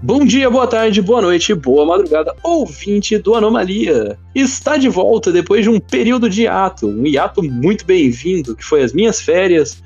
Bom 0.00 0.24
dia, 0.24 0.48
boa 0.48 0.66
tarde, 0.68 1.02
boa 1.02 1.20
noite, 1.20 1.52
boa 1.52 1.84
madrugada, 1.84 2.32
ouvinte 2.44 3.18
do 3.18 3.34
Anomalia. 3.34 4.16
Está 4.32 4.76
de 4.76 4.88
volta 4.88 5.32
depois 5.32 5.64
de 5.64 5.70
um 5.70 5.80
período 5.80 6.30
de 6.30 6.42
hiato, 6.42 6.86
um 6.86 7.04
hiato 7.04 7.42
muito 7.42 7.84
bem-vindo, 7.84 8.54
que 8.54 8.62
foi 8.62 8.84
as 8.84 8.92
minhas 8.92 9.20
férias, 9.20 9.82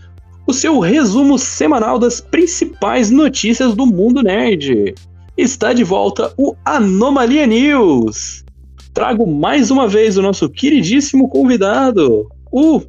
o 0.47 0.53
seu 0.53 0.79
resumo 0.81 1.39
semanal 1.39 1.99
das 1.99 2.21
principais 2.21 3.11
notícias 3.11 3.75
do 3.75 3.87
mundo 3.87 4.23
nerd. 4.23 4.95
Está 5.35 5.73
de 5.73 5.83
volta 5.83 6.31
o 6.37 6.55
Anomalia 6.63 7.47
News. 7.47 8.45
Trago 8.93 9.27
mais 9.27 9.71
uma 9.71 9.89
vez 9.89 10.19
o 10.19 10.23
nosso 10.23 10.47
queridíssimo 10.51 11.27
convidado, 11.27 12.29
o, 12.53 12.83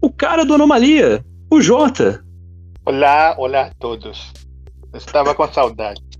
o 0.00 0.10
cara 0.10 0.44
do 0.44 0.54
Anomalia, 0.54 1.24
o 1.48 1.60
Jota. 1.60 2.24
Olá, 2.84 3.36
olá 3.38 3.66
a 3.66 3.74
todos. 3.78 4.32
Eu 4.92 4.98
estava 4.98 5.36
com 5.36 5.46
saudade. 5.52 6.13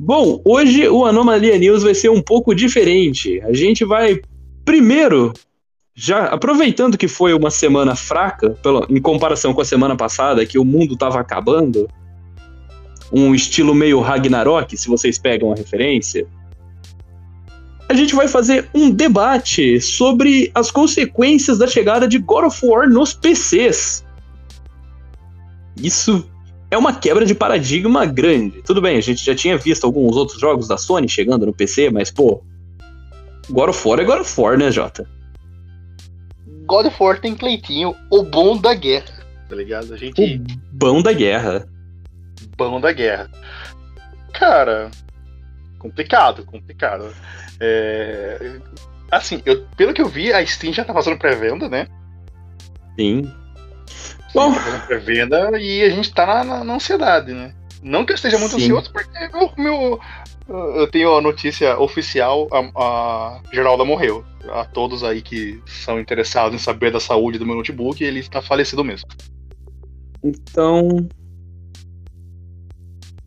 Bom, 0.00 0.40
hoje 0.44 0.88
o 0.88 1.04
Anomalia 1.04 1.58
News 1.58 1.82
vai 1.82 1.92
ser 1.92 2.08
um 2.08 2.22
pouco 2.22 2.54
diferente. 2.54 3.40
A 3.40 3.52
gente 3.52 3.84
vai 3.84 4.20
primeiro, 4.64 5.32
já 5.92 6.26
aproveitando 6.26 6.96
que 6.96 7.08
foi 7.08 7.34
uma 7.34 7.50
semana 7.50 7.96
fraca, 7.96 8.50
pelo, 8.62 8.86
em 8.88 9.00
comparação 9.00 9.52
com 9.52 9.60
a 9.60 9.64
semana 9.64 9.96
passada, 9.96 10.46
que 10.46 10.56
o 10.56 10.64
mundo 10.64 10.94
estava 10.94 11.18
acabando, 11.18 11.88
um 13.12 13.34
estilo 13.34 13.74
meio 13.74 13.98
Ragnarok, 13.98 14.76
se 14.76 14.86
vocês 14.86 15.18
pegam 15.18 15.50
a 15.50 15.56
referência. 15.56 16.28
A 17.88 17.94
gente 17.94 18.14
vai 18.14 18.28
fazer 18.28 18.68
um 18.72 18.90
debate 18.90 19.80
sobre 19.80 20.48
as 20.54 20.70
consequências 20.70 21.58
da 21.58 21.66
chegada 21.66 22.06
de 22.06 22.18
God 22.18 22.44
of 22.44 22.64
War 22.64 22.88
nos 22.88 23.14
PCs. 23.14 24.04
Isso 25.82 26.24
é 26.70 26.76
uma 26.76 26.94
quebra 26.94 27.24
de 27.24 27.34
paradigma 27.34 28.04
grande. 28.04 28.62
Tudo 28.62 28.80
bem, 28.82 28.98
a 28.98 29.00
gente 29.00 29.24
já 29.24 29.34
tinha 29.34 29.56
visto 29.56 29.84
alguns 29.84 30.16
outros 30.16 30.38
jogos 30.40 30.68
da 30.68 30.76
Sony 30.76 31.08
chegando 31.08 31.46
no 31.46 31.54
PC, 31.54 31.90
mas, 31.90 32.10
pô, 32.10 32.42
God 33.48 33.70
of 33.70 33.88
War 33.88 34.00
é 34.00 34.04
God 34.04 34.20
of 34.20 34.40
War, 34.40 34.58
né, 34.58 34.70
Jota? 34.70 35.08
God 36.66 36.86
of 36.86 37.02
War 37.02 37.18
tem 37.20 37.34
Cleitinho, 37.34 37.94
o 38.10 38.22
bom 38.22 38.56
da 38.56 38.74
guerra, 38.74 39.24
tá 39.48 39.56
ligado? 39.56 39.94
A 39.94 39.96
gente... 39.96 40.20
O 40.20 40.76
bom 40.76 41.00
da 41.00 41.12
guerra. 41.12 41.66
Bom 42.56 42.80
da 42.80 42.92
guerra. 42.92 43.30
Cara, 44.34 44.90
complicado, 45.78 46.44
complicado. 46.44 47.12
É... 47.58 48.60
Assim, 49.10 49.40
eu, 49.46 49.64
pelo 49.76 49.94
que 49.94 50.02
eu 50.02 50.08
vi, 50.08 50.32
a 50.32 50.44
Steam 50.44 50.72
já 50.72 50.84
tá 50.84 50.92
fazendo 50.92 51.18
pré-venda, 51.18 51.68
né? 51.68 51.86
Sim. 52.98 53.32
Bom, 54.34 54.52
pré-venda 54.86 55.58
e 55.58 55.82
a 55.82 55.90
gente 55.90 56.12
tá 56.12 56.26
na, 56.26 56.44
na, 56.44 56.64
na, 56.64 56.74
ansiedade, 56.74 57.32
né? 57.32 57.54
Não 57.82 58.04
que 58.04 58.12
eu 58.12 58.16
esteja 58.16 58.38
muito 58.38 58.56
Sim. 58.56 58.64
ansioso, 58.64 58.92
porque 58.92 59.28
meu, 59.32 59.52
meu, 59.56 60.00
eu 60.48 60.86
tenho 60.90 61.14
a 61.16 61.20
notícia 61.20 61.78
oficial: 61.78 62.48
a, 62.52 62.82
a 62.82 63.40
Geralda 63.52 63.84
morreu. 63.84 64.24
A 64.50 64.64
todos 64.64 65.04
aí 65.04 65.20
que 65.20 65.60
são 65.66 66.00
interessados 66.00 66.54
em 66.54 66.62
saber 66.62 66.90
da 66.90 67.00
saúde 67.00 67.38
do 67.38 67.44
meu 67.44 67.56
notebook, 67.56 68.02
ele 68.02 68.20
está 68.20 68.40
falecido 68.40 68.84
mesmo. 68.84 69.08
Então. 70.22 71.06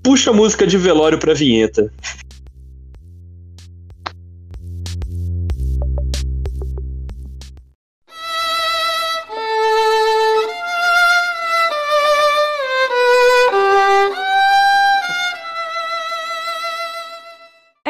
Puxa 0.03 0.31
a 0.31 0.33
música 0.33 0.65
de 0.65 0.77
velório 0.77 1.19
pra 1.19 1.33
vinheta. 1.33 1.91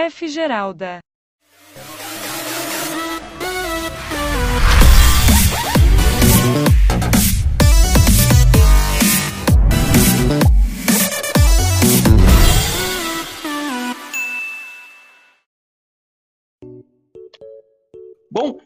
Geralda. 0.09 0.99
Bom, 18.31 18.59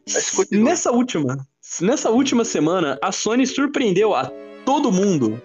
nessa 0.52 0.92
última, 0.92 1.38
nessa 1.82 2.10
última 2.12 2.46
semana, 2.46 2.98
a 3.04 3.12
Sony 3.12 3.46
surpreendeu 3.46 4.14
a 4.14 4.32
todo 4.64 4.92
mundo 4.92 5.42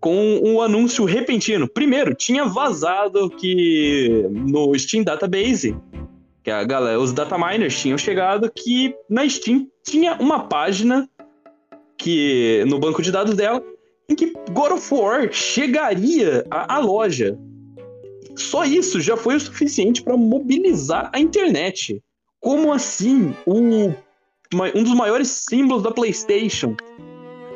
com 0.00 0.40
um 0.42 0.60
anúncio 0.60 1.04
repentino. 1.04 1.68
Primeiro, 1.68 2.14
tinha 2.14 2.44
vazado 2.44 3.30
que 3.30 4.26
no 4.30 4.76
Steam 4.78 5.02
Database, 5.02 5.76
que 6.42 6.50
a 6.50 6.62
galera, 6.64 7.00
os 7.00 7.12
dataminers 7.12 7.78
tinham 7.80 7.98
chegado, 7.98 8.50
que 8.50 8.94
na 9.08 9.28
Steam 9.28 9.66
tinha 9.84 10.14
uma 10.20 10.44
página 10.44 11.08
que 11.96 12.64
no 12.68 12.78
banco 12.78 13.02
de 13.02 13.10
dados 13.10 13.34
dela 13.34 13.62
em 14.08 14.14
que 14.14 14.32
God 14.52 14.72
of 14.72 14.94
War 14.94 15.32
chegaria 15.32 16.44
à 16.50 16.78
loja. 16.78 17.38
Só 18.36 18.64
isso 18.64 19.00
já 19.00 19.16
foi 19.16 19.34
o 19.34 19.40
suficiente 19.40 20.02
para 20.02 20.16
mobilizar 20.16 21.10
a 21.12 21.18
internet. 21.18 22.00
Como 22.40 22.72
assim 22.72 23.34
o, 23.44 23.92
um 24.74 24.82
dos 24.82 24.94
maiores 24.94 25.44
símbolos 25.48 25.82
da 25.82 25.90
PlayStation 25.90 26.76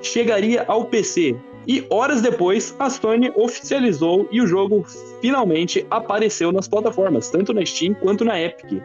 chegaria 0.03 0.65
ao 0.67 0.85
PC? 0.87 1.37
E 1.67 1.87
horas 1.91 2.21
depois, 2.21 2.75
a 2.79 2.91
Sony 2.91 3.31
oficializou 3.37 4.29
e 4.33 4.41
o 4.41 4.47
jogo 4.47 4.85
finalmente 5.21 5.87
apareceu 5.91 6.51
nas 6.51 6.67
plataformas, 6.67 7.31
tanto 7.31 7.53
na 7.53 7.65
Steam 7.65 7.95
quanto 7.95 8.25
na 8.25 8.41
Epic. 8.41 8.83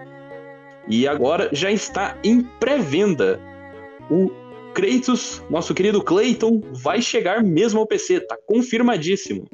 E 0.88 1.08
agora 1.08 1.50
já 1.52 1.72
está 1.72 2.18
em 2.24 2.42
pré-venda. 2.42 3.40
O 4.10 4.32
Kratos, 4.74 5.44
nosso 5.50 5.74
querido 5.74 6.04
Clayton, 6.04 6.62
vai 6.72 7.02
chegar 7.02 7.44
mesmo 7.44 7.80
ao 7.80 7.88
PC, 7.88 8.22
tá 8.22 8.38
confirmadíssimo. 8.46 9.48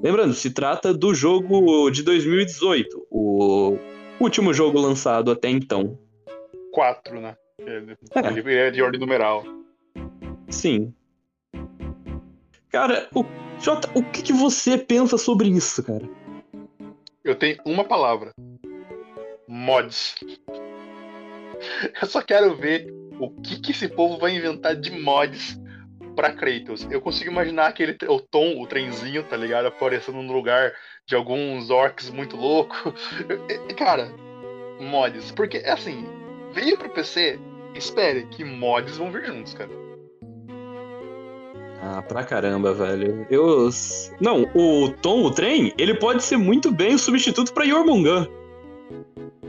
Lembrando, 0.00 0.34
se 0.34 0.50
trata 0.50 0.94
do 0.94 1.14
jogo 1.14 1.90
de 1.90 2.02
2018, 2.02 3.06
o 3.10 3.76
último 4.20 4.52
jogo 4.52 4.78
lançado 4.78 5.30
até 5.30 5.48
então. 5.48 5.98
Quatro, 6.70 7.20
né? 7.20 7.34
Ele 7.58 7.96
é, 8.14 8.38
ele 8.38 8.54
é 8.54 8.70
de 8.70 8.82
ordem 8.82 9.00
numeral. 9.00 9.42
Sim. 10.48 10.94
Cara, 12.70 13.08
o, 13.14 13.24
Jota, 13.60 13.90
o 13.94 14.02
que, 14.02 14.22
que 14.22 14.32
você 14.32 14.76
pensa 14.76 15.16
sobre 15.16 15.48
isso, 15.48 15.82
cara? 15.82 16.08
Eu 17.24 17.34
tenho 17.34 17.56
uma 17.64 17.84
palavra: 17.84 18.32
mods. 19.46 20.14
Eu 22.00 22.06
só 22.06 22.22
quero 22.22 22.54
ver 22.56 22.92
o 23.18 23.30
que, 23.30 23.60
que 23.60 23.72
esse 23.72 23.88
povo 23.88 24.18
vai 24.18 24.36
inventar 24.36 24.76
de 24.76 24.90
mods 24.90 25.58
pra 26.14 26.32
Kratos. 26.32 26.86
Eu 26.90 27.00
consigo 27.00 27.30
imaginar 27.30 27.66
aquele 27.66 27.96
o 28.08 28.20
Tom, 28.20 28.60
o 28.60 28.66
trenzinho, 28.66 29.24
tá 29.24 29.36
ligado? 29.36 29.66
Aparecendo 29.66 30.22
no 30.22 30.32
lugar 30.32 30.72
de 31.06 31.14
alguns 31.14 31.70
orcs 31.70 32.10
muito 32.10 32.36
louco. 32.36 32.74
Cara, 33.76 34.12
mods. 34.80 35.32
Porque, 35.32 35.58
assim, 35.58 36.06
veio 36.52 36.76
pro 36.76 36.90
PC, 36.90 37.38
espere 37.74 38.26
que 38.26 38.44
mods 38.44 38.96
vão 38.96 39.10
vir 39.10 39.26
juntos, 39.26 39.54
cara. 39.54 39.87
Ah, 41.80 42.02
pra 42.02 42.24
caramba, 42.24 42.74
velho. 42.74 43.26
Eu. 43.30 43.68
Não, 44.20 44.50
o 44.54 44.90
Tom, 44.90 45.24
o 45.24 45.30
trem, 45.30 45.72
ele 45.78 45.94
pode 45.94 46.24
ser 46.24 46.36
muito 46.36 46.72
bem 46.72 46.94
o 46.94 46.98
substituto 46.98 47.52
pra 47.52 47.64
Yormungan. 47.64 48.26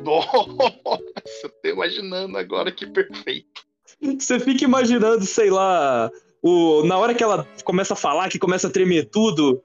Nossa, 0.03 1.01
eu 1.44 1.50
tô 1.50 1.69
imaginando 1.69 2.38
agora 2.38 2.72
que 2.72 2.85
perfeito. 2.85 3.66
Você 4.01 4.40
fica 4.40 4.63
imaginando, 4.63 5.25
sei 5.25 5.50
lá, 5.50 6.09
o, 6.41 6.84
na 6.84 6.97
hora 6.97 7.13
que 7.13 7.23
ela 7.23 7.47
começa 7.63 7.94
a 7.94 7.97
falar, 7.97 8.29
que 8.29 8.40
começa 8.40 8.67
a 8.67 8.72
tremer 8.72 9.09
tudo, 9.09 9.61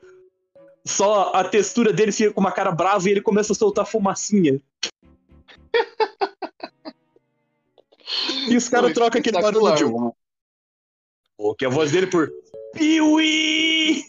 só 0.84 1.30
a 1.34 1.44
textura 1.44 1.92
dele 1.92 2.12
fica 2.12 2.32
com 2.32 2.40
uma 2.40 2.50
cara 2.50 2.72
brava 2.72 3.08
e 3.08 3.12
ele 3.12 3.20
começa 3.20 3.52
a 3.52 3.56
soltar 3.56 3.86
fumacinha. 3.86 4.60
e 8.48 8.56
os 8.56 8.68
caras 8.68 8.92
trocam 8.92 9.20
aquele 9.20 9.40
barulho 9.40 9.74
de. 9.74 9.84
Pô, 11.36 11.54
que 11.54 11.64
a 11.64 11.68
voz 11.68 11.92
dele 11.92 12.06
por 12.06 12.32
Piuí! 12.74 14.04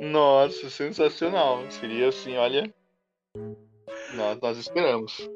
Nossa, 0.00 0.68
sensacional. 0.68 1.64
Seria 1.70 2.08
assim, 2.08 2.36
olha. 2.36 2.72
Nós, 4.14 4.38
nós 4.40 4.58
esperamos. 4.58 5.28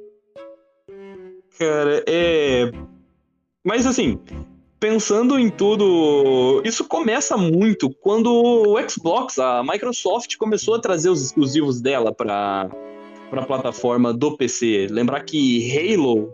Cara, 1.59 2.05
é. 2.07 2.71
Mas 3.65 3.87
assim, 3.87 4.21
pensando 4.79 5.39
em 5.39 5.51
tudo, 5.51 6.63
isso 6.65 6.85
começa 6.85 7.37
muito 7.37 7.91
quando 7.91 8.31
o 8.33 8.89
Xbox, 8.89 9.39
a 9.39 9.63
Microsoft, 9.63 10.37
começou 10.37 10.75
a 10.75 10.81
trazer 10.81 11.09
os 11.09 11.23
exclusivos 11.23 11.81
dela 11.81 12.13
para 12.13 12.69
para 13.31 13.43
a 13.43 13.47
plataforma 13.47 14.13
do 14.13 14.37
PC. 14.37 14.87
Lembrar 14.91 15.25
que 15.25 15.71
Halo, 15.77 16.33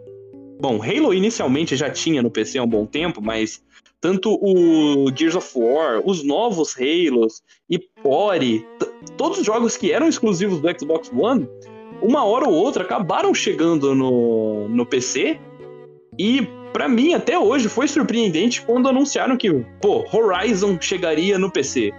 bom, 0.61 0.81
Halo 0.83 1.15
inicialmente 1.15 1.77
já 1.77 1.91
tinha 1.91 2.23
no 2.23 2.31
PC 2.31 2.59
há 2.59 2.63
um 2.63 2.69
bom 2.69 2.87
tempo, 2.87 3.23
mas 3.23 3.63
tanto 4.02 4.37
o 4.43 5.06
Gears 5.16 5.37
of 5.37 5.52
War, 5.56 6.02
os 6.04 6.25
novos 6.25 6.75
Halos 6.76 7.40
e 7.70 7.78
Pori, 7.78 8.66
todos 9.16 9.38
os 9.38 9.46
jogos 9.46 9.76
que 9.76 9.93
eram 9.93 10.08
exclusivos 10.08 10.60
do 10.60 10.69
Xbox 10.76 11.08
One, 11.14 11.49
uma 12.02 12.25
hora 12.25 12.49
ou 12.49 12.54
outra 12.54 12.82
acabaram 12.82 13.32
chegando 13.32 13.94
no, 13.94 14.69
no 14.69 14.84
PC. 14.84 15.40
E 16.19 16.43
para 16.72 16.88
mim, 16.88 17.14
até 17.14 17.38
hoje, 17.38 17.69
foi 17.69 17.87
surpreendente 17.87 18.60
quando 18.62 18.88
anunciaram 18.88 19.37
que, 19.37 19.49
pô, 19.81 20.04
Horizon 20.12 20.76
chegaria 20.81 21.38
no 21.38 21.50
PC. 21.50 21.93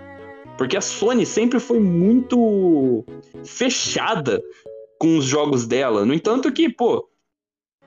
Porque 0.58 0.76
a 0.76 0.82
Sony 0.82 1.26
sempre 1.26 1.58
foi 1.58 1.80
muito 1.80 3.06
fechada 3.46 4.44
com 5.00 5.18
os 5.18 5.24
jogos 5.24 5.66
dela. 5.66 6.06
No 6.06 6.14
entanto 6.14 6.52
que, 6.52 6.68
pô, 6.68 7.08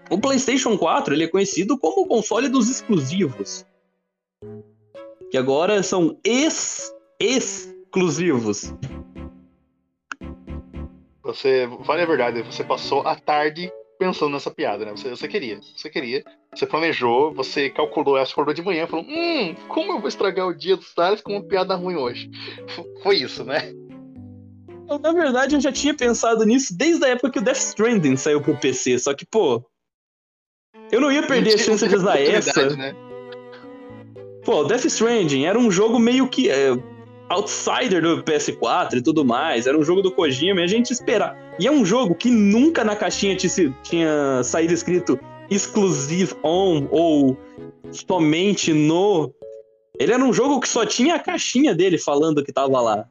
o 0.08 0.18
PlayStation 0.18 0.78
4 0.78 1.12
ele 1.12 1.24
é 1.24 1.28
conhecido 1.28 1.76
como 1.76 2.02
o 2.02 2.08
console 2.08 2.48
dos 2.48 2.70
exclusivos. 2.70 3.66
Que 5.30 5.38
agora 5.38 5.82
são 5.82 6.18
ex 6.24 6.92
exclusivos. 7.18 8.72
Você, 11.22 11.66
vale 11.80 12.02
a 12.02 12.06
verdade, 12.06 12.42
você 12.42 12.62
passou 12.62 13.00
a 13.00 13.16
tarde 13.16 13.72
pensando 13.98 14.32
nessa 14.32 14.50
piada, 14.50 14.84
né? 14.84 14.92
Você, 14.92 15.10
você 15.10 15.26
queria, 15.26 15.60
você 15.76 15.90
queria, 15.90 16.22
você 16.54 16.66
planejou, 16.66 17.34
você 17.34 17.70
calculou, 17.70 18.16
essa 18.16 18.32
acordou 18.32 18.54
de 18.54 18.62
manhã 18.62 18.84
e 18.84 18.86
falou: 18.86 19.04
Hum, 19.08 19.54
como 19.68 19.92
eu 19.92 19.98
vou 19.98 20.08
estragar 20.08 20.46
o 20.46 20.54
dia 20.54 20.76
dos 20.76 20.92
caras 20.92 21.20
com 21.20 21.32
uma 21.32 21.42
piada 21.42 21.74
ruim 21.74 21.96
hoje? 21.96 22.30
Foi 23.02 23.16
isso, 23.16 23.42
né? 23.44 23.72
Na 25.02 25.12
verdade, 25.12 25.56
eu 25.56 25.60
já 25.60 25.72
tinha 25.72 25.94
pensado 25.94 26.44
nisso 26.44 26.76
desde 26.76 27.04
a 27.04 27.08
época 27.08 27.32
que 27.32 27.38
o 27.40 27.42
Death 27.42 27.56
Stranding 27.56 28.16
saiu 28.16 28.40
pro 28.40 28.56
PC, 28.56 28.98
só 28.98 29.12
que, 29.14 29.26
pô. 29.26 29.64
Eu 30.92 31.00
não 31.00 31.10
ia 31.10 31.26
perder 31.26 31.54
a 31.54 31.58
chance 31.58 31.88
de 31.88 31.96
usar 31.96 32.16
essa. 32.22 32.76
Né? 32.76 32.94
Pô, 34.46 34.62
Death 34.62 34.84
Stranding 34.84 35.44
era 35.44 35.58
um 35.58 35.72
jogo 35.72 35.98
meio 35.98 36.28
que. 36.28 36.48
É, 36.48 36.70
outsider 37.28 38.00
do 38.00 38.22
PS4 38.22 38.98
e 38.98 39.02
tudo 39.02 39.24
mais. 39.24 39.66
Era 39.66 39.76
um 39.76 39.82
jogo 39.82 40.00
do 40.00 40.12
Kojima 40.12 40.60
e 40.60 40.62
a 40.62 40.66
gente 40.68 40.92
esperava. 40.92 41.36
E 41.58 41.66
é 41.66 41.72
um 41.72 41.84
jogo 41.84 42.14
que 42.14 42.30
nunca 42.30 42.84
na 42.84 42.94
caixinha 42.94 43.36
tinha 43.36 44.44
saído 44.44 44.72
escrito 44.72 45.18
exclusive 45.50 46.32
on 46.44 46.86
ou 46.92 47.36
somente 47.90 48.72
no. 48.72 49.34
Ele 49.98 50.12
era 50.12 50.22
um 50.22 50.32
jogo 50.32 50.60
que 50.60 50.68
só 50.68 50.86
tinha 50.86 51.16
a 51.16 51.18
caixinha 51.18 51.74
dele 51.74 51.98
falando 51.98 52.44
que 52.44 52.52
tava 52.52 52.80
lá. 52.80 53.08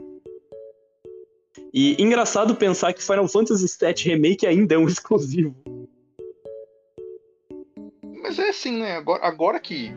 E 1.73 2.01
engraçado 2.01 2.55
pensar 2.55 2.93
que 2.93 3.03
Final 3.03 3.27
Fantasy 3.27 3.67
VII 3.77 4.13
Remake 4.13 4.47
ainda 4.47 4.75
é 4.75 4.77
um 4.77 4.87
exclusivo. 4.87 5.53
Mas 8.21 8.39
é 8.39 8.47
assim, 8.47 8.79
né? 8.79 8.93
Agora, 8.93 9.25
agora 9.25 9.59
que 9.59 9.93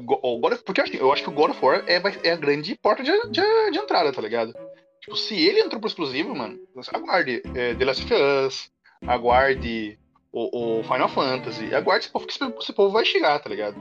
God, 0.00 0.58
porque 0.64 0.82
eu 0.98 1.12
acho 1.12 1.22
que 1.22 1.28
o 1.28 1.32
God 1.32 1.50
of 1.50 1.64
War 1.64 1.84
é, 1.86 2.02
é 2.24 2.32
a 2.32 2.36
grande 2.36 2.76
porta 2.76 3.02
de, 3.02 3.12
de, 3.30 3.70
de, 3.70 3.78
entrada, 3.78 4.12
tá 4.12 4.20
ligado? 4.20 4.54
Tipo, 5.00 5.16
se 5.16 5.34
ele 5.34 5.60
entrou 5.60 5.80
pro 5.80 5.88
exclusivo, 5.88 6.34
mano, 6.34 6.58
aguarde 6.92 7.42
é, 7.54 7.74
The 7.74 7.84
Last 7.84 8.04
of 8.04 8.14
Us, 8.14 8.70
aguarde 9.06 9.98
o, 10.32 10.80
o 10.80 10.82
Final 10.82 11.08
Fantasy, 11.08 11.74
aguarde 11.74 12.04
esse 12.04 12.12
povo 12.12 12.26
que 12.26 12.32
esse 12.32 12.72
povo 12.72 12.92
vai 12.92 13.04
chegar, 13.04 13.38
tá 13.38 13.48
ligado? 13.48 13.76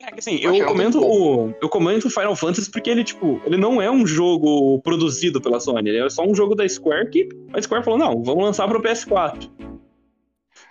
É 0.00 0.12
que 0.12 0.20
assim, 0.20 0.38
eu, 0.40 0.54
eu 0.54 0.66
comento 0.66 1.00
o. 1.00 1.52
Eu 1.60 1.68
comento 1.68 2.08
Final 2.08 2.36
Fantasy 2.36 2.70
porque 2.70 2.88
ele, 2.88 3.04
tipo, 3.04 3.40
ele 3.44 3.56
não 3.56 3.82
é 3.82 3.90
um 3.90 4.06
jogo 4.06 4.80
produzido 4.80 5.40
pela 5.40 5.60
Sony, 5.60 5.90
ele 5.90 6.04
é 6.04 6.08
só 6.08 6.22
um 6.24 6.34
jogo 6.34 6.54
da 6.54 6.68
Square 6.68 7.10
que 7.10 7.28
a 7.52 7.60
Square 7.60 7.84
falou, 7.84 7.98
não, 7.98 8.22
vamos 8.22 8.44
lançar 8.44 8.68
pro 8.68 8.82
PS4. 8.82 9.50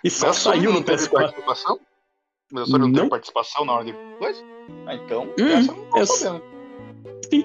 E 0.02 0.10
só 0.10 0.32
saiu 0.32 0.72
no 0.72 0.82
PS4. 0.82 1.34
Mas 2.50 2.62
eu 2.62 2.66
só 2.66 2.78
não, 2.78 2.92
tenho 2.92 3.08
participação 3.08 3.64
na 3.64 3.74
hora 3.74 3.84
de 3.84 3.94
coisa? 4.18 4.42
Ah, 4.86 4.94
então, 4.94 5.28
hum, 5.38 5.48
essa 5.48 5.72
não 5.72 5.84
tô 5.90 6.06
sabendo. 6.06 6.44
Sim. 7.30 7.44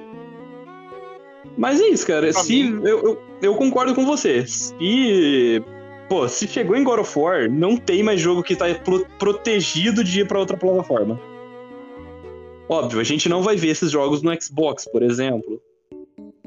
Mas 1.58 1.80
é 1.80 1.88
isso, 1.88 2.08
cara. 2.08 2.32
Pra 2.32 2.42
se 2.42 2.64
mim... 2.64 2.82
eu, 2.86 3.04
eu, 3.04 3.22
eu, 3.42 3.56
concordo 3.56 3.94
com 3.94 4.06
você. 4.06 4.46
Se. 4.48 5.62
Pô, 6.10 6.28
se 6.28 6.48
chegou 6.48 6.76
em 6.76 6.84
God 6.84 7.00
of 7.00 7.20
War, 7.20 7.50
não 7.50 7.78
tem 7.78 8.04
mais 8.04 8.20
jogo 8.20 8.44
que 8.44 8.56
tá 8.56 8.66
pro, 8.76 9.06
protegido 9.18 10.04
de 10.04 10.22
ir 10.22 10.28
pra 10.28 10.40
outra 10.40 10.58
plataforma. 10.58 11.20
Óbvio, 12.70 13.00
a 13.00 13.04
gente 13.04 13.28
não 13.28 13.42
vai 13.42 13.56
ver 13.56 13.70
esses 13.70 13.92
jogos 13.92 14.22
no 14.22 14.32
Xbox, 14.42 14.86
por 14.92 15.04
exemplo. 15.04 15.62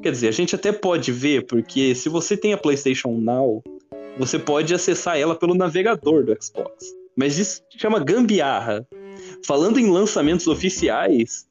Quer 0.02 0.12
dizer, 0.12 0.28
a 0.28 0.32
gente 0.32 0.54
até 0.54 0.72
pode 0.72 1.10
ver, 1.10 1.46
porque 1.46 1.94
se 1.94 2.08
você 2.08 2.36
tem 2.36 2.52
a 2.52 2.58
PlayStation 2.58 3.12
Now, 3.12 3.62
você 4.18 4.38
pode 4.38 4.74
acessar 4.74 5.18
ela 5.18 5.34
pelo 5.34 5.54
navegador 5.54 6.24
do 6.24 6.36
Xbox. 6.40 6.94
Mas 7.16 7.38
isso 7.38 7.62
chama 7.76 7.98
gambiarra. 7.98 8.86
Falando 9.44 9.78
em 9.78 9.90
lançamentos 9.90 10.46
oficiais, 10.46 11.46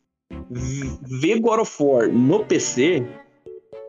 ver 1.01 1.39
God 1.39 1.59
of 1.61 1.83
War 1.83 2.11
no 2.11 2.45
PC 2.45 3.03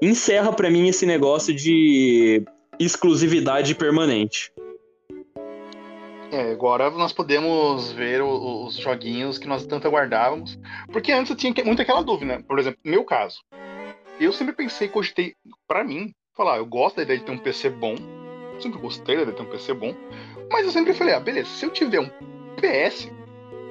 encerra 0.00 0.52
para 0.52 0.70
mim 0.70 0.88
esse 0.88 1.04
negócio 1.06 1.54
de 1.54 2.42
exclusividade 2.78 3.74
permanente. 3.74 4.52
É, 6.30 6.50
agora 6.50 6.90
nós 6.90 7.12
podemos 7.12 7.92
ver 7.92 8.22
os 8.22 8.76
joguinhos 8.76 9.38
que 9.38 9.46
nós 9.46 9.64
tanto 9.64 9.86
aguardávamos. 9.86 10.58
Porque 10.92 11.12
antes 11.12 11.30
eu 11.30 11.36
tinha 11.36 11.54
muito 11.64 11.82
aquela 11.82 12.02
dúvida, 12.02 12.36
né? 12.36 12.44
Por 12.46 12.58
exemplo, 12.58 12.78
no 12.84 12.90
meu 12.90 13.04
caso. 13.04 13.38
Eu 14.18 14.32
sempre 14.32 14.54
pensei, 14.54 14.88
cogitei, 14.88 15.34
para 15.68 15.84
mim, 15.84 16.12
falar, 16.34 16.58
eu 16.58 16.66
gosto 16.66 16.96
da 16.96 17.02
ideia 17.02 17.18
de 17.18 17.24
ter 17.24 17.32
um 17.32 17.38
PC 17.38 17.70
bom. 17.70 17.94
sempre 18.58 18.80
gostei 18.80 19.16
da 19.16 19.22
ideia 19.22 19.36
de 19.36 19.42
ter 19.42 19.48
um 19.48 19.50
PC 19.50 19.74
bom. 19.74 19.94
Mas 20.50 20.64
eu 20.64 20.72
sempre 20.72 20.94
falei, 20.94 21.14
ah, 21.14 21.20
beleza, 21.20 21.48
se 21.48 21.64
eu 21.64 21.70
tiver 21.70 22.00
um 22.00 22.10
PS, 22.56 23.10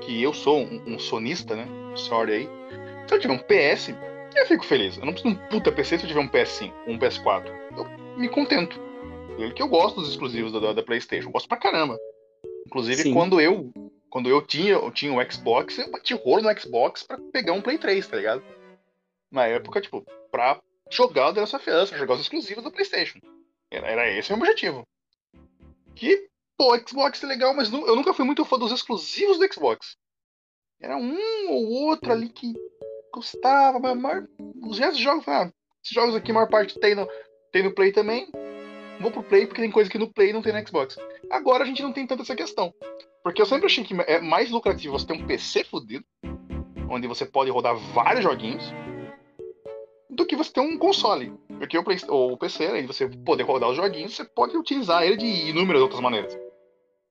que 0.02 0.22
eu 0.22 0.34
sou 0.34 0.60
um, 0.60 0.84
um 0.86 1.00
sonista, 1.00 1.56
né? 1.56 1.68
Sorry 1.96 2.34
aí. 2.34 2.50
Se 3.08 3.16
eu 3.16 3.20
tiver 3.20 3.34
um 3.34 3.40
PS, 3.40 3.94
eu 4.36 4.46
fico 4.46 4.66
feliz. 4.66 4.98
Eu 4.98 5.06
não 5.06 5.14
preciso 5.14 5.36
de 5.36 5.42
um 5.42 5.48
puta 5.50 5.72
PC 5.72 5.98
se 5.98 6.06
eu 6.06 6.08
tiver 6.10 6.20
um 6.20 6.28
PS5, 6.28 6.74
um 6.88 7.00
PS4. 7.00 7.48
Eu 7.78 8.18
me 8.18 8.30
contento. 8.30 8.80
Porque 9.36 9.62
eu 9.62 9.68
gosto 9.68 10.00
dos 10.00 10.10
exclusivos 10.10 10.52
da, 10.52 10.74
da 10.74 10.84
PlayStation. 10.84 11.30
Eu 11.30 11.34
gosto 11.34 11.48
pra 11.48 11.58
caramba. 11.58 11.98
Inclusive, 12.66 13.04
Sim. 13.04 13.14
quando 13.14 13.40
eu 13.40 13.72
quando 14.10 14.30
eu 14.30 14.42
tinha, 14.42 14.76
eu 14.76 14.92
tinha 14.92 15.12
o 15.12 15.20
um 15.20 15.30
Xbox, 15.30 15.78
eu 15.78 15.92
bati 15.92 16.14
rolo 16.14 16.44
no 16.44 16.60
Xbox 16.60 17.04
pra 17.04 17.18
pegar 17.34 17.52
um 17.52 17.62
Play 17.62 17.78
3, 17.78 18.08
tá 18.08 18.16
ligado? 18.16 18.42
Na 19.30 19.46
época, 19.46 19.82
tipo, 19.82 20.06
pra 20.32 20.62
jogar 20.90 21.30
o 21.30 21.34
The 21.34 21.42
Last 21.42 21.56
of 21.58 21.70
Us, 21.70 21.90
jogar 21.90 22.14
os 22.14 22.22
exclusivos 22.22 22.64
da 22.64 22.72
PlayStation. 22.72 23.20
Era, 23.70 23.88
era 23.88 24.10
esse 24.10 24.32
o 24.32 24.38
meu 24.38 24.46
objetivo. 24.46 24.88
Que 25.94 26.30
Pô, 26.58 26.78
Xbox 26.88 27.22
é 27.24 27.28
legal, 27.28 27.54
mas 27.54 27.72
eu 27.72 27.96
nunca 27.96 28.14
fui 28.14 28.26
muito 28.26 28.46
fã 28.46 28.58
dos 28.58 28.72
exclusivos 28.72 29.38
do 29.38 29.54
Xbox. 29.54 29.98
Era 30.82 30.96
um 30.98 31.18
ou 31.50 31.70
outro 31.88 32.12
ali 32.12 32.30
que 32.30 32.54
gostava, 33.14 33.80
mas 33.80 33.98
maior, 33.98 34.28
os 34.64 34.80
restos 34.80 35.00
jogos, 35.00 35.28
ah, 35.28 35.52
esses 35.84 35.94
jogos 35.94 36.16
aqui, 36.16 36.32
a 36.32 36.34
maior 36.34 36.50
parte 36.50 36.80
tem 36.80 36.96
no, 36.96 37.08
tem 37.52 37.64
no 37.64 37.74
Play 37.74 37.92
também. 37.92 38.30
Vou 39.00 39.12
pro 39.12 39.24
Play 39.24 39.46
porque 39.46 39.62
tem 39.62 39.72
coisa 39.72 39.90
que 39.90 39.98
no 39.98 40.12
Play 40.12 40.32
não 40.32 40.42
tem 40.42 40.54
no 40.54 40.68
Xbox. 40.68 40.98
Agora 41.30 41.64
a 41.64 41.68
gente 41.68 41.82
não 41.82 41.92
tem 41.92 42.08
tanta 42.08 42.24
essa 42.24 42.36
questão. 42.36 42.74
Porque 43.24 43.42
eu 43.42 43.46
sempre 43.46 43.66
achei 43.66 43.84
que 43.84 43.94
é 44.08 44.22
mais 44.22 44.52
lucrativo 44.52 44.98
você 44.98 45.08
ter 45.08 45.14
um 45.14 45.26
PC 45.26 45.64
fudido, 45.64 46.06
onde 46.90 47.08
você 47.08 47.26
pode 47.26 47.50
rodar 47.50 47.76
vários 47.76 48.24
joguinhos, 48.24 48.64
do 50.10 50.26
que 50.26 50.36
você 50.36 50.54
ter 50.54 50.62
um 50.62 50.78
console. 50.78 51.34
Porque 51.58 51.78
o 51.78 52.38
PC, 52.38 52.66
além 52.66 52.82
de 52.82 52.88
você 52.88 53.10
poder 53.10 53.44
rodar 53.44 53.70
os 53.70 53.76
joguinhos, 53.76 54.16
você 54.16 54.24
pode 54.24 54.56
utilizar 54.56 55.04
ele 55.04 55.18
de 55.18 55.50
inúmeras 55.50 55.82
outras 55.82 56.02
maneiras. 56.02 56.45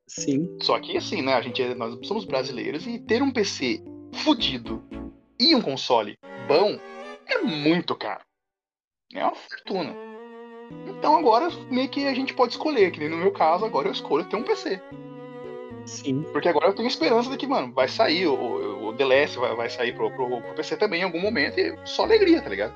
Sim. 0.07 0.59
Só 0.63 0.79
que 0.79 0.97
assim, 0.97 1.23
né? 1.23 1.35
A 1.35 1.41
gente, 1.41 1.63
é, 1.63 1.75
nós 1.75 2.07
somos 2.07 2.25
brasileiros 2.25 2.87
e 2.87 2.99
ter 2.99 3.23
um 3.23 3.31
PC 3.31 3.83
fudido 4.13 4.83
e 5.39 5.55
um 5.55 5.61
console 5.61 6.19
bom 6.47 6.79
é 7.27 7.39
muito 7.41 7.95
caro. 7.97 8.25
É 9.13 9.23
uma 9.23 9.35
fortuna. 9.35 9.95
Então 10.89 11.17
agora 11.17 11.49
meio 11.71 11.89
que 11.89 12.07
a 12.07 12.15
gente 12.15 12.35
pode 12.35 12.53
escolher, 12.53 12.91
que 12.91 13.01
nem 13.01 13.09
no 13.09 13.17
meu 13.17 13.33
caso, 13.33 13.65
agora 13.65 13.89
eu 13.89 13.93
escolho 13.93 14.25
ter 14.25 14.37
um 14.37 14.43
PC. 14.43 14.81
Sim. 15.87 16.23
Porque 16.33 16.49
agora 16.49 16.69
eu 16.69 16.75
tenho 16.75 16.89
esperança 16.89 17.31
de 17.31 17.37
que, 17.37 17.47
mano, 17.47 17.73
vai 17.73 17.89
sair, 17.89 18.27
o, 18.27 18.89
o, 18.89 18.93
The 18.95 19.05
Last 19.05 19.39
vai, 19.39 19.55
vai 19.55 19.71
sair 19.71 19.95
pro, 19.95 20.11
pro, 20.11 20.41
pro 20.41 20.55
PC 20.55 20.77
também 20.77 21.01
em 21.01 21.05
algum 21.05 21.21
momento 21.21 21.59
e 21.59 21.77
só 21.85 22.05
alegria, 22.05 22.41
tá 22.41 22.49
ligado? 22.49 22.75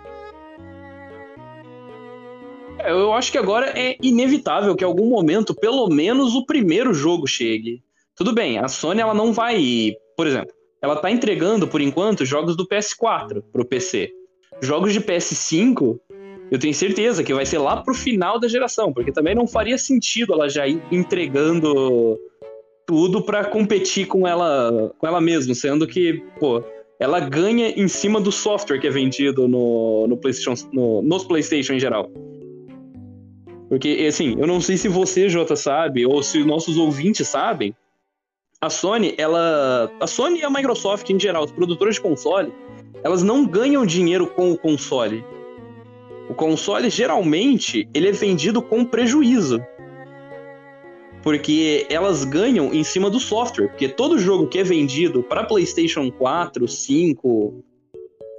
Eu 2.86 3.12
acho 3.12 3.32
que 3.32 3.38
agora 3.38 3.72
é 3.78 3.96
inevitável 4.02 4.74
que 4.76 4.84
em 4.84 4.86
algum 4.86 5.08
momento, 5.08 5.54
pelo 5.54 5.88
menos, 5.88 6.34
o 6.34 6.46
primeiro 6.46 6.94
jogo 6.94 7.26
chegue. 7.26 7.82
Tudo 8.16 8.32
bem, 8.32 8.58
a 8.58 8.68
Sony 8.68 9.00
ela 9.00 9.14
não 9.14 9.32
vai, 9.32 9.94
por 10.16 10.26
exemplo, 10.26 10.52
ela 10.82 10.96
tá 10.96 11.10
entregando 11.10 11.66
por 11.66 11.80
enquanto 11.80 12.24
jogos 12.24 12.56
do 12.56 12.66
PS4 12.66 13.42
pro 13.52 13.64
PC. 13.64 14.10
Jogos 14.60 14.92
de 14.92 15.00
PS5, 15.00 15.98
eu 16.50 16.58
tenho 16.58 16.74
certeza 16.74 17.22
que 17.22 17.34
vai 17.34 17.46
ser 17.46 17.58
lá 17.58 17.76
pro 17.82 17.94
final 17.94 18.38
da 18.40 18.48
geração, 18.48 18.92
porque 18.92 19.12
também 19.12 19.34
não 19.34 19.46
faria 19.46 19.78
sentido 19.78 20.32
ela 20.32 20.48
já 20.48 20.66
ir 20.66 20.82
entregando 20.90 22.18
tudo 22.86 23.22
para 23.22 23.44
competir 23.44 24.06
com 24.06 24.26
ela, 24.26 24.92
com 24.98 25.06
ela 25.06 25.20
mesma, 25.20 25.54
sendo 25.54 25.86
que, 25.86 26.22
pô, 26.40 26.62
ela 26.98 27.20
ganha 27.20 27.70
em 27.70 27.86
cima 27.86 28.20
do 28.20 28.32
software 28.32 28.78
que 28.78 28.86
é 28.86 28.90
vendido 28.90 29.46
no, 29.46 30.06
no 30.08 30.16
PlayStation, 30.16 30.54
no, 30.72 31.02
nos 31.02 31.24
PlayStation 31.24 31.74
em 31.74 31.80
geral. 31.80 32.10
Porque, 33.68 34.06
assim, 34.08 34.36
eu 34.38 34.46
não 34.46 34.60
sei 34.60 34.76
se 34.76 34.88
você, 34.88 35.28
Jota, 35.28 35.54
sabe, 35.54 36.06
ou 36.06 36.22
se 36.22 36.42
nossos 36.42 36.78
ouvintes 36.78 37.28
sabem, 37.28 37.74
a 38.60 38.70
Sony, 38.70 39.14
ela. 39.16 39.92
A 40.00 40.06
Sony 40.06 40.40
e 40.40 40.44
a 40.44 40.50
Microsoft, 40.50 41.08
em 41.10 41.20
geral, 41.20 41.44
os 41.44 41.52
produtores 41.52 41.94
de 41.94 42.00
console, 42.00 42.52
elas 43.04 43.22
não 43.22 43.46
ganham 43.46 43.86
dinheiro 43.86 44.26
com 44.26 44.50
o 44.50 44.58
console. 44.58 45.24
O 46.28 46.34
console, 46.34 46.90
geralmente, 46.90 47.88
ele 47.94 48.08
é 48.08 48.12
vendido 48.12 48.60
com 48.60 48.84
prejuízo. 48.84 49.60
Porque 51.22 51.86
elas 51.88 52.24
ganham 52.24 52.72
em 52.74 52.82
cima 52.82 53.08
do 53.08 53.20
software. 53.20 53.68
Porque 53.68 53.88
todo 53.88 54.18
jogo 54.18 54.48
que 54.48 54.58
é 54.58 54.64
vendido 54.64 55.22
para 55.22 55.44
PlayStation 55.44 56.10
4, 56.10 56.66
5, 56.66 57.64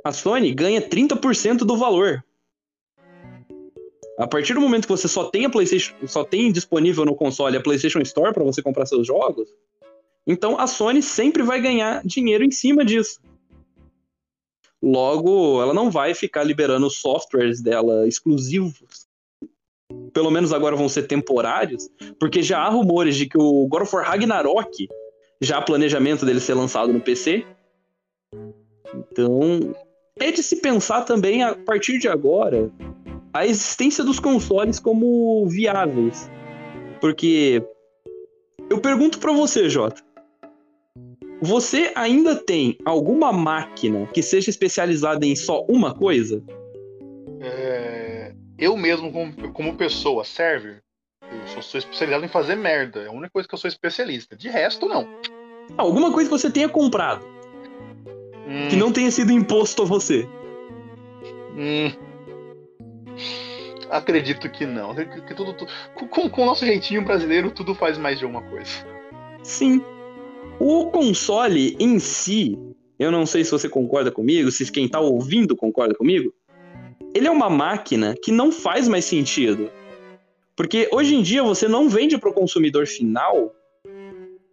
a 0.04 0.12
Sony 0.12 0.54
ganha 0.54 0.82
30% 0.82 1.60
do 1.60 1.78
valor. 1.78 2.24
A 4.20 4.28
partir 4.28 4.54
do 4.54 4.60
momento 4.60 4.84
que 4.84 4.92
você 4.92 5.08
só 5.08 5.24
tem 5.30 5.46
a 5.46 5.50
PlayStation, 5.50 5.96
só 6.06 6.26
tem 6.26 6.52
disponível 6.52 7.06
no 7.06 7.16
console 7.16 7.56
a 7.56 7.62
PlayStation 7.62 8.00
Store 8.02 8.34
para 8.34 8.44
você 8.44 8.62
comprar 8.62 8.86
seus 8.86 9.08
jogos, 9.08 9.48
então 10.28 10.60
a 10.60 10.68
Sony 10.68 11.02
sempre 11.02 11.42
vai 11.42 11.62
ganhar 11.62 12.06
dinheiro 12.06 12.44
em 12.44 12.52
cima 12.52 12.84
disso. 12.84 13.22
Logo, 14.84 15.62
ela 15.62 15.74
não 15.74 15.90
vai 15.90 16.14
ficar 16.14 16.44
liberando 16.44 16.90
softwares 16.90 17.62
dela 17.62 18.08
exclusivos. 18.08 19.08
Pelo 20.14 20.30
menos 20.30 20.52
agora 20.52 20.76
vão 20.76 20.90
ser 20.90 21.04
temporários, 21.04 21.90
porque 22.20 22.44
já 22.44 22.60
há 22.60 22.70
rumores 22.70 23.16
de 23.16 23.26
que 23.26 23.38
o 23.38 23.68
God 23.68 23.84
of 23.84 23.96
War 23.96 24.06
Ragnarok 24.06 24.88
já 25.42 25.58
há 25.58 25.62
planejamento 25.62 26.26
dele 26.26 26.42
ser 26.42 26.54
lançado 26.54 26.92
no 26.92 27.00
PC. 27.00 27.46
Então, 28.94 29.74
é 30.20 30.32
de 30.32 30.44
se 30.44 30.58
pensar 30.58 31.04
também 31.04 31.44
a 31.44 31.56
partir 31.56 31.98
de 31.98 32.08
agora 32.08 32.72
a 33.34 33.46
existência 33.46 34.04
dos 34.04 34.20
consoles 34.20 34.80
como 34.80 35.48
viáveis. 35.48 36.30
Porque 37.00 37.64
eu 38.70 38.80
pergunto 38.80 39.20
para 39.20 39.32
você, 39.32 39.70
Jota, 39.70 40.02
você 41.42 41.92
ainda 41.96 42.36
tem 42.36 42.78
alguma 42.84 43.32
máquina 43.32 44.08
que 44.08 44.22
seja 44.22 44.50
especializada 44.50 45.26
em 45.26 45.36
só 45.36 45.64
uma 45.70 45.94
coisa? 45.94 46.44
É... 47.42 48.34
Eu 48.58 48.76
mesmo, 48.76 49.12
como, 49.12 49.54
como 49.54 49.78
pessoa, 49.78 50.26
server, 50.26 50.82
eu 51.24 51.48
só 51.48 51.62
sou 51.62 51.78
especializado 51.78 52.26
em 52.26 52.30
fazer 52.30 52.56
merda. 52.56 53.02
É 53.02 53.08
a 53.08 53.12
única 53.12 53.30
coisa 53.32 53.48
que 53.48 53.56
eu 53.56 53.60
sou 53.60 53.70
especialista. 53.70 54.36
De 54.36 54.50
resto, 54.50 54.86
não. 54.86 55.08
Alguma 55.78 56.12
coisa 56.12 56.30
que 56.30 56.38
você 56.38 56.52
tenha 56.52 56.68
comprado. 56.68 57.26
Hum. 58.50 58.68
Que 58.68 58.75
não 58.75 58.91
tenha 58.91 59.12
sido 59.12 59.32
imposto 59.32 59.84
a 59.84 59.86
você. 59.86 60.27
Hum. 61.56 61.91
Acredito 63.91 64.50
que 64.50 64.65
não. 64.65 64.96
Que, 64.96 65.36
tudo, 65.36 65.56
com, 65.94 66.29
com 66.29 66.41
o 66.41 66.46
nosso 66.46 66.65
jeitinho 66.65 67.06
brasileiro, 67.06 67.51
tudo 67.51 67.75
faz 67.75 67.96
mais 67.98 68.18
de 68.18 68.25
uma 68.25 68.41
coisa. 68.41 68.72
Sim. 69.44 69.84
O 70.60 70.88
console 70.88 71.77
em 71.79 72.00
si, 72.00 72.58
eu 72.98 73.12
não 73.12 73.25
sei 73.25 73.44
se 73.44 73.51
você 73.51 73.70
concorda 73.70 74.12
comigo, 74.12 74.51
se 74.51 74.70
quem 74.72 74.88
tá 74.88 75.00
ouvindo 75.00 75.56
concorda 75.56 75.94
comigo, 75.94 76.34
ele 77.13 77.27
é 77.27 77.32
uma 77.32 77.50
máquina 77.50 78.15
que 78.22 78.32
não 78.32 78.51
faz 78.51 78.88
mais 78.88 79.06
sentido. 79.06 79.70
Porque 80.56 80.89
hoje 80.91 81.15
em 81.15 81.22
dia 81.22 81.44
você 81.44 81.68
não 81.68 81.88
vende 81.88 82.18
para 82.18 82.29
o 82.29 82.34
consumidor 82.34 82.88
final, 82.88 83.53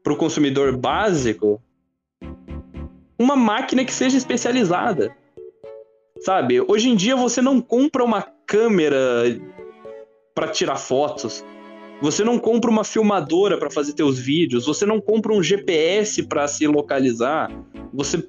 para 0.02 0.12
o 0.12 0.16
consumidor 0.16 0.76
básico, 0.76 1.60
uma 3.18 3.37
máquina 3.37 3.85
que 3.85 3.92
seja 3.92 4.16
especializada. 4.16 5.16
Sabe? 6.20 6.61
Hoje 6.61 6.88
em 6.88 6.96
dia 6.96 7.14
você 7.16 7.42
não 7.42 7.61
compra 7.61 8.04
uma 8.04 8.23
câmera 8.46 9.25
para 10.35 10.49
tirar 10.49 10.76
fotos. 10.76 11.44
Você 12.00 12.23
não 12.23 12.38
compra 12.38 12.70
uma 12.70 12.85
filmadora 12.85 13.58
para 13.58 13.70
fazer 13.70 13.94
teus 13.94 14.18
vídeos, 14.18 14.66
você 14.66 14.85
não 14.85 15.00
compra 15.00 15.32
um 15.32 15.42
GPS 15.42 16.23
para 16.23 16.46
se 16.46 16.66
localizar. 16.66 17.50
Você 17.92 18.28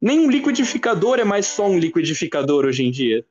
nem 0.00 0.20
um 0.20 0.30
liquidificador 0.30 1.18
é 1.18 1.24
mais 1.24 1.46
só 1.46 1.66
um 1.66 1.78
liquidificador 1.78 2.66
hoje 2.66 2.84
em 2.84 2.90
dia. 2.90 3.24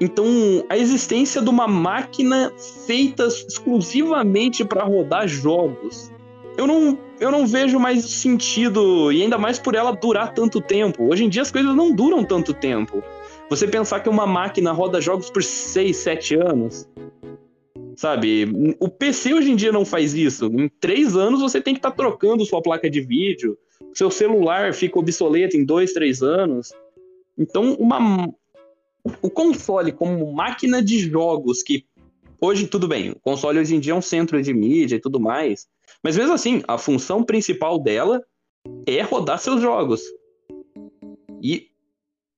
Então, 0.00 0.26
a 0.68 0.76
existência 0.76 1.42
de 1.42 1.48
uma 1.48 1.66
máquina 1.66 2.52
feita 2.86 3.26
exclusivamente 3.26 4.64
para 4.64 4.84
rodar 4.84 5.26
jogos, 5.26 6.12
eu 6.58 6.66
não, 6.66 6.98
eu 7.20 7.30
não 7.30 7.46
vejo 7.46 7.78
mais 7.78 8.04
sentido, 8.04 9.10
e 9.12 9.22
ainda 9.22 9.38
mais 9.38 9.58
por 9.58 9.74
ela 9.74 9.92
durar 9.92 10.34
tanto 10.34 10.60
tempo. 10.60 11.04
Hoje 11.04 11.24
em 11.24 11.28
dia 11.28 11.42
as 11.42 11.50
coisas 11.50 11.74
não 11.74 11.94
duram 11.94 12.24
tanto 12.24 12.52
tempo. 12.52 13.02
Você 13.48 13.66
pensar 13.66 14.00
que 14.00 14.08
uma 14.08 14.26
máquina 14.26 14.72
roda 14.72 15.00
jogos 15.00 15.30
por 15.30 15.42
6, 15.42 15.96
7 15.96 16.34
anos, 16.34 16.86
Sabe? 17.98 18.46
O 18.78 18.88
PC 18.88 19.34
hoje 19.34 19.50
em 19.50 19.56
dia 19.56 19.72
não 19.72 19.84
faz 19.84 20.14
isso. 20.14 20.46
Em 20.46 20.68
três 20.68 21.16
anos 21.16 21.40
você 21.40 21.60
tem 21.60 21.74
que 21.74 21.80
estar 21.80 21.90
tá 21.90 21.96
trocando 21.96 22.46
sua 22.46 22.62
placa 22.62 22.88
de 22.88 23.00
vídeo. 23.00 23.58
Seu 23.92 24.08
celular 24.08 24.72
fica 24.72 25.00
obsoleto 25.00 25.56
em 25.56 25.64
dois, 25.64 25.92
três 25.92 26.22
anos. 26.22 26.72
Então, 27.36 27.74
uma... 27.74 28.32
o 29.20 29.28
console 29.28 29.90
como 29.90 30.32
máquina 30.32 30.80
de 30.80 31.00
jogos 31.00 31.60
que 31.60 31.86
hoje 32.40 32.68
tudo 32.68 32.86
bem, 32.86 33.10
o 33.10 33.18
console 33.18 33.58
hoje 33.58 33.74
em 33.74 33.80
dia 33.80 33.92
é 33.94 33.96
um 33.96 34.02
centro 34.02 34.40
de 34.40 34.54
mídia 34.54 34.94
e 34.94 35.00
tudo 35.00 35.18
mais, 35.18 35.66
mas 36.02 36.16
mesmo 36.16 36.32
assim, 36.32 36.62
a 36.66 36.78
função 36.78 37.22
principal 37.22 37.78
dela 37.78 38.22
é 38.86 39.02
rodar 39.02 39.38
seus 39.38 39.60
jogos. 39.60 40.02
E 41.42 41.68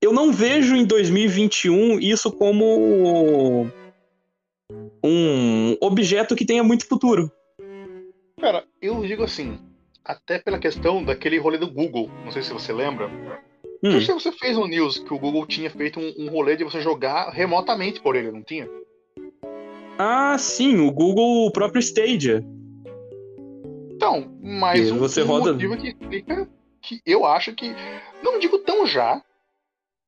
eu 0.01 0.13
não 0.13 0.33
vejo 0.33 0.75
em 0.75 0.85
2021 0.85 2.01
isso 2.01 2.33
como 2.33 3.67
um 5.05 5.77
objeto 5.81 6.35
que 6.35 6.45
tenha 6.45 6.63
muito 6.63 6.87
futuro. 6.87 7.31
Cara, 8.41 8.65
eu 8.81 9.03
digo 9.07 9.23
assim, 9.23 9.59
até 10.05 10.39
pela 10.39 10.59
questão 10.59 11.05
daquele 11.05 11.39
rolê 11.39 11.59
do 11.59 11.71
Google, 11.71 12.11
não 12.25 12.33
sei 12.33 12.43
se 12.43 12.53
você 12.53 12.73
lembra. 12.73 13.09
Hum. 13.83 13.93
Não 13.93 14.01
sei 14.01 14.03
se 14.03 14.13
você 14.13 14.33
fez 14.33 14.57
um 14.57 14.67
news 14.67 14.99
que 14.99 15.13
o 15.13 15.19
Google 15.19 15.47
tinha 15.47 15.71
feito 15.71 16.01
um, 16.01 16.15
um 16.19 16.31
rolê 16.31 16.57
de 16.57 16.65
você 16.65 16.81
jogar 16.81 17.31
remotamente 17.31 18.01
por 18.01 18.17
ele, 18.17 18.31
não 18.31 18.43
tinha? 18.43 18.69
Ah, 19.99 20.37
sim, 20.39 20.79
o 20.79 20.91
Google 20.91 21.47
o 21.47 21.53
próprio 21.53 21.81
Stadia. 21.81 22.43
Então, 24.01 24.35
mas 24.43 24.91
um, 24.91 24.97
você 24.97 25.23
um 25.23 25.27
roda... 25.27 25.53
motivo 25.53 25.77
que 25.77 25.89
explica 25.89 26.49
que 26.81 27.03
eu 27.05 27.27
acho 27.27 27.55
que. 27.55 27.75
Não 28.23 28.39
digo 28.39 28.57
tão 28.59 28.87
já. 28.87 29.23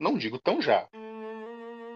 Não 0.01 0.17
digo 0.17 0.39
tão 0.39 0.63
já 0.63 0.89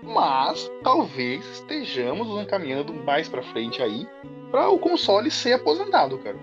mas 0.02 0.70
talvez 0.82 1.44
estejamos 1.46 2.28
nos 2.28 2.42
encaminhando 2.42 2.92
mais 2.92 3.28
para 3.28 3.42
frente 3.42 3.82
aí 3.82 4.06
para 4.50 4.68
o 4.68 4.78
console 4.78 5.30
ser 5.30 5.54
aposentado, 5.54 6.18
cara. 6.18 6.38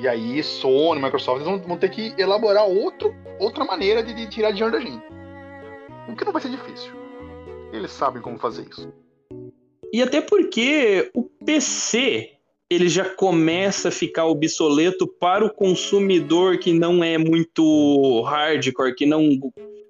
E 0.00 0.08
aí 0.08 0.42
Sony, 0.42 1.00
Microsoft 1.00 1.44
vão, 1.44 1.60
vão 1.60 1.76
ter 1.76 1.90
que 1.90 2.14
elaborar 2.18 2.66
outro, 2.66 3.14
outra 3.38 3.64
maneira 3.64 4.02
de, 4.02 4.14
de 4.14 4.28
tirar 4.28 4.50
dinheiro 4.50 4.72
da 4.72 4.80
gente. 4.80 5.04
O 6.08 6.16
que 6.16 6.24
não 6.24 6.32
vai 6.32 6.42
ser 6.42 6.50
difícil. 6.50 6.92
Eles 7.72 7.90
sabem 7.90 8.22
como 8.22 8.38
fazer 8.38 8.66
isso. 8.68 8.92
E 9.92 10.02
até 10.02 10.20
porque 10.20 11.10
o 11.14 11.22
PC 11.22 12.39
ele 12.70 12.88
já 12.88 13.04
começa 13.04 13.88
a 13.88 13.92
ficar 13.92 14.26
obsoleto 14.26 15.06
para 15.06 15.44
o 15.44 15.52
consumidor 15.52 16.58
que 16.58 16.72
não 16.72 17.02
é 17.02 17.18
muito 17.18 18.22
hardcore, 18.22 18.94
que 18.94 19.04
não 19.04 19.28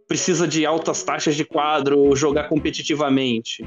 precisa 0.09 0.49
de 0.49 0.65
altas 0.65 1.03
taxas 1.05 1.37
de 1.37 1.45
quadro, 1.45 2.17
jogar 2.17 2.49
competitivamente. 2.49 3.63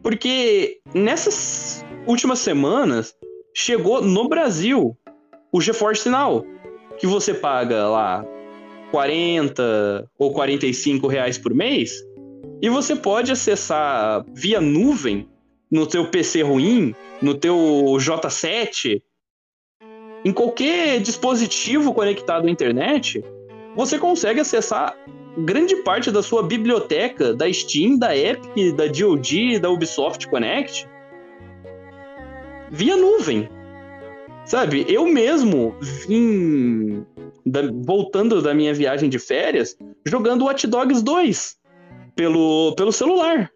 Porque 0.00 0.78
nessas 0.94 1.84
últimas 2.06 2.38
semanas 2.38 3.16
chegou 3.52 4.00
no 4.00 4.28
Brasil 4.28 4.96
o 5.52 5.60
GeForce 5.60 6.08
Now, 6.08 6.46
que 6.98 7.06
você 7.06 7.34
paga 7.34 7.88
lá 7.88 8.24
40 8.92 10.08
ou 10.16 10.32
45 10.32 11.08
reais 11.08 11.36
por 11.36 11.52
mês 11.52 12.00
e 12.62 12.70
você 12.70 12.94
pode 12.94 13.32
acessar 13.32 14.24
via 14.32 14.60
nuvem 14.60 15.28
no 15.70 15.86
teu 15.86 16.08
PC 16.08 16.42
ruim, 16.42 16.94
no 17.20 17.34
teu 17.34 17.56
J7, 17.98 19.02
em 20.24 20.32
qualquer 20.32 21.00
dispositivo 21.00 21.94
conectado 21.94 22.46
à 22.46 22.50
internet, 22.50 23.24
você 23.74 23.98
consegue 23.98 24.40
acessar 24.40 24.96
grande 25.38 25.76
parte 25.76 26.10
da 26.10 26.22
sua 26.22 26.42
biblioteca 26.42 27.34
da 27.34 27.52
Steam, 27.52 27.98
da 27.98 28.16
Epic, 28.16 28.74
da 28.74 28.86
DoD, 28.86 29.58
da 29.58 29.70
Ubisoft 29.70 30.26
Connect 30.28 30.88
via 32.70 32.96
nuvem. 32.96 33.48
Sabe, 34.44 34.86
eu 34.88 35.06
mesmo 35.06 35.74
vim 35.80 37.04
da, 37.44 37.62
voltando 37.84 38.40
da 38.40 38.54
minha 38.54 38.72
viagem 38.72 39.08
de 39.08 39.18
férias 39.18 39.76
jogando 40.04 40.44
Watch 40.44 40.66
Dogs 40.66 41.02
2 41.02 41.56
pelo, 42.14 42.74
pelo 42.76 42.92
celular. 42.92 43.50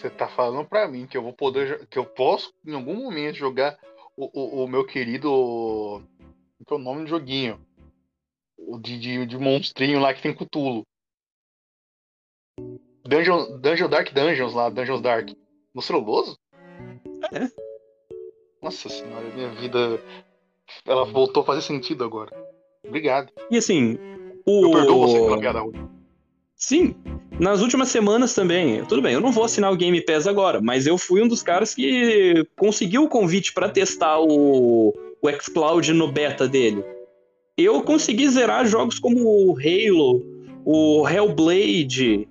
Você 0.00 0.08
tá 0.08 0.26
falando 0.26 0.66
para 0.66 0.88
mim 0.88 1.06
que 1.06 1.14
eu 1.14 1.22
vou 1.22 1.34
poder 1.34 1.86
que 1.88 1.98
eu 1.98 2.06
posso 2.06 2.54
em 2.66 2.74
algum 2.74 2.94
momento 2.94 3.36
jogar 3.36 3.78
o, 4.16 4.30
o, 4.32 4.64
o 4.64 4.68
meu 4.68 4.86
querido 4.86 6.02
que 6.66 6.72
é 6.72 6.76
o 6.76 6.78
nome 6.78 7.02
do 7.02 7.10
joguinho 7.10 7.60
o 8.56 8.78
de, 8.78 8.98
de, 8.98 9.26
de 9.26 9.38
monstrinho 9.38 10.00
lá 10.00 10.14
que 10.14 10.22
tem 10.22 10.34
Cthulhu. 10.34 10.86
Dungeon, 13.04 13.58
Dungeon 13.58 13.88
Dark 13.88 14.12
Dungeons 14.12 14.54
lá, 14.54 14.70
Dungeons 14.70 15.02
Dark. 15.02 15.30
No 15.74 15.82
celuloso? 15.82 16.38
É. 17.32 17.50
Nossa 18.62 18.88
senhora, 18.88 19.28
minha 19.34 19.50
vida 19.50 20.02
ela 20.86 21.04
voltou 21.04 21.42
a 21.42 21.46
fazer 21.46 21.62
sentido 21.62 22.04
agora. 22.04 22.30
Obrigado. 22.86 23.30
E 23.50 23.58
assim, 23.58 23.98
o... 24.46 24.64
Eu 24.64 24.70
perdoo 24.70 25.00
você 25.00 25.18
pela 25.18 25.40
piada 25.40 25.60
ruim. 25.60 25.99
Sim, 26.60 26.94
nas 27.38 27.62
últimas 27.62 27.88
semanas 27.88 28.34
também. 28.34 28.84
Tudo 28.84 29.00
bem, 29.00 29.14
eu 29.14 29.20
não 29.20 29.32
vou 29.32 29.44
assinar 29.44 29.72
o 29.72 29.76
Game 29.76 29.98
Pass 30.02 30.26
agora, 30.26 30.60
mas 30.60 30.86
eu 30.86 30.98
fui 30.98 31.22
um 31.22 31.26
dos 31.26 31.42
caras 31.42 31.74
que 31.74 32.46
conseguiu 32.54 33.04
o 33.04 33.08
convite 33.08 33.54
para 33.54 33.70
testar 33.70 34.20
o, 34.20 34.94
o 35.22 35.30
xCloud 35.40 35.90
no 35.94 36.12
beta 36.12 36.46
dele. 36.46 36.84
Eu 37.56 37.80
consegui 37.82 38.28
zerar 38.28 38.66
jogos 38.66 38.98
como 38.98 39.26
o 39.26 39.56
Halo, 39.58 40.22
o 40.64 41.08
Hellblade, 41.08 42.28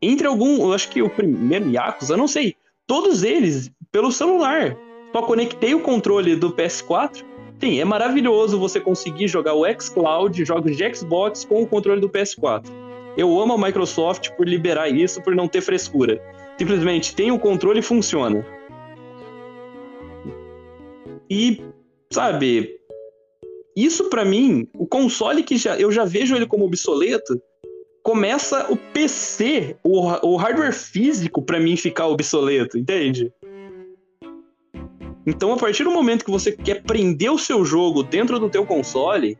entre 0.00 0.28
algum, 0.28 0.62
eu 0.62 0.72
acho 0.72 0.88
que 0.88 1.02
o 1.02 1.10
primeiro 1.10 1.68
Yakuza, 1.68 2.16
não 2.16 2.28
sei, 2.28 2.54
todos 2.86 3.24
eles 3.24 3.70
pelo 3.90 4.12
celular. 4.12 4.76
Só 5.12 5.22
conectei 5.22 5.74
o 5.74 5.80
controle 5.80 6.36
do 6.36 6.52
PS4. 6.52 7.24
Sim, 7.60 7.80
é 7.80 7.84
maravilhoso 7.84 8.60
você 8.60 8.80
conseguir 8.80 9.26
jogar 9.26 9.54
o 9.54 9.64
xCloud, 9.78 10.44
jogos 10.44 10.76
de 10.76 10.94
Xbox 10.94 11.44
com 11.44 11.62
o 11.62 11.66
controle 11.66 12.00
do 12.00 12.08
PS4. 12.08 12.79
Eu 13.20 13.38
amo 13.38 13.52
a 13.52 13.58
Microsoft 13.58 14.30
por 14.30 14.48
liberar 14.48 14.88
isso, 14.88 15.20
por 15.20 15.36
não 15.36 15.46
ter 15.46 15.60
frescura. 15.60 16.18
Simplesmente 16.58 17.14
tem 17.14 17.30
o 17.30 17.38
controle 17.38 17.80
e 17.80 17.82
funciona. 17.82 18.46
E, 21.28 21.62
sabe, 22.10 22.80
isso 23.76 24.08
para 24.08 24.24
mim, 24.24 24.66
o 24.72 24.86
console 24.86 25.42
que 25.42 25.58
já, 25.58 25.78
eu 25.78 25.92
já 25.92 26.06
vejo 26.06 26.34
ele 26.34 26.46
como 26.46 26.64
obsoleto, 26.64 27.38
começa 28.02 28.72
o 28.72 28.76
PC, 28.78 29.76
o, 29.84 29.98
o 30.26 30.36
hardware 30.36 30.72
físico 30.72 31.42
para 31.42 31.60
mim 31.60 31.76
ficar 31.76 32.06
obsoleto, 32.06 32.78
entende? 32.78 33.30
Então, 35.26 35.52
a 35.52 35.58
partir 35.58 35.84
do 35.84 35.90
momento 35.90 36.24
que 36.24 36.30
você 36.30 36.52
quer 36.52 36.82
prender 36.84 37.30
o 37.30 37.38
seu 37.38 37.66
jogo 37.66 38.02
dentro 38.02 38.38
do 38.38 38.48
teu 38.48 38.64
console, 38.64 39.36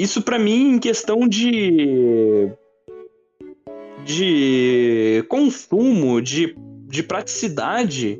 isso 0.00 0.22
para 0.22 0.38
mim, 0.38 0.76
em 0.76 0.78
questão 0.78 1.28
de. 1.28 2.50
de 4.02 5.22
consumo, 5.28 6.22
de, 6.22 6.56
de 6.88 7.02
praticidade, 7.02 8.18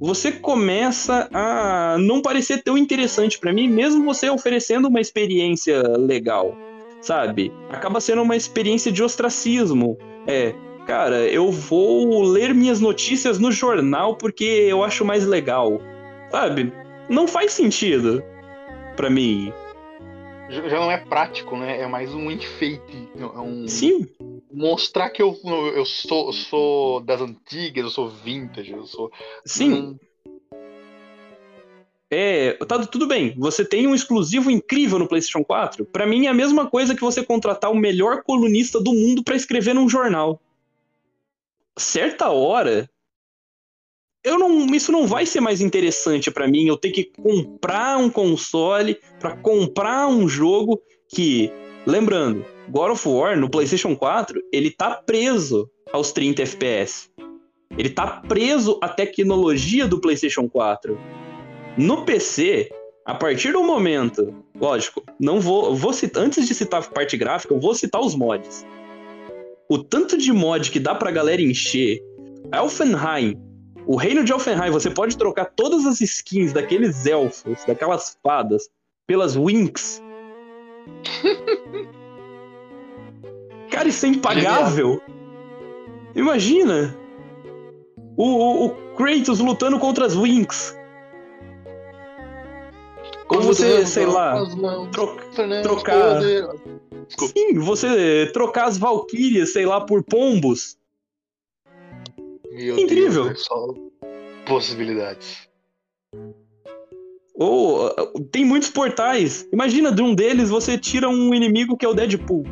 você 0.00 0.32
começa 0.32 1.28
a 1.32 1.96
não 2.00 2.20
parecer 2.20 2.60
tão 2.64 2.76
interessante 2.76 3.38
para 3.38 3.52
mim, 3.52 3.68
mesmo 3.68 4.04
você 4.04 4.28
oferecendo 4.28 4.88
uma 4.88 5.00
experiência 5.00 5.80
legal, 5.96 6.56
sabe? 7.00 7.52
Acaba 7.70 8.00
sendo 8.00 8.22
uma 8.22 8.34
experiência 8.34 8.90
de 8.90 9.00
ostracismo. 9.00 9.96
É, 10.26 10.54
cara, 10.88 11.28
eu 11.28 11.52
vou 11.52 12.24
ler 12.24 12.52
minhas 12.52 12.80
notícias 12.80 13.38
no 13.38 13.52
jornal 13.52 14.16
porque 14.16 14.44
eu 14.44 14.82
acho 14.82 15.04
mais 15.04 15.24
legal, 15.24 15.80
sabe? 16.32 16.72
Não 17.08 17.28
faz 17.28 17.52
sentido 17.52 18.24
para 18.96 19.08
mim 19.08 19.52
já 20.48 20.80
não 20.80 20.90
é 20.90 20.98
prático, 20.98 21.56
né? 21.56 21.80
É 21.80 21.86
mais 21.86 22.14
um 22.14 22.30
enfeite. 22.30 23.08
É 23.16 23.24
um... 23.24 23.66
Sim. 23.68 24.06
Mostrar 24.52 25.10
que 25.10 25.22
eu, 25.22 25.38
eu 25.74 25.84
sou, 25.84 26.32
sou 26.32 27.00
das 27.00 27.20
antigas, 27.20 27.84
eu 27.84 27.90
sou 27.90 28.08
vintage, 28.08 28.72
eu 28.72 28.86
sou. 28.86 29.10
Sim. 29.44 29.72
Hum... 29.72 29.98
É, 32.08 32.52
tá 32.66 32.86
tudo 32.86 33.06
bem. 33.06 33.34
Você 33.36 33.64
tem 33.64 33.86
um 33.86 33.94
exclusivo 33.94 34.50
incrível 34.50 34.98
no 34.98 35.08
PlayStation 35.08 35.44
4. 35.44 35.84
Para 35.84 36.06
mim 36.06 36.26
é 36.26 36.28
a 36.28 36.34
mesma 36.34 36.70
coisa 36.70 36.94
que 36.94 37.00
você 37.00 37.24
contratar 37.24 37.70
o 37.70 37.76
melhor 37.76 38.22
colunista 38.22 38.80
do 38.80 38.92
mundo 38.92 39.24
para 39.24 39.34
escrever 39.34 39.74
num 39.74 39.88
jornal. 39.88 40.40
Certa 41.76 42.30
hora, 42.30 42.88
eu 44.26 44.36
não, 44.36 44.66
isso 44.74 44.90
não 44.90 45.06
vai 45.06 45.24
ser 45.24 45.40
mais 45.40 45.60
interessante 45.60 46.32
para 46.32 46.48
mim. 46.48 46.66
Eu 46.66 46.76
ter 46.76 46.90
que 46.90 47.04
comprar 47.04 47.96
um 47.96 48.10
console 48.10 48.98
para 49.20 49.36
comprar 49.36 50.08
um 50.08 50.28
jogo 50.28 50.82
que, 51.08 51.48
lembrando, 51.86 52.44
God 52.68 52.90
of 52.90 53.08
War 53.08 53.38
no 53.38 53.48
PlayStation 53.48 53.94
4 53.94 54.42
ele 54.52 54.72
tá 54.72 54.90
preso 54.90 55.70
aos 55.92 56.10
30 56.10 56.42
FPS. 56.42 57.08
Ele 57.78 57.88
tá 57.88 58.20
preso 58.26 58.80
à 58.82 58.88
tecnologia 58.88 59.86
do 59.86 60.00
PlayStation 60.00 60.48
4. 60.48 60.98
No 61.78 62.04
PC, 62.04 62.68
a 63.04 63.14
partir 63.14 63.52
do 63.52 63.62
momento, 63.62 64.34
lógico, 64.58 65.04
não 65.20 65.38
vou, 65.38 65.72
vou 65.76 65.92
citar, 65.92 66.24
antes 66.24 66.48
de 66.48 66.54
citar 66.54 66.82
a 66.82 66.84
parte 66.84 67.16
gráfica, 67.16 67.54
eu 67.54 67.60
vou 67.60 67.76
citar 67.76 68.00
os 68.00 68.16
mods. 68.16 68.66
O 69.68 69.78
tanto 69.78 70.18
de 70.18 70.32
mod 70.32 70.68
que 70.72 70.80
dá 70.80 70.96
pra 70.96 71.12
galera 71.12 71.40
encher. 71.40 72.00
Elfenheim 72.52 73.45
o 73.86 73.96
reino 73.96 74.24
de 74.24 74.32
Elfenheim, 74.32 74.70
você 74.70 74.90
pode 74.90 75.16
trocar 75.16 75.46
todas 75.46 75.86
as 75.86 76.00
skins 76.00 76.52
daqueles 76.52 77.06
elfos, 77.06 77.64
daquelas 77.64 78.18
fadas, 78.22 78.68
pelas 79.06 79.36
Winx. 79.36 80.02
Cara, 83.70 83.88
isso 83.88 84.06
é 84.06 84.08
impagável. 84.08 85.00
Imagina. 86.14 86.96
O, 88.16 88.24
o, 88.24 88.66
o, 88.66 88.70
Kratos 88.96 89.38
lutando 89.38 89.78
contra 89.78 90.06
as 90.06 90.16
Winx. 90.16 90.76
Ou 93.28 93.42
você, 93.42 93.84
sei 93.86 94.06
lá, 94.06 94.42
tro 94.92 95.16
trocar. 95.62 96.22
Sim, 97.08 97.58
você 97.58 98.30
trocar 98.32 98.66
as 98.66 98.78
Valkyrias, 98.78 99.52
sei 99.52 99.66
lá, 99.66 99.80
por 99.80 100.02
pombos. 100.02 100.76
Meu 102.56 102.78
Incrível. 102.78 103.24
Deus, 103.24 103.44
só 103.44 103.74
possibilidades. 104.46 105.46
Ou 107.34 107.86
oh, 107.86 108.20
tem 108.32 108.46
muitos 108.46 108.70
portais. 108.70 109.46
Imagina 109.52 109.92
de 109.92 110.00
um 110.00 110.14
deles 110.14 110.48
você 110.48 110.78
tira 110.78 111.06
um 111.06 111.34
inimigo 111.34 111.76
que 111.76 111.84
é 111.84 111.88
o 111.88 111.92
Deadpool. 111.92 112.46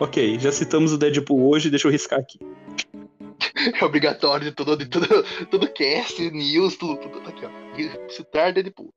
Ok, 0.00 0.40
já 0.40 0.50
citamos 0.50 0.92
o 0.92 0.98
Deadpool 0.98 1.48
hoje, 1.48 1.70
deixa 1.70 1.86
eu 1.86 1.92
riscar 1.92 2.18
aqui. 2.18 2.38
É 3.80 3.84
obrigatório 3.84 4.44
de 4.44 4.52
todo, 4.52 4.76
de 4.76 4.86
todo, 4.86 5.06
todo 5.50 5.72
cast, 5.72 6.18
news, 6.30 6.76
tudo, 6.76 6.96
tudo 6.96 7.20
tá 7.20 7.30
aqui, 7.30 7.44
ó. 7.44 8.08
Citar 8.08 8.52
Deadpool. 8.52 8.92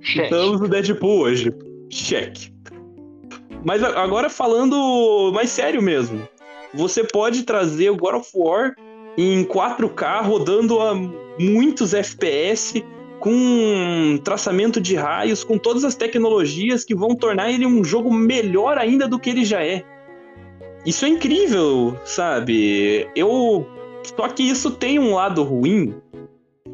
Check. 0.00 0.24
Citamos 0.24 0.60
o 0.60 0.68
Deadpool 0.68 1.20
hoje. 1.20 1.52
Check. 1.90 2.52
Mas 3.64 3.82
agora 3.82 4.28
falando 4.28 5.32
mais 5.34 5.50
sério 5.50 5.82
mesmo 5.82 6.28
você 6.74 7.04
pode 7.04 7.42
trazer 7.44 7.90
o 7.90 7.96
God 7.96 8.16
of 8.16 8.30
War 8.34 8.74
em 9.16 9.44
4K 9.44 10.24
rodando 10.24 10.80
a 10.80 10.94
muitos 11.38 11.94
FPS 11.94 12.84
com 13.20 14.18
traçamento 14.22 14.80
de 14.80 14.94
raios, 14.94 15.42
com 15.42 15.58
todas 15.58 15.84
as 15.84 15.96
tecnologias 15.96 16.84
que 16.84 16.94
vão 16.94 17.16
tornar 17.16 17.50
ele 17.50 17.66
um 17.66 17.82
jogo 17.82 18.12
melhor 18.12 18.78
ainda 18.78 19.08
do 19.08 19.18
que 19.18 19.30
ele 19.30 19.44
já 19.44 19.64
é. 19.64 19.84
Isso 20.86 21.04
é 21.04 21.08
incrível, 21.08 21.98
sabe? 22.04 23.08
Eu 23.16 23.66
só 24.16 24.28
que 24.28 24.42
isso 24.42 24.70
tem 24.70 24.98
um 24.98 25.14
lado 25.14 25.42
ruim 25.42 25.94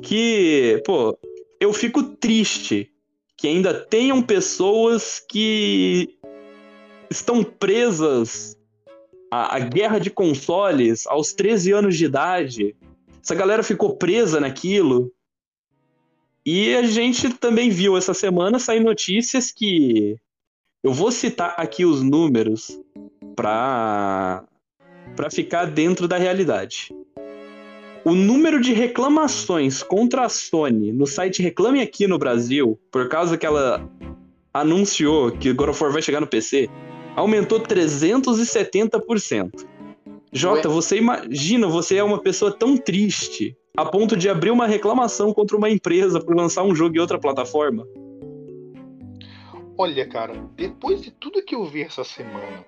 que, 0.03 0.83
pô, 0.85 1.19
eu 1.59 1.73
fico 1.73 2.03
triste 2.03 2.91
que 3.37 3.49
ainda 3.49 3.75
tenham 3.75 4.23
pessoas 4.23 5.25
que 5.29 6.19
estão 7.11 7.43
presas 7.43 8.57
a, 9.35 9.57
a 9.57 9.59
guerra 9.59 9.99
de 9.99 10.11
consoles 10.11 11.09
aos 11.09 11.33
13 11.33 11.73
anos 11.73 11.97
de 11.97 12.05
idade. 12.05 12.77
Essa 13.21 13.35
galera 13.35 13.65
ficou 13.65 13.97
presa 13.97 14.39
naquilo. 14.39 15.13
E 16.47 16.75
a 16.77 16.85
gente 16.85 17.31
também 17.35 17.69
viu 17.69 17.97
essa 17.97 18.15
semana 18.15 18.61
sair 18.61 18.81
notícias 18.81 19.51
que 19.51 20.17
eu 20.85 20.93
vou 20.93 21.11
citar 21.11 21.55
aqui 21.57 21.85
os 21.85 22.01
números 22.03 22.79
para 23.35 24.45
para 25.17 25.31
ficar 25.31 25.67
dentro 25.67 26.09
da 26.09 26.17
realidade. 26.17 26.95
O 28.05 28.13
número 28.15 28.61
de 28.61 28.73
reclamações 28.73 29.83
contra 29.83 30.25
a 30.25 30.29
Sony 30.29 30.93
no 30.93 31.07
site 31.07 31.43
Reclame 31.43 31.81
Aqui 31.81 32.07
no 32.07 32.19
Brasil, 32.19 32.79
por 32.91 33.09
causa 33.09 33.39
que 33.39 33.47
ela 33.47 33.89
anunciou 34.53 35.31
que 35.33 35.53
God 35.53 35.71
of 35.71 35.83
War 35.83 35.93
vai 35.93 36.03
chegar 36.03 36.21
no 36.21 36.27
PC, 36.27 36.69
aumentou 37.17 37.61
370%. 37.61 39.67
Jota, 40.33 40.69
você 40.69 40.97
imagina, 40.97 41.69
você 41.69 41.97
é 41.97 42.03
uma 42.03 42.21
pessoa 42.21 42.53
tão 42.53 42.77
triste 42.77 43.57
a 43.77 43.85
ponto 43.85 44.17
de 44.17 44.29
abrir 44.29 44.51
uma 44.51 44.67
reclamação 44.67 45.33
contra 45.33 45.57
uma 45.57 45.71
empresa 45.71 46.21
por 46.21 46.35
lançar 46.35 46.65
um 46.65 46.75
jogo 46.75 46.97
em 46.97 47.01
outra 47.01 47.19
plataforma? 47.19 47.87
Olha, 49.77 50.09
cara, 50.09 50.35
depois 50.57 51.03
de 51.03 51.11
tudo 51.11 51.45
que 51.45 51.55
eu 51.55 51.65
vi 51.65 51.83
essa 51.83 52.05
semana 52.05 52.65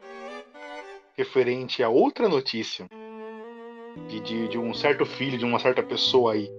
referente 1.16 1.82
a 1.82 1.88
outra 1.88 2.28
notícia 2.28 2.86
de, 4.08 4.20
de, 4.20 4.48
de 4.48 4.58
um 4.58 4.74
certo 4.74 5.06
filho 5.06 5.38
de 5.38 5.44
uma 5.44 5.58
certa 5.58 5.82
pessoa 5.82 6.34
aí, 6.34 6.50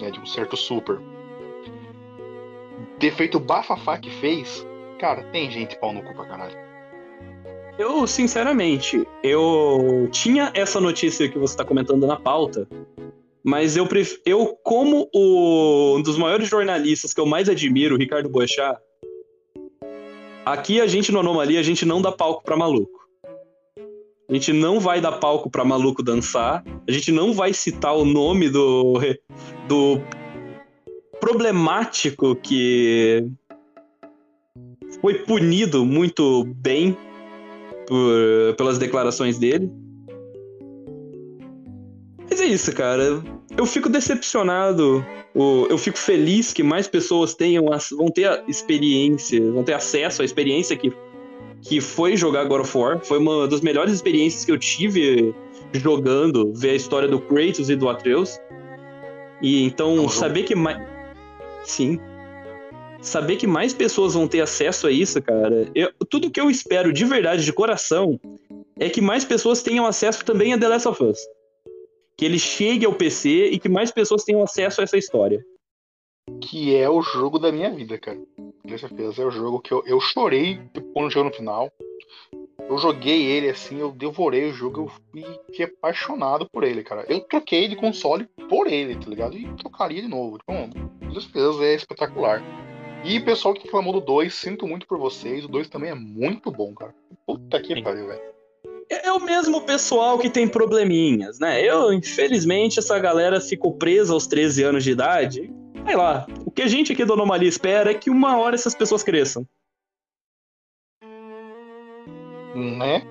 né, 0.00 0.10
de 0.10 0.18
um 0.18 0.26
certo 0.26 0.56
super, 0.56 0.98
ter 2.98 3.12
feito 3.12 3.36
o 3.36 3.40
bafafá 3.40 3.98
que 3.98 4.10
fez, 4.10 4.66
cara, 4.98 5.22
tem 5.24 5.50
gente 5.50 5.78
pau 5.78 5.92
no 5.92 6.02
cu 6.02 6.14
pra 6.14 6.26
caralho. 6.26 6.65
Eu, 7.78 8.06
sinceramente, 8.06 9.06
eu 9.22 10.08
tinha 10.10 10.50
essa 10.54 10.80
notícia 10.80 11.28
que 11.28 11.38
você 11.38 11.52
está 11.52 11.64
comentando 11.64 12.06
na 12.06 12.16
pauta, 12.16 12.66
Mas 13.44 13.76
eu, 13.76 13.86
pref... 13.86 14.18
eu 14.24 14.58
como 14.64 15.08
o... 15.14 15.96
um 15.96 16.02
dos 16.02 16.18
maiores 16.18 16.48
jornalistas 16.48 17.14
que 17.14 17.20
eu 17.20 17.26
mais 17.26 17.48
admiro, 17.48 17.94
o 17.94 17.98
Ricardo 17.98 18.28
Boechat, 18.28 18.76
aqui 20.44 20.80
a 20.80 20.86
gente 20.86 21.12
no 21.12 21.20
Anomalia, 21.20 21.60
a 21.60 21.62
gente 21.62 21.84
não 21.84 22.02
dá 22.02 22.10
palco 22.10 22.42
para 22.42 22.56
maluco. 22.56 23.06
A 24.28 24.34
gente 24.34 24.52
não 24.52 24.80
vai 24.80 25.00
dar 25.00 25.12
palco 25.12 25.48
para 25.48 25.64
maluco 25.64 26.02
dançar. 26.02 26.64
A 26.88 26.90
gente 26.90 27.12
não 27.12 27.32
vai 27.32 27.52
citar 27.52 27.94
o 27.94 28.04
nome 28.04 28.48
do, 28.48 28.94
do 29.68 30.00
problemático 31.20 32.34
que 32.34 33.24
foi 35.00 35.14
punido 35.14 35.84
muito 35.84 36.42
bem 36.56 36.96
por, 37.86 38.54
pelas 38.56 38.78
declarações 38.78 39.38
dele. 39.38 39.70
Mas 42.28 42.40
é 42.40 42.46
isso, 42.46 42.72
cara. 42.74 43.22
Eu 43.56 43.66
fico 43.66 43.88
decepcionado. 43.88 45.04
Eu 45.34 45.78
fico 45.78 45.98
feliz 45.98 46.52
que 46.52 46.62
mais 46.62 46.88
pessoas 46.88 47.34
tenham, 47.34 47.66
vão 47.96 48.08
ter 48.08 48.26
a 48.26 48.42
experiência, 48.48 49.40
vão 49.52 49.62
ter 49.62 49.74
acesso 49.74 50.22
à 50.22 50.24
experiência 50.24 50.76
que, 50.76 50.92
que 51.60 51.80
foi 51.80 52.16
jogar 52.16 52.44
God 52.44 52.62
of 52.62 52.76
War. 52.76 53.00
Foi 53.04 53.18
uma 53.18 53.46
das 53.46 53.60
melhores 53.60 53.92
experiências 53.92 54.44
que 54.44 54.50
eu 54.50 54.58
tive 54.58 55.34
jogando, 55.72 56.52
ver 56.54 56.70
a 56.70 56.74
história 56.74 57.08
do 57.08 57.20
Kratos 57.20 57.68
e 57.68 57.76
do 57.76 57.88
Atreus. 57.88 58.38
E 59.42 59.62
então, 59.62 60.08
saber 60.08 60.44
que 60.44 60.54
mais. 60.54 60.78
Sim. 61.64 61.98
Saber 63.00 63.36
que 63.36 63.46
mais 63.46 63.72
pessoas 63.72 64.14
vão 64.14 64.26
ter 64.26 64.40
acesso 64.40 64.86
a 64.86 64.90
isso, 64.90 65.22
cara. 65.22 65.70
Eu, 65.74 65.92
tudo 66.10 66.30
que 66.30 66.40
eu 66.40 66.50
espero 66.50 66.92
de 66.92 67.04
verdade, 67.04 67.44
de 67.44 67.52
coração, 67.52 68.18
é 68.78 68.88
que 68.88 69.00
mais 69.00 69.24
pessoas 69.24 69.62
tenham 69.62 69.86
acesso 69.86 70.24
também 70.24 70.52
a 70.52 70.58
The 70.58 70.68
Last 70.68 70.88
of 70.88 71.04
Us 71.04 71.18
que 72.16 72.24
ele 72.24 72.38
chegue 72.38 72.86
ao 72.86 72.94
PC 72.94 73.50
e 73.50 73.58
que 73.58 73.68
mais 73.68 73.90
pessoas 73.90 74.24
tenham 74.24 74.42
acesso 74.42 74.80
a 74.80 74.84
essa 74.84 74.96
história. 74.96 75.44
Que 76.40 76.74
é 76.74 76.88
o 76.88 77.02
jogo 77.02 77.38
da 77.38 77.52
minha 77.52 77.70
vida, 77.70 77.98
cara. 77.98 78.18
Com 78.36 78.78
certeza 78.78 79.22
é 79.22 79.26
o 79.26 79.30
jogo 79.30 79.60
que 79.60 79.72
eu, 79.72 79.82
eu 79.86 80.00
chorei 80.00 80.60
quando 80.92 81.10
chegou 81.10 81.28
no 81.28 81.34
final. 81.34 81.70
Eu 82.68 82.78
joguei 82.78 83.26
ele 83.26 83.50
assim, 83.50 83.78
eu 83.78 83.92
devorei 83.92 84.50
o 84.50 84.52
jogo, 84.52 84.90
eu 85.14 85.32
fiquei 85.46 85.66
apaixonado 85.66 86.48
por 86.50 86.64
ele, 86.64 86.82
cara. 86.82 87.04
Eu 87.08 87.20
troquei 87.20 87.68
de 87.68 87.76
console 87.76 88.26
por 88.48 88.66
ele, 88.66 88.96
tá 88.96 89.08
ligado? 89.08 89.36
E 89.36 89.46
trocaria 89.54 90.02
de 90.02 90.08
novo. 90.08 90.38
Então, 90.42 90.70
com 90.98 91.20
certeza 91.20 91.64
é 91.64 91.74
espetacular. 91.74 92.42
E 93.06 93.20
pessoal 93.20 93.54
que 93.54 93.64
reclamou 93.64 93.92
do 93.92 94.00
2, 94.00 94.34
sinto 94.34 94.66
muito 94.66 94.86
por 94.86 94.98
vocês. 94.98 95.44
O 95.44 95.48
2 95.48 95.68
também 95.68 95.90
é 95.90 95.94
muito 95.94 96.50
bom, 96.50 96.74
cara. 96.74 96.94
Puta 97.24 97.60
que 97.60 97.80
pariu, 97.80 98.08
velho 98.08 98.36
é 98.88 99.12
o 99.12 99.20
mesmo 99.20 99.62
pessoal 99.62 100.18
que 100.18 100.30
tem 100.30 100.46
probleminhas, 100.46 101.38
né? 101.38 101.60
Eu, 101.62 101.92
infelizmente, 101.92 102.78
essa 102.78 102.98
galera 102.98 103.40
ficou 103.40 103.74
presa 103.74 104.12
aos 104.12 104.26
13 104.26 104.62
anos 104.62 104.84
de 104.84 104.92
idade. 104.92 105.52
Sei 105.84 105.96
lá, 105.96 106.26
o 106.44 106.50
que 106.50 106.62
a 106.62 106.68
gente 106.68 106.92
aqui 106.92 107.04
do 107.04 107.12
Anomalia 107.12 107.48
espera 107.48 107.90
é 107.90 107.94
que 107.94 108.10
uma 108.10 108.38
hora 108.38 108.54
essas 108.54 108.74
pessoas 108.74 109.02
cresçam. 109.02 109.46
Né? 112.54 113.06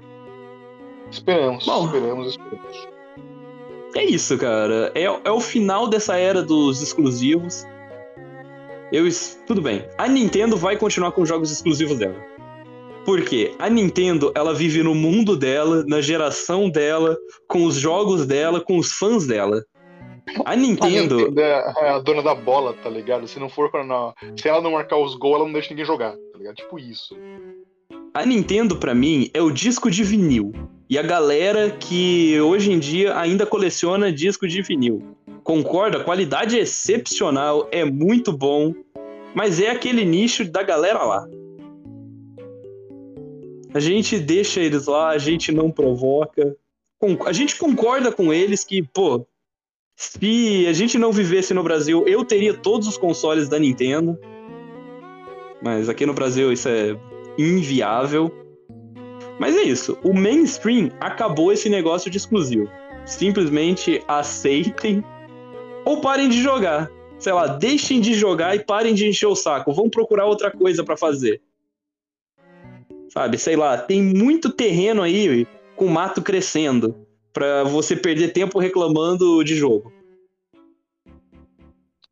Esperamos, 1.11 1.65
Bom, 1.65 1.85
esperamos, 1.85 2.27
esperamos. 2.29 2.87
É 3.95 4.03
isso, 4.03 4.37
cara. 4.37 4.91
É, 4.95 5.03
é 5.03 5.31
o 5.31 5.39
final 5.39 5.87
dessa 5.87 6.17
era 6.17 6.41
dos 6.41 6.81
exclusivos. 6.81 7.65
Eu, 8.91 9.05
tudo 9.47 9.61
bem. 9.61 9.85
A 9.97 10.07
Nintendo 10.07 10.55
vai 10.55 10.77
continuar 10.77 11.11
com 11.11 11.21
os 11.21 11.29
jogos 11.29 11.51
exclusivos 11.51 11.97
dela. 11.97 12.15
Porque 13.05 13.53
a 13.59 13.69
Nintendo, 13.69 14.31
ela 14.35 14.53
vive 14.53 14.81
no 14.81 14.95
mundo 14.95 15.35
dela, 15.37 15.83
na 15.87 16.01
geração 16.01 16.69
dela, 16.69 17.15
com 17.47 17.65
os 17.65 17.75
jogos 17.75 18.25
dela, 18.25 18.59
com 18.59 18.77
os 18.77 18.91
fãs 18.91 19.27
dela. 19.27 19.63
A 20.43 20.55
Nintendo. 20.55 21.15
A, 21.15 21.17
Nintendo 21.19 21.41
é 21.41 21.89
a 21.89 21.99
dona 21.99 22.23
da 22.23 22.33
bola, 22.33 22.73
tá 22.73 22.89
ligado? 22.89 23.27
Se 23.27 23.39
não 23.39 23.47
for 23.47 23.69
para 23.69 23.83
não... 23.83 24.13
Se 24.35 24.47
ela 24.47 24.61
não 24.61 24.71
marcar 24.71 24.97
os 24.97 25.15
gols, 25.15 25.35
ela 25.35 25.45
não 25.45 25.53
deixa 25.53 25.69
ninguém 25.69 25.85
jogar, 25.85 26.13
tá 26.13 26.37
ligado? 26.37 26.55
Tipo 26.55 26.79
isso. 26.79 27.15
A 28.13 28.25
Nintendo, 28.25 28.75
para 28.75 28.95
mim, 28.95 29.29
é 29.33 29.41
o 29.41 29.51
disco 29.51 29.91
de 29.91 30.03
vinil. 30.03 30.51
E 30.89 30.97
a 30.97 31.03
galera 31.03 31.69
que 31.69 32.39
hoje 32.39 32.71
em 32.71 32.79
dia 32.79 33.17
ainda 33.17 33.45
coleciona 33.45 34.11
disco 34.11 34.47
de 34.47 34.61
vinil. 34.61 35.15
Concorda? 35.45 35.99
A 35.99 36.03
qualidade 36.03 36.57
é 36.57 36.63
excepcional, 36.63 37.69
é 37.71 37.85
muito 37.85 38.33
bom. 38.33 38.73
Mas 39.35 39.61
é 39.61 39.69
aquele 39.69 40.03
nicho 40.03 40.43
da 40.43 40.63
galera 40.63 41.03
lá. 41.03 41.27
A 43.71 43.79
gente 43.79 44.17
deixa 44.17 44.59
eles 44.59 44.87
lá, 44.87 45.09
a 45.09 45.17
gente 45.19 45.51
não 45.51 45.69
provoca. 45.69 46.57
A 47.25 47.31
gente 47.31 47.57
concorda 47.57 48.11
com 48.11 48.33
eles 48.33 48.63
que, 48.63 48.81
pô, 48.81 49.23
se 49.95 50.65
a 50.67 50.73
gente 50.73 50.97
não 50.97 51.11
vivesse 51.11 51.53
no 51.53 51.61
Brasil, 51.61 52.07
eu 52.07 52.25
teria 52.25 52.55
todos 52.55 52.87
os 52.87 52.97
consoles 52.97 53.47
da 53.47 53.59
Nintendo. 53.59 54.17
Mas 55.61 55.89
aqui 55.89 56.07
no 56.07 56.13
Brasil 56.13 56.51
isso 56.51 56.67
é 56.67 56.97
inviável. 57.37 58.31
Mas 59.39 59.55
é 59.55 59.61
isso. 59.61 59.95
O 60.03 60.11
mainstream 60.11 60.89
acabou 60.99 61.51
esse 61.51 61.69
negócio 61.69 62.09
de 62.09 62.17
exclusivo. 62.17 62.67
Simplesmente 63.05 64.01
aceitem 64.07 65.03
ou 65.85 66.01
parem 66.01 66.27
de 66.27 66.41
jogar. 66.41 66.89
Sei 67.19 67.31
lá, 67.31 67.47
deixem 67.47 68.01
de 68.01 68.13
jogar 68.13 68.55
e 68.55 68.63
parem 68.63 68.93
de 68.93 69.07
encher 69.07 69.27
o 69.27 69.35
saco. 69.35 69.73
Vão 69.73 69.89
procurar 69.89 70.25
outra 70.25 70.51
coisa 70.51 70.83
para 70.83 70.97
fazer. 70.97 71.41
Sabe, 73.09 73.37
sei 73.37 73.55
lá, 73.55 73.77
tem 73.77 74.01
muito 74.01 74.51
terreno 74.51 75.01
aí 75.01 75.47
com 75.75 75.87
mato 75.87 76.21
crescendo 76.21 76.93
para 77.31 77.63
você 77.63 77.95
perder 77.95 78.33
tempo 78.33 78.59
reclamando 78.59 79.43
de 79.43 79.55
jogo. 79.55 79.93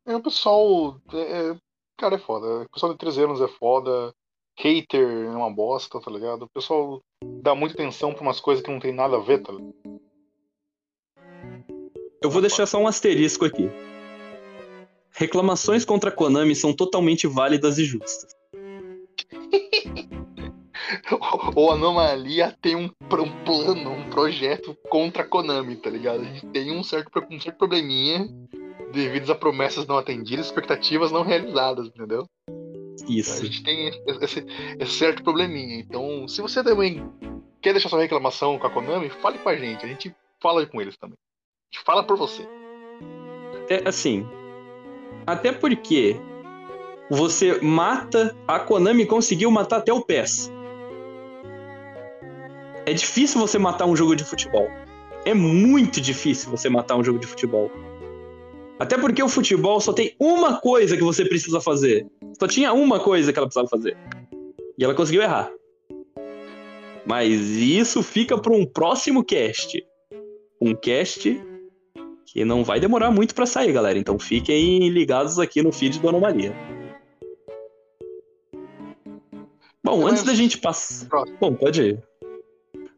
É, 0.06 0.16
o 0.16 0.22
pessoal. 0.22 0.98
É, 1.12 1.50
é, 1.50 1.56
cara, 1.98 2.14
é 2.14 2.18
foda. 2.18 2.62
O 2.62 2.68
pessoal 2.70 2.92
de 2.92 2.98
13 2.98 3.22
anos 3.22 3.40
é 3.40 3.48
foda. 3.48 4.14
Hater 4.58 5.26
é 5.26 5.36
uma 5.36 5.50
bosta, 5.50 6.00
tá 6.00 6.10
ligado? 6.10 6.42
O 6.42 6.48
pessoal 6.48 7.00
dá 7.22 7.54
muita 7.54 7.74
atenção 7.74 8.12
pra 8.12 8.22
umas 8.22 8.40
coisas 8.40 8.62
que 8.64 8.70
não 8.70 8.78
tem 8.78 8.92
nada 8.92 9.16
a 9.16 9.20
ver, 9.20 9.42
tá 9.42 9.52
ligado? 9.52 9.74
Eu 12.24 12.30
vou 12.30 12.40
deixar 12.40 12.64
só 12.64 12.78
um 12.78 12.86
asterisco 12.86 13.44
aqui. 13.44 13.68
Reclamações 15.12 15.84
contra 15.84 16.08
a 16.08 16.12
Konami 16.12 16.56
são 16.56 16.72
totalmente 16.72 17.26
válidas 17.26 17.76
e 17.76 17.84
justas. 17.84 18.34
o 21.54 21.70
Anomalia 21.70 22.56
tem 22.62 22.76
um, 22.76 22.86
um, 22.86 23.44
plano, 23.44 23.90
um 23.90 24.08
projeto 24.08 24.74
contra 24.88 25.22
a 25.22 25.26
Konami, 25.26 25.76
tá 25.76 25.90
ligado? 25.90 26.22
A 26.22 26.24
gente 26.24 26.46
tem 26.46 26.72
um 26.72 26.82
certo, 26.82 27.10
um 27.30 27.38
certo 27.38 27.58
probleminha 27.58 28.26
devido 28.90 29.30
a 29.30 29.34
promessas 29.34 29.86
não 29.86 29.98
atendidas, 29.98 30.46
expectativas 30.46 31.12
não 31.12 31.24
realizadas, 31.24 31.88
entendeu? 31.88 32.26
Isso. 33.06 33.34
A 33.34 33.44
gente 33.44 33.62
tem 33.62 33.88
esse, 34.22 34.46
esse, 34.80 34.92
certo 34.92 35.22
probleminha. 35.22 35.78
Então, 35.78 36.26
se 36.26 36.40
você 36.40 36.64
também 36.64 37.06
quer 37.60 37.74
deixar 37.74 37.90
sua 37.90 38.00
reclamação 38.00 38.58
com 38.58 38.66
a 38.66 38.70
Konami, 38.70 39.10
fale 39.10 39.36
com 39.36 39.50
a 39.50 39.56
gente. 39.56 39.84
A 39.84 39.88
gente 39.88 40.16
fala 40.40 40.64
com 40.64 40.80
eles 40.80 40.96
também. 40.96 41.18
Fala 41.84 42.04
por 42.04 42.16
você. 42.16 42.46
É 43.68 43.86
assim. 43.88 44.26
Até 45.26 45.52
porque 45.52 46.16
você 47.10 47.60
mata. 47.60 48.36
A 48.46 48.58
Konami 48.58 49.06
conseguiu 49.06 49.50
matar 49.50 49.78
até 49.78 49.92
o 49.92 50.02
PES. 50.02 50.52
É 52.86 52.92
difícil 52.92 53.40
você 53.40 53.58
matar 53.58 53.86
um 53.86 53.96
jogo 53.96 54.14
de 54.14 54.24
futebol. 54.24 54.68
É 55.24 55.32
muito 55.32 56.00
difícil 56.00 56.50
você 56.50 56.68
matar 56.68 56.96
um 56.96 57.04
jogo 57.04 57.18
de 57.18 57.26
futebol. 57.26 57.70
Até 58.78 58.98
porque 58.98 59.22
o 59.22 59.28
futebol 59.28 59.80
só 59.80 59.92
tem 59.92 60.14
uma 60.18 60.60
coisa 60.60 60.96
que 60.96 61.02
você 61.02 61.24
precisa 61.24 61.60
fazer. 61.60 62.06
Só 62.38 62.46
tinha 62.46 62.72
uma 62.72 63.00
coisa 63.00 63.32
que 63.32 63.38
ela 63.38 63.46
precisava 63.46 63.68
fazer. 63.68 63.96
E 64.76 64.84
ela 64.84 64.94
conseguiu 64.94 65.22
errar. 65.22 65.50
Mas 67.06 67.32
isso 67.32 68.02
fica 68.02 68.36
para 68.36 68.52
um 68.52 68.66
próximo 68.66 69.24
cast. 69.24 69.82
Um 70.60 70.74
cast 70.74 71.40
que 72.34 72.44
não 72.44 72.64
vai 72.64 72.80
demorar 72.80 73.12
muito 73.12 73.32
para 73.32 73.46
sair, 73.46 73.72
galera. 73.72 73.96
Então 73.96 74.18
fiquem 74.18 74.88
ligados 74.88 75.38
aqui 75.38 75.62
no 75.62 75.70
feed 75.70 76.00
do 76.00 76.08
Anomalia. 76.08 76.52
Bom, 79.82 80.04
antes 80.04 80.24
da 80.24 80.34
gente 80.34 80.58
passar. 80.58 81.24
Bom, 81.40 81.54
pode 81.54 81.80
ir. 81.80 82.02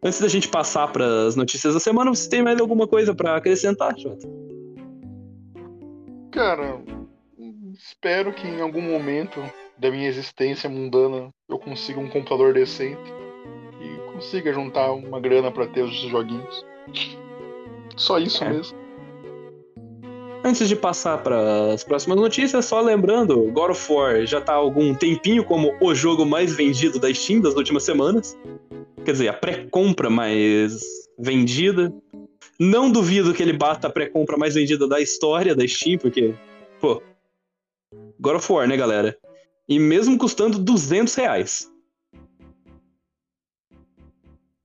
Antes 0.03 0.20
da 0.20 0.29
gente 0.29 0.49
passar 0.49 0.90
para 0.90 1.27
as 1.27 1.37
notícias 1.37 1.75
da 1.75 1.81
semana, 1.81 2.14
você 2.14 2.31
tem 2.31 2.42
mais 2.42 2.59
alguma 2.59 2.88
coisa 2.88 3.14
para 3.14 3.37
acrescentar, 3.37 3.99
Jota? 3.99 4.27
Cara, 6.33 6.81
espero 7.75 8.33
que 8.33 8.46
em 8.46 8.62
algum 8.62 8.81
momento 8.81 9.40
da 9.77 9.90
minha 9.90 10.09
existência 10.09 10.70
mundana 10.70 11.29
eu 11.49 11.59
consiga 11.59 12.01
um 12.01 12.09
computador 12.09 12.55
decente 12.55 13.12
e 13.83 14.12
consiga 14.12 14.53
juntar 14.53 14.92
uma 14.92 15.20
grana 15.20 15.51
para 15.51 15.66
ter 15.66 15.83
os 15.83 15.94
joguinhos. 15.94 16.64
Só 17.96 18.18
isso 18.18 18.42
é. 18.44 18.51
mesmo. 18.51 18.86
Antes 20.47 20.69
de 20.69 20.77
passar 20.77 21.23
para 21.23 21.73
as 21.73 21.83
próximas 21.83 22.17
notícias, 22.17 22.65
só 22.65 22.81
lembrando, 22.81 23.51
God 23.51 23.71
of 23.71 23.93
War 23.93 24.25
já 24.25 24.39
está 24.39 24.53
há 24.53 24.57
algum 24.57 24.95
tempinho 24.95 25.45
como 25.45 25.77
o 25.81 25.93
jogo 25.93 26.25
mais 26.25 26.55
vendido 26.55 27.01
da 27.01 27.13
Steam 27.13 27.41
das 27.41 27.55
últimas 27.55 27.83
semanas 27.83 28.37
quer 29.07 29.13
dizer, 29.13 29.29
a 29.29 29.33
pré-compra 29.33 30.11
mais 30.11 30.83
vendida. 31.17 31.95
Não 32.59 32.91
duvido 32.91 33.33
que 33.33 33.43
ele 33.43 33.53
bata 33.53 33.87
a 33.87 33.91
pré-compra 33.91 34.37
mais 34.37 34.55
vendida 34.55 34.89
da 34.89 35.01
história 35.01 35.55
da 35.55 35.67
Steam, 35.67 35.99
porque, 35.99 36.35
pô, 36.81 37.01
God 38.19 38.37
of 38.37 38.53
War, 38.53 38.67
né, 38.67 38.77
galera? 38.77 39.17
E 39.69 39.79
mesmo 39.79 40.19
custando 40.19 40.59
200 40.59 41.15
reais. 41.15 41.73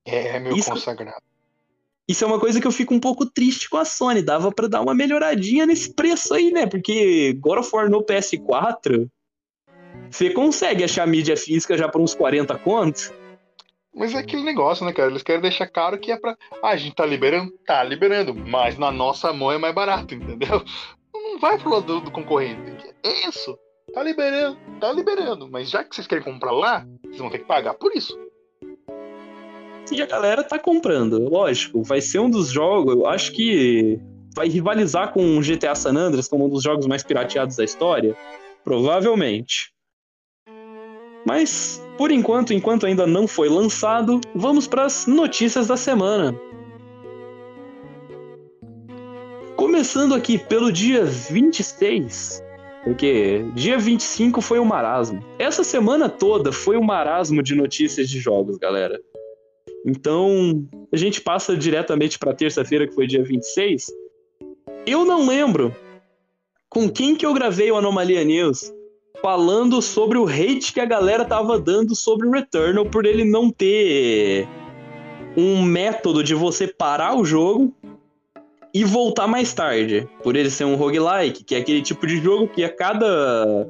É, 0.05 0.39
meu 0.39 0.55
Isso... 0.55 0.71
consagrado. 0.71 1.30
Isso 2.11 2.25
é 2.25 2.27
uma 2.27 2.41
coisa 2.41 2.59
que 2.59 2.67
eu 2.67 2.73
fico 2.73 2.93
um 2.93 2.99
pouco 2.99 3.25
triste 3.25 3.69
com 3.69 3.77
a 3.77 3.85
Sony. 3.85 4.21
Dava 4.21 4.51
para 4.51 4.67
dar 4.67 4.81
uma 4.81 4.93
melhoradinha 4.93 5.65
nesse 5.65 5.93
preço 5.93 6.33
aí, 6.33 6.51
né? 6.51 6.65
Porque 6.65 7.31
God 7.39 7.59
of 7.59 7.69
War 7.73 7.89
no 7.89 8.03
PS4, 8.03 9.07
você 10.09 10.29
consegue 10.29 10.83
achar 10.83 11.07
mídia 11.07 11.37
física 11.37 11.77
já 11.77 11.87
por 11.87 12.01
uns 12.01 12.13
40 12.13 12.57
contos? 12.59 13.13
Mas 13.95 14.13
é 14.13 14.17
aquele 14.17 14.43
negócio, 14.43 14.85
né, 14.85 14.91
cara? 14.91 15.09
Eles 15.09 15.23
querem 15.23 15.41
deixar 15.41 15.67
caro 15.67 15.97
que 15.97 16.11
é 16.11 16.17
pra. 16.17 16.35
Ah, 16.61 16.71
a 16.71 16.75
gente 16.75 16.95
tá 16.95 17.05
liberando? 17.05 17.49
Tá 17.65 17.81
liberando, 17.81 18.35
mas 18.35 18.77
na 18.77 18.91
nossa 18.91 19.31
mão 19.31 19.49
é 19.49 19.57
mais 19.57 19.73
barato, 19.73 20.13
entendeu? 20.13 20.61
Não 21.13 21.39
vai 21.39 21.57
pro 21.57 21.69
lado 21.69 21.85
do, 21.85 22.01
do 22.01 22.11
concorrente. 22.11 22.93
É 23.03 23.29
isso. 23.29 23.57
Tá 23.93 24.03
liberando, 24.03 24.57
tá 24.81 24.91
liberando. 24.91 25.49
Mas 25.49 25.69
já 25.69 25.81
que 25.81 25.95
vocês 25.95 26.07
querem 26.07 26.25
comprar 26.25 26.51
lá, 26.51 26.85
vocês 27.03 27.19
vão 27.19 27.29
ter 27.29 27.39
que 27.39 27.45
pagar 27.45 27.73
por 27.75 27.95
isso. 27.95 28.17
E 29.91 30.01
a 30.01 30.05
galera 30.05 30.41
tá 30.41 30.57
comprando, 30.57 31.19
lógico. 31.29 31.83
Vai 31.83 31.99
ser 31.99 32.19
um 32.19 32.29
dos 32.29 32.49
jogos, 32.49 32.93
eu 32.93 33.05
acho 33.07 33.33
que 33.33 33.99
vai 34.33 34.47
rivalizar 34.47 35.11
com 35.11 35.37
o 35.37 35.41
GTA 35.41 35.75
San 35.75 35.97
Andreas 35.97 36.29
como 36.29 36.45
um 36.45 36.49
dos 36.49 36.63
jogos 36.63 36.87
mais 36.87 37.03
pirateados 37.03 37.57
da 37.57 37.63
história. 37.63 38.15
Provavelmente. 38.63 39.73
Mas, 41.25 41.83
por 41.97 42.09
enquanto, 42.09 42.53
enquanto 42.53 42.85
ainda 42.85 43.05
não 43.05 43.27
foi 43.27 43.49
lançado, 43.49 44.21
vamos 44.33 44.65
para 44.65 44.85
as 44.85 45.05
notícias 45.05 45.67
da 45.67 45.75
semana. 45.77 46.33
Começando 49.55 50.15
aqui 50.15 50.37
pelo 50.37 50.71
dia 50.71 51.05
26, 51.05 52.43
porque 52.83 53.45
dia 53.53 53.77
25 53.77 54.41
foi 54.41 54.57
o 54.57 54.63
um 54.63 54.65
marasmo. 54.65 55.23
Essa 55.37 55.63
semana 55.63 56.09
toda 56.09 56.51
foi 56.51 56.77
um 56.77 56.83
marasmo 56.83 57.43
de 57.43 57.53
notícias 57.53 58.09
de 58.09 58.19
jogos, 58.19 58.57
galera. 58.57 58.99
Então, 59.85 60.67
a 60.91 60.97
gente 60.97 61.21
passa 61.21 61.55
diretamente 61.55 62.19
para 62.19 62.33
terça-feira, 62.33 62.87
que 62.87 62.93
foi 62.93 63.07
dia 63.07 63.23
26. 63.23 63.87
Eu 64.85 65.05
não 65.05 65.27
lembro 65.27 65.75
com 66.69 66.89
quem 66.89 67.15
que 67.15 67.25
eu 67.25 67.33
gravei 67.33 67.71
o 67.71 67.75
Anomalia 67.75 68.23
News 68.23 68.71
falando 69.21 69.81
sobre 69.81 70.17
o 70.17 70.27
hate 70.27 70.73
que 70.73 70.79
a 70.79 70.85
galera 70.85 71.25
tava 71.25 71.59
dando 71.59 71.95
sobre 71.95 72.27
o 72.27 72.31
Returnal 72.31 72.85
por 72.85 73.05
ele 73.05 73.23
não 73.23 73.51
ter 73.51 74.47
um 75.37 75.61
método 75.61 76.23
de 76.23 76.33
você 76.33 76.67
parar 76.67 77.15
o 77.15 77.23
jogo 77.23 77.73
e 78.73 78.83
voltar 78.83 79.27
mais 79.27 79.53
tarde. 79.53 80.07
Por 80.23 80.35
ele 80.35 80.49
ser 80.49 80.65
um 80.65 80.75
roguelike, 80.75 81.43
que 81.43 81.55
é 81.55 81.59
aquele 81.59 81.81
tipo 81.81 82.07
de 82.07 82.17
jogo 82.17 82.47
que 82.47 82.63
a 82.63 82.69
cada 82.69 83.67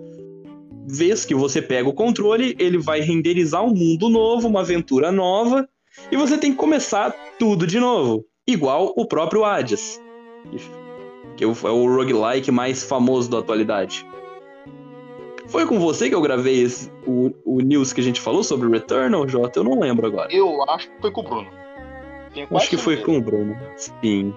vez 0.88 1.26
que 1.26 1.36
você 1.36 1.62
pega 1.62 1.90
o 1.90 1.94
controle, 1.94 2.56
ele 2.60 2.78
vai 2.78 3.02
renderizar 3.02 3.64
um 3.64 3.74
mundo 3.74 4.10
novo, 4.10 4.48
uma 4.48 4.62
aventura 4.62 5.12
nova, 5.12 5.68
e 6.12 6.18
você 6.18 6.38
tem 6.38 6.52
que 6.52 6.58
começar 6.58 7.12
tudo 7.38 7.68
de 7.68 7.80
novo. 7.80 8.26
Igual 8.48 8.94
o 8.96 9.06
próprio 9.06 9.46
Hades, 9.46 10.02
que 11.38 11.44
é 11.44 11.48
o 11.48 11.54
roguelike 11.54 12.52
mais 12.52 12.84
famoso 12.84 13.30
da 13.30 13.40
atualidade. 13.40 14.06
Foi 15.48 15.66
com 15.66 15.80
você 15.80 16.08
que 16.08 16.16
eu 16.16 16.22
gravei 16.22 16.62
esse, 16.62 16.90
o, 17.06 17.32
o 17.44 17.60
news 17.60 17.92
que 17.92 18.00
a 18.00 18.04
gente 18.04 18.22
falou 18.22 18.44
sobre 18.44 18.70
Returnal, 18.70 19.28
Jota? 19.28 19.60
Eu 19.60 19.64
não 19.66 19.80
lembro 19.80 20.08
agora. 20.08 20.34
Eu 20.34 20.64
acho 20.70 20.90
que 20.90 21.02
foi 21.02 21.12
com 21.12 21.22
o 21.22 21.24
Bruno. 21.24 21.48
Acho 22.56 22.70
que 22.70 22.78
foi 22.78 22.98
com 22.98 23.18
o 23.18 23.22
Bruno. 23.22 23.58
Sim. 23.76 24.34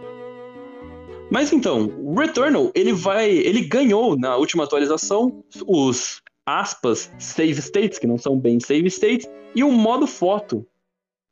Mas 1.31 1.53
então, 1.53 1.93
o 1.99 2.19
Returnal, 2.19 2.71
ele 2.75 2.93
vai. 2.93 3.31
Ele 3.31 3.61
ganhou 3.61 4.19
na 4.19 4.37
última 4.37 4.65
atualização 4.65 5.45
os 5.67 6.21
aspas 6.45 7.11
save 7.19 7.61
states, 7.61 7.99
que 7.99 8.07
não 8.07 8.19
são 8.19 8.39
bem 8.39 8.59
save 8.61 8.89
states, 8.89 9.29
e 9.55 9.63
o 9.63 9.71
modo 9.71 10.07
foto. 10.07 10.67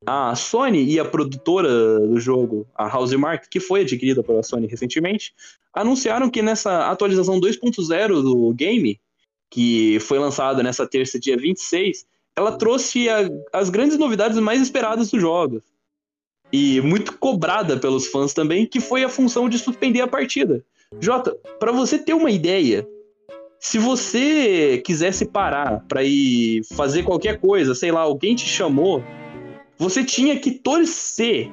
A 0.05 0.35
Sony 0.35 0.85
e 0.85 0.99
a 0.99 1.05
produtora 1.05 2.01
do 2.01 2.19
jogo, 2.19 2.67
a 2.75 2.95
Housemark, 2.95 3.49
que 3.49 3.61
foi 3.61 3.83
adquirida 3.83 4.23
pela 4.23 4.43
Sony 4.43 4.67
recentemente, 4.67 5.33
anunciaram 5.73 6.29
que 6.29 6.43
nessa 6.43 6.91
atualização 6.91 7.41
2.0 7.41 8.23
do 8.23 8.53
game, 8.53 9.01
que 9.51 9.99
foi 10.01 10.19
lançada 10.19 10.63
nessa 10.63 10.87
terça, 10.87 11.21
dia 11.21 11.37
26, 11.37 12.07
ela 12.37 12.53
trouxe 12.53 13.09
a, 13.09 13.29
as 13.53 13.71
grandes 13.71 13.97
novidades 13.97 14.39
mais 14.39 14.61
esperadas 14.61 15.11
dos 15.11 15.21
jogos. 15.21 15.63
E 16.53 16.81
muito 16.81 17.17
cobrada 17.19 17.79
pelos 17.79 18.07
fãs 18.09 18.35
também, 18.35 18.67
que 18.67 18.81
foi 18.81 19.05
a 19.05 19.09
função 19.09 19.49
de 19.49 19.59
suspender 19.59 20.01
a 20.01 20.09
partida. 20.09 20.65
Jota, 21.01 21.35
para 21.59 21.73
você 21.73 21.99
ter 21.99 22.13
uma 22.13 22.31
ideia, 22.31 22.87
se 23.59 23.79
você 23.79 24.83
quisesse 24.85 25.25
parar 25.25 25.85
para 25.89 26.03
ir 26.03 26.63
fazer 26.75 27.05
qualquer 27.05 27.41
coisa, 27.41 27.75
sei 27.75 27.91
lá, 27.91 28.01
alguém 28.01 28.35
te 28.35 28.47
chamou, 28.47 29.03
você 29.83 30.05
tinha 30.05 30.39
que 30.39 30.53
torcer 30.53 31.51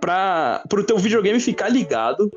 para 0.00 0.62
o 0.72 0.82
teu 0.82 0.96
videogame 0.96 1.38
ficar 1.38 1.68
ligado 1.68 2.32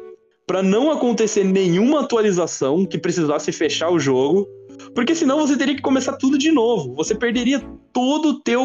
para 0.45 0.61
não 0.61 0.91
acontecer 0.91 1.45
nenhuma 1.45 2.01
atualização 2.01 2.85
que 2.85 2.97
precisasse 2.97 3.53
fechar 3.53 3.89
o 3.89 3.97
jogo, 3.97 4.49
porque 4.93 5.15
senão 5.15 5.39
você 5.39 5.55
teria 5.55 5.75
que 5.75 5.81
começar 5.81 6.17
tudo 6.17 6.37
de 6.37 6.51
novo. 6.51 6.93
Você 6.95 7.15
perderia 7.15 7.61
todo 7.93 8.29
o 8.29 8.39
teu 8.41 8.61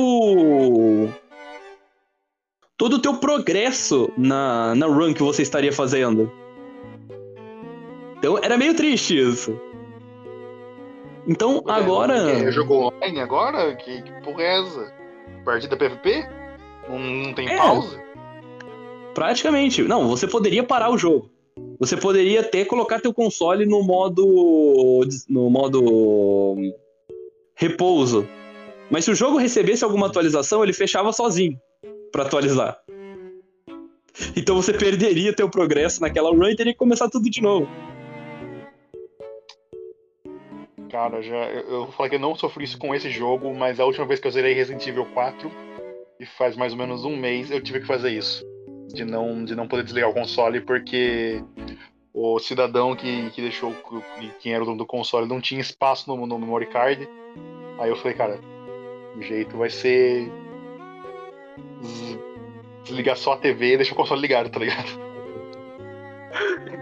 todo 2.76 2.94
o 2.94 2.98
teu 2.98 3.18
progresso 3.18 4.10
na, 4.18 4.74
na 4.74 4.86
run 4.86 5.14
que 5.14 5.22
você 5.22 5.42
estaria 5.42 5.72
fazendo. 5.72 6.32
Então 8.18 8.36
era 8.42 8.58
meio 8.58 8.74
triste 8.74 9.16
isso. 9.16 9.56
Então 11.28 11.62
é, 11.68 11.72
agora. 11.72 12.50
Jogou 12.50 12.88
online 12.88 13.20
agora? 13.20 13.76
Que, 13.76 14.02
que 14.02 14.10
porra 14.22 14.42
é 14.42 14.60
essa? 14.60 14.95
Partida 15.46 15.76
PVP? 15.76 16.28
Não, 16.88 16.98
não 16.98 17.32
tem 17.32 17.48
é, 17.48 17.56
pausa? 17.56 18.02
Praticamente. 19.14 19.80
Não, 19.84 20.08
você 20.08 20.26
poderia 20.26 20.64
parar 20.64 20.90
o 20.90 20.98
jogo. 20.98 21.30
Você 21.78 21.96
poderia 21.96 22.40
até 22.40 22.64
colocar 22.64 23.00
teu 23.00 23.14
console 23.14 23.64
no 23.64 23.80
modo 23.84 25.06
no 25.28 25.48
modo 25.48 26.56
repouso. 27.54 28.26
Mas 28.90 29.04
se 29.04 29.12
o 29.12 29.14
jogo 29.14 29.38
recebesse 29.38 29.84
alguma 29.84 30.08
atualização, 30.08 30.64
ele 30.64 30.72
fechava 30.72 31.12
sozinho 31.12 31.56
para 32.10 32.24
atualizar. 32.24 32.76
Então 34.36 34.56
você 34.56 34.72
perderia 34.74 35.32
teu 35.32 35.48
progresso 35.48 36.00
naquela 36.00 36.30
run 36.30 36.48
e 36.48 36.56
teria 36.56 36.72
que 36.72 36.78
começar 36.78 37.08
tudo 37.08 37.30
de 37.30 37.40
novo. 37.40 37.68
Cara, 40.96 41.20
já 41.20 41.36
eu, 41.50 41.82
eu 41.82 41.92
falei 41.92 42.08
que 42.08 42.16
eu 42.16 42.20
não 42.20 42.34
sofri 42.34 42.64
isso 42.64 42.78
com 42.78 42.94
esse 42.94 43.10
jogo, 43.10 43.54
mas 43.54 43.78
a 43.78 43.84
última 43.84 44.06
vez 44.06 44.18
que 44.18 44.26
eu 44.26 44.30
zerei 44.30 44.54
Resident 44.54 44.86
Evil 44.86 45.04
4, 45.12 45.50
e 46.18 46.24
faz 46.24 46.56
mais 46.56 46.72
ou 46.72 46.78
menos 46.78 47.04
um 47.04 47.14
mês, 47.14 47.50
eu 47.50 47.62
tive 47.62 47.80
que 47.80 47.86
fazer 47.86 48.12
isso 48.12 48.42
de 48.94 49.04
não, 49.04 49.44
de 49.44 49.54
não 49.54 49.68
poder 49.68 49.82
desligar 49.82 50.08
o 50.08 50.14
console 50.14 50.62
porque 50.62 51.44
o 52.14 52.38
cidadão 52.38 52.96
que, 52.96 53.28
que 53.32 53.42
deixou 53.42 53.74
quem 54.40 54.54
era 54.54 54.62
o 54.62 54.64
dono 54.64 54.78
do 54.78 54.86
console 54.86 55.28
não 55.28 55.38
tinha 55.38 55.60
espaço 55.60 56.08
no, 56.08 56.26
no 56.26 56.38
memory 56.38 56.64
card. 56.64 57.06
Aí 57.78 57.90
eu 57.90 57.96
falei, 57.96 58.14
cara, 58.16 58.40
o 59.14 59.20
jeito 59.20 59.54
vai 59.58 59.68
ser 59.68 60.32
desligar 62.84 63.18
só 63.18 63.34
a 63.34 63.36
TV 63.36 63.74
e 63.74 63.76
deixar 63.76 63.92
o 63.92 63.96
console 63.96 64.22
ligado, 64.22 64.48
tá 64.48 64.58
ligado? 64.58 65.05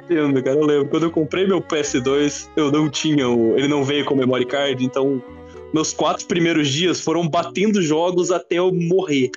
Entendo, 0.05 0.43
cara. 0.43 0.59
Eu 0.59 0.67
lembro. 0.67 0.88
Quando 0.88 1.05
eu 1.05 1.11
comprei 1.11 1.47
meu 1.47 1.62
PS2, 1.62 2.51
eu 2.57 2.71
não 2.71 2.90
tinha 2.90 3.29
o. 3.29 3.57
Ele 3.57 3.69
não 3.69 3.83
veio 3.83 4.05
com 4.05 4.14
memory 4.14 4.45
card, 4.45 4.85
então 4.85 5.23
meus 5.73 5.93
quatro 5.93 6.27
primeiros 6.27 6.69
dias 6.69 7.01
foram 7.01 7.29
batendo 7.29 7.83
jogos 7.83 8.31
até 8.31 8.57
eu 8.57 8.73
morrer. 8.73 9.31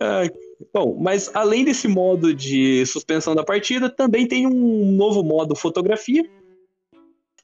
É, 0.00 0.30
bom, 0.72 0.96
mas 1.00 1.30
além 1.34 1.64
desse 1.64 1.88
modo 1.88 2.32
de 2.32 2.86
suspensão 2.86 3.34
da 3.34 3.42
partida, 3.42 3.90
também 3.90 4.26
tem 4.26 4.46
um 4.46 4.92
novo 4.92 5.24
modo 5.24 5.56
fotografia. 5.56 6.24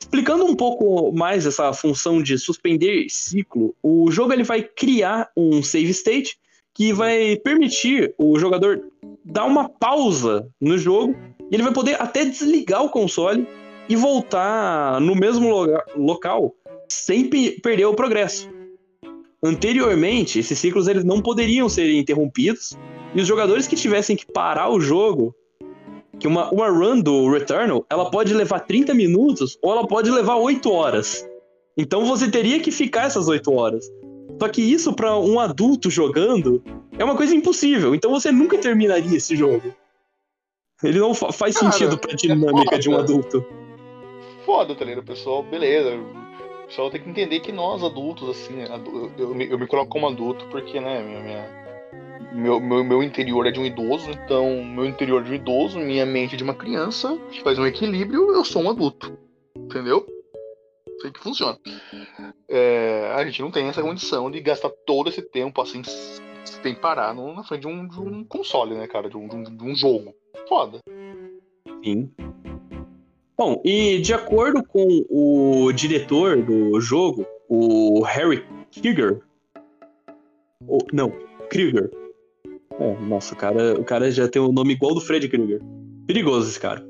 Explicando 0.01 0.45
um 0.45 0.55
pouco 0.55 1.11
mais 1.13 1.47
essa 1.47 1.73
função 1.73 2.23
de 2.23 2.39
suspender 2.39 3.07
ciclo, 3.09 3.75
o 3.83 4.11
jogo 4.11 4.33
ele 4.33 4.45
vai 4.45 4.63
criar 4.63 5.31
um 5.37 5.63
save 5.63 5.91
state 5.91 6.39
que 6.75 6.93
vai 6.93 7.37
permitir 7.37 8.15
o 8.19 8.39
jogador 8.39 8.83
dar 9.25 9.45
uma 9.45 9.69
pausa 9.69 10.49
no 10.61 10.77
jogo 10.77 11.15
e 11.51 11.55
ele 11.55 11.63
vai 11.63 11.73
poder 11.73 12.01
até 12.01 12.25
desligar 12.25 12.83
o 12.85 12.91
console 12.91 13.47
e 13.89 13.95
voltar 13.95 15.01
no 15.01 15.15
mesmo 15.15 15.49
local 15.97 16.53
sem 16.89 17.29
perder 17.29 17.87
o 17.87 17.95
progresso. 17.95 18.51
Anteriormente, 19.43 20.39
esses 20.39 20.59
ciclos 20.59 20.89
eles 20.89 21.05
não 21.05 21.21
poderiam 21.21 21.69
ser 21.69 21.93
interrompidos 21.93 22.77
e 23.15 23.21
os 23.21 23.27
jogadores 23.27 23.67
que 23.67 23.77
tivessem 23.77 24.17
que 24.17 24.27
parar 24.27 24.71
o 24.71 24.81
jogo, 24.81 25.35
que 26.19 26.27
uma, 26.27 26.51
uma 26.51 26.69
run 26.69 27.01
do 27.01 27.31
Returnal, 27.31 27.85
ela 27.91 28.11
pode 28.11 28.33
levar 28.33 28.61
30 28.61 28.95
minutos 28.95 29.59
ou 29.63 29.73
ela 29.73 29.87
pode 29.87 30.11
levar 30.11 30.37
8 30.37 30.71
horas. 30.71 31.29
Então 31.77 32.07
você 32.07 32.31
teria 32.31 32.59
que 32.59 32.71
ficar 32.71 33.05
essas 33.05 33.29
8 33.29 33.53
horas. 33.53 33.87
Só 34.41 34.49
que 34.49 34.63
isso 34.63 34.93
para 34.95 35.17
um 35.19 35.39
adulto 35.39 35.91
jogando 35.91 36.63
é 36.99 37.05
uma 37.05 37.17
coisa 37.17 37.35
impossível. 37.35 37.95
Então 37.95 38.11
você 38.11 38.31
nunca 38.31 38.59
terminaria 38.59 39.17
esse 39.17 39.37
jogo. 39.37 39.75
Ele 40.83 40.99
não 40.99 41.15
fa 41.15 41.33
faz 41.33 41.57
Cara, 41.57 41.73
sentido 41.73 41.99
pra 41.99 42.15
dinâmica 42.15 42.75
é 42.75 42.79
de 42.79 42.91
um 42.91 42.97
adulto. 42.97 43.45
Foda, 44.45 44.75
tá 44.75 44.85
ligado? 44.85 45.05
pessoal, 45.05 45.43
beleza. 45.43 45.97
O 45.97 46.67
pessoal 46.67 46.91
tem 46.91 47.01
que 47.01 47.09
entender 47.09 47.41
que 47.41 47.53
nós, 47.53 47.83
adultos, 47.83 48.29
assim, 48.29 48.63
eu, 48.63 49.13
eu, 49.19 49.35
me, 49.35 49.51
eu 49.51 49.59
me 49.59 49.67
coloco 49.67 49.91
como 49.91 50.09
adulto 50.09 50.47
porque, 50.47 50.81
né, 50.81 51.03
minha, 51.03 51.21
minha 51.21 51.65
meu, 52.35 52.59
meu, 52.61 52.83
meu 52.83 53.03
interior 53.03 53.47
é 53.47 53.51
de 53.51 53.61
um 53.61 53.65
idoso, 53.65 54.11
então 54.11 54.65
meu 54.65 54.85
interior 54.85 55.23
é 55.23 55.25
de 55.25 55.31
um 55.31 55.35
idoso, 55.35 55.79
minha 55.79 56.05
mente 56.05 56.35
é 56.35 56.37
de 56.37 56.43
uma 56.43 56.55
criança, 56.55 57.17
faz 57.45 57.59
um 57.59 57.67
equilíbrio, 57.67 58.33
eu 58.33 58.45
sou 58.45 58.63
um 58.63 58.71
adulto. 58.71 59.17
Entendeu? 59.57 60.05
Sei 61.05 61.11
que 61.11 61.21
funciona. 61.21 61.59
É, 62.49 63.13
a 63.15 63.23
gente 63.27 63.43
não 63.43 63.51
tem 63.51 63.69
essa 63.69 63.83
condição 63.83 64.31
de 64.31 64.41
gastar 64.41 64.71
todo 64.87 65.11
esse 65.11 65.21
tempo 65.21 65.61
assim 65.61 65.83
sem 66.63 66.75
parar 66.75 67.15
no, 67.15 67.35
na 67.35 67.45
frente 67.45 67.61
de 67.61 67.67
um, 67.67 67.87
de 67.87 68.01
um, 68.01 68.25
console, 68.25 68.75
né, 68.75 68.87
cara? 68.87 69.11
De 69.11 69.15
um, 69.15 69.29
de 69.29 69.37
um, 69.37 69.43
de 69.43 69.65
um 69.65 69.77
jogo. 69.77 70.15
Foda. 70.49 70.79
Sim. 71.85 72.11
Bom, 73.37 73.61
e 73.63 73.99
de 73.99 74.15
acordo 74.15 74.65
com 74.65 75.05
o 75.11 75.71
diretor 75.73 76.43
do 76.43 76.81
jogo, 76.81 77.27
o 77.51 78.01
Harry 78.05 78.43
Krieger. 78.73 79.21
Ou, 80.67 80.79
não, 80.91 81.13
Krieger. 81.51 81.91
É, 82.81 82.99
nossa, 83.01 83.35
o 83.35 83.37
cara, 83.37 83.79
o 83.79 83.85
cara 83.85 84.11
já 84.11 84.27
tem 84.27 84.41
o 84.41 84.49
um 84.49 84.53
nome 84.55 84.73
igual 84.73 84.95
do 84.95 85.03
Fred 85.03 85.29
Krueger. 85.29 85.61
Perigoso 86.07 86.49
esse 86.49 86.59
cara. 86.59 86.83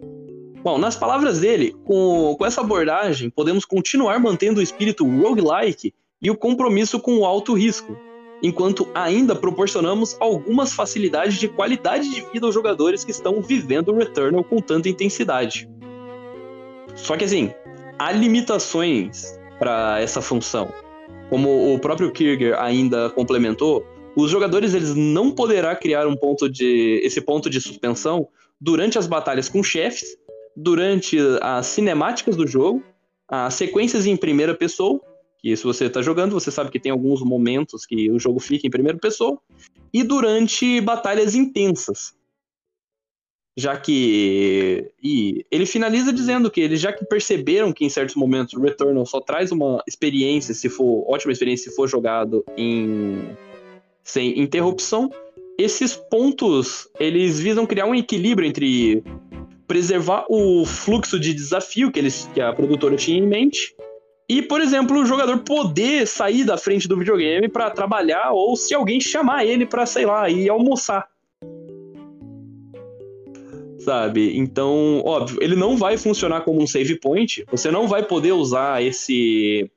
Bom, 0.65 0.79
nas 0.79 0.97
palavras 0.97 1.41
dele, 1.41 1.77
com, 1.85 2.35
com 2.39 2.47
essa 2.47 2.63
abordagem, 2.63 3.29
podemos 3.29 3.67
continuar 3.67 4.19
mantendo 4.19 4.61
o 4.61 4.63
espírito 4.63 5.07
roguelike 5.07 5.93
e 6.23 6.31
o 6.31 6.37
compromisso 6.37 6.99
com 6.99 7.19
o 7.19 7.27
alto 7.27 7.53
risco, 7.53 7.95
enquanto 8.43 8.89
ainda 8.95 9.37
proporcionamos 9.37 10.17
algumas 10.19 10.73
facilidades 10.73 11.39
de 11.39 11.49
qualidade 11.49 12.09
de 12.09 12.25
vida 12.33 12.47
aos 12.47 12.55
jogadores 12.55 13.05
que 13.05 13.11
estão 13.11 13.43
vivendo 13.43 13.91
o 13.91 13.99
Returnal 13.99 14.43
com 14.43 14.59
tanta 14.59 14.89
intensidade. 14.89 15.69
Só 16.95 17.15
que 17.15 17.25
assim, 17.25 17.53
há 17.99 18.11
limitações 18.11 19.39
para 19.59 20.01
essa 20.01 20.23
função. 20.23 20.73
Como 21.29 21.75
o 21.75 21.79
próprio 21.79 22.11
Kirger 22.11 22.59
ainda 22.59 23.11
complementou, 23.11 23.85
os 24.17 24.31
jogadores 24.31 24.73
eles 24.73 24.95
não 24.95 25.31
poderá 25.31 25.77
criar 25.77 26.07
um 26.07 26.17
ponto 26.17 26.49
de 26.49 27.03
esse 27.05 27.21
ponto 27.21 27.51
de 27.51 27.61
suspensão 27.61 28.29
durante 28.59 28.99
as 28.99 29.07
batalhas 29.07 29.47
com 29.47 29.63
chefes, 29.63 30.17
durante 30.57 31.19
as 31.41 31.67
cinemáticas 31.67 32.37
do 32.37 32.47
jogo, 32.47 32.83
as 33.29 33.55
sequências 33.55 34.07
em 34.07 34.17
primeira 34.17 34.55
pessoa, 34.55 35.01
que 35.39 35.55
se 35.57 35.65
você 35.65 35.87
está 35.87 36.01
jogando, 36.01 36.33
você 36.33 36.51
sabe 36.51 36.71
que 36.71 36.81
tem 36.81 36.91
alguns 36.91 37.21
momentos 37.23 37.85
que 37.85 38.11
o 38.11 38.19
jogo 38.19 38.41
fica 38.41 38.67
em 38.67 38.71
primeira 38.71 38.99
pessoa, 38.99 39.39
e 39.93 40.03
durante 40.03 40.81
batalhas 40.81 41.35
intensas. 41.35 42.15
Já 43.57 43.77
que. 43.77 44.91
E 45.01 45.47
ele 45.49 45.65
finaliza 45.65 46.13
dizendo 46.13 46.51
que 46.51 46.61
eles 46.61 46.81
já 46.81 46.93
que 46.93 47.05
perceberam 47.05 47.73
que 47.73 47.85
em 47.85 47.89
certos 47.89 48.17
momentos 48.17 48.55
o 48.55 48.61
Returnal 48.61 49.07
só 49.07 49.21
traz 49.21 49.53
uma 49.53 49.81
experiência, 49.87 50.53
se 50.53 50.69
for. 50.69 51.05
ótima 51.09 51.33
experiência 51.33 51.71
se 51.71 51.77
for 51.77 51.87
jogado 51.87 52.45
em 52.57 53.37
sem 54.03 54.41
interrupção. 54.41 55.09
Esses 55.57 55.95
pontos, 55.95 56.89
eles 56.99 57.39
visam 57.39 57.65
criar 57.65 57.87
um 57.87 57.95
equilíbrio 57.95 58.49
entre 58.49 59.05
preservar 59.67 60.27
o 60.29 60.65
fluxo 60.65 61.19
de 61.19 61.33
desafio 61.33 61.91
que, 61.91 61.99
eles, 61.99 62.29
que 62.35 62.41
a 62.41 62.53
produtora 62.53 62.97
tinha 62.97 63.19
em 63.19 63.27
mente 63.27 63.75
e, 64.29 64.41
por 64.41 64.61
exemplo, 64.61 64.99
o 64.99 65.05
jogador 65.05 65.39
poder 65.41 66.07
sair 66.07 66.45
da 66.45 66.57
frente 66.57 66.89
do 66.89 66.97
videogame 66.97 67.49
para 67.49 67.71
trabalhar 67.71 68.33
ou 68.33 68.57
se 68.57 68.75
alguém 68.75 69.01
chamar 69.01 69.45
ele 69.45 69.67
para, 69.67 69.85
sei 69.85 70.07
lá, 70.07 70.29
ir 70.31 70.49
almoçar. 70.49 71.07
Sabe? 73.79 74.37
Então, 74.39 75.03
óbvio, 75.05 75.39
ele 75.43 75.55
não 75.55 75.77
vai 75.77 75.99
funcionar 75.99 76.41
como 76.41 76.63
um 76.63 76.67
save 76.67 76.99
point. 76.99 77.45
Você 77.51 77.71
não 77.71 77.87
vai 77.87 78.03
poder 78.03 78.33
usar 78.33 78.83
esse 78.83 79.71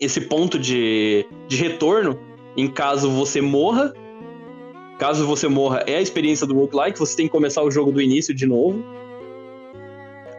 esse 0.00 0.22
ponto 0.22 0.58
de, 0.58 1.26
de 1.46 1.56
retorno 1.56 2.18
em 2.56 2.66
caso 2.66 3.10
você 3.10 3.42
morra. 3.42 3.92
Caso 5.00 5.26
você 5.26 5.48
morra, 5.48 5.82
é 5.86 5.96
a 5.96 6.02
experiência 6.02 6.46
do 6.46 6.54
roguelike, 6.54 6.98
você 6.98 7.16
tem 7.16 7.26
que 7.26 7.32
começar 7.32 7.62
o 7.62 7.70
jogo 7.70 7.90
do 7.90 8.02
início 8.02 8.34
de 8.34 8.44
novo. 8.44 8.84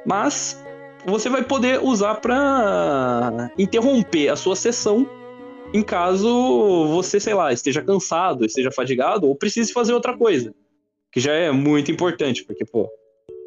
Mas 0.05 0.63
você 1.03 1.29
vai 1.29 1.43
poder 1.43 1.83
usar 1.83 2.15
para 2.21 3.51
interromper 3.57 4.29
a 4.29 4.35
sua 4.35 4.55
sessão 4.55 5.09
em 5.73 5.81
caso 5.81 6.85
você, 6.89 7.19
sei 7.19 7.33
lá, 7.33 7.51
esteja 7.51 7.81
cansado, 7.81 8.45
esteja 8.45 8.71
fadigado 8.71 9.27
ou 9.27 9.35
precise 9.35 9.73
fazer 9.73 9.93
outra 9.93 10.15
coisa. 10.15 10.53
Que 11.11 11.19
já 11.19 11.33
é 11.33 11.49
muito 11.49 11.91
importante, 11.91 12.43
porque, 12.43 12.63
pô, 12.63 12.87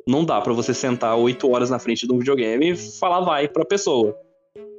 não 0.09 0.25
dá 0.25 0.41
para 0.41 0.53
você 0.53 0.75
sentar 0.75 1.17
oito 1.17 1.49
horas 1.49 1.71
na 1.71 1.79
frente 1.79 2.09
de 2.09 2.13
um 2.13 2.19
videogame 2.19 2.73
e 2.73 2.77
falar 2.77 3.21
vai 3.21 3.47
pra 3.47 3.65
pessoa. 3.65 4.19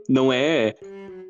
Não 0.10 0.34
é 0.34 0.74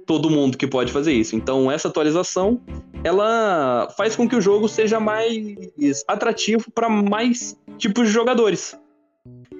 todo 0.05 0.29
mundo 0.29 0.57
que 0.57 0.67
pode 0.67 0.91
fazer 0.91 1.13
isso. 1.13 1.35
Então, 1.35 1.71
essa 1.71 1.87
atualização, 1.87 2.61
ela 3.03 3.89
faz 3.97 4.15
com 4.15 4.27
que 4.27 4.35
o 4.35 4.41
jogo 4.41 4.67
seja 4.67 4.99
mais 4.99 6.03
atrativo 6.07 6.71
para 6.71 6.89
mais 6.89 7.59
tipos 7.77 8.07
de 8.07 8.13
jogadores. 8.13 8.79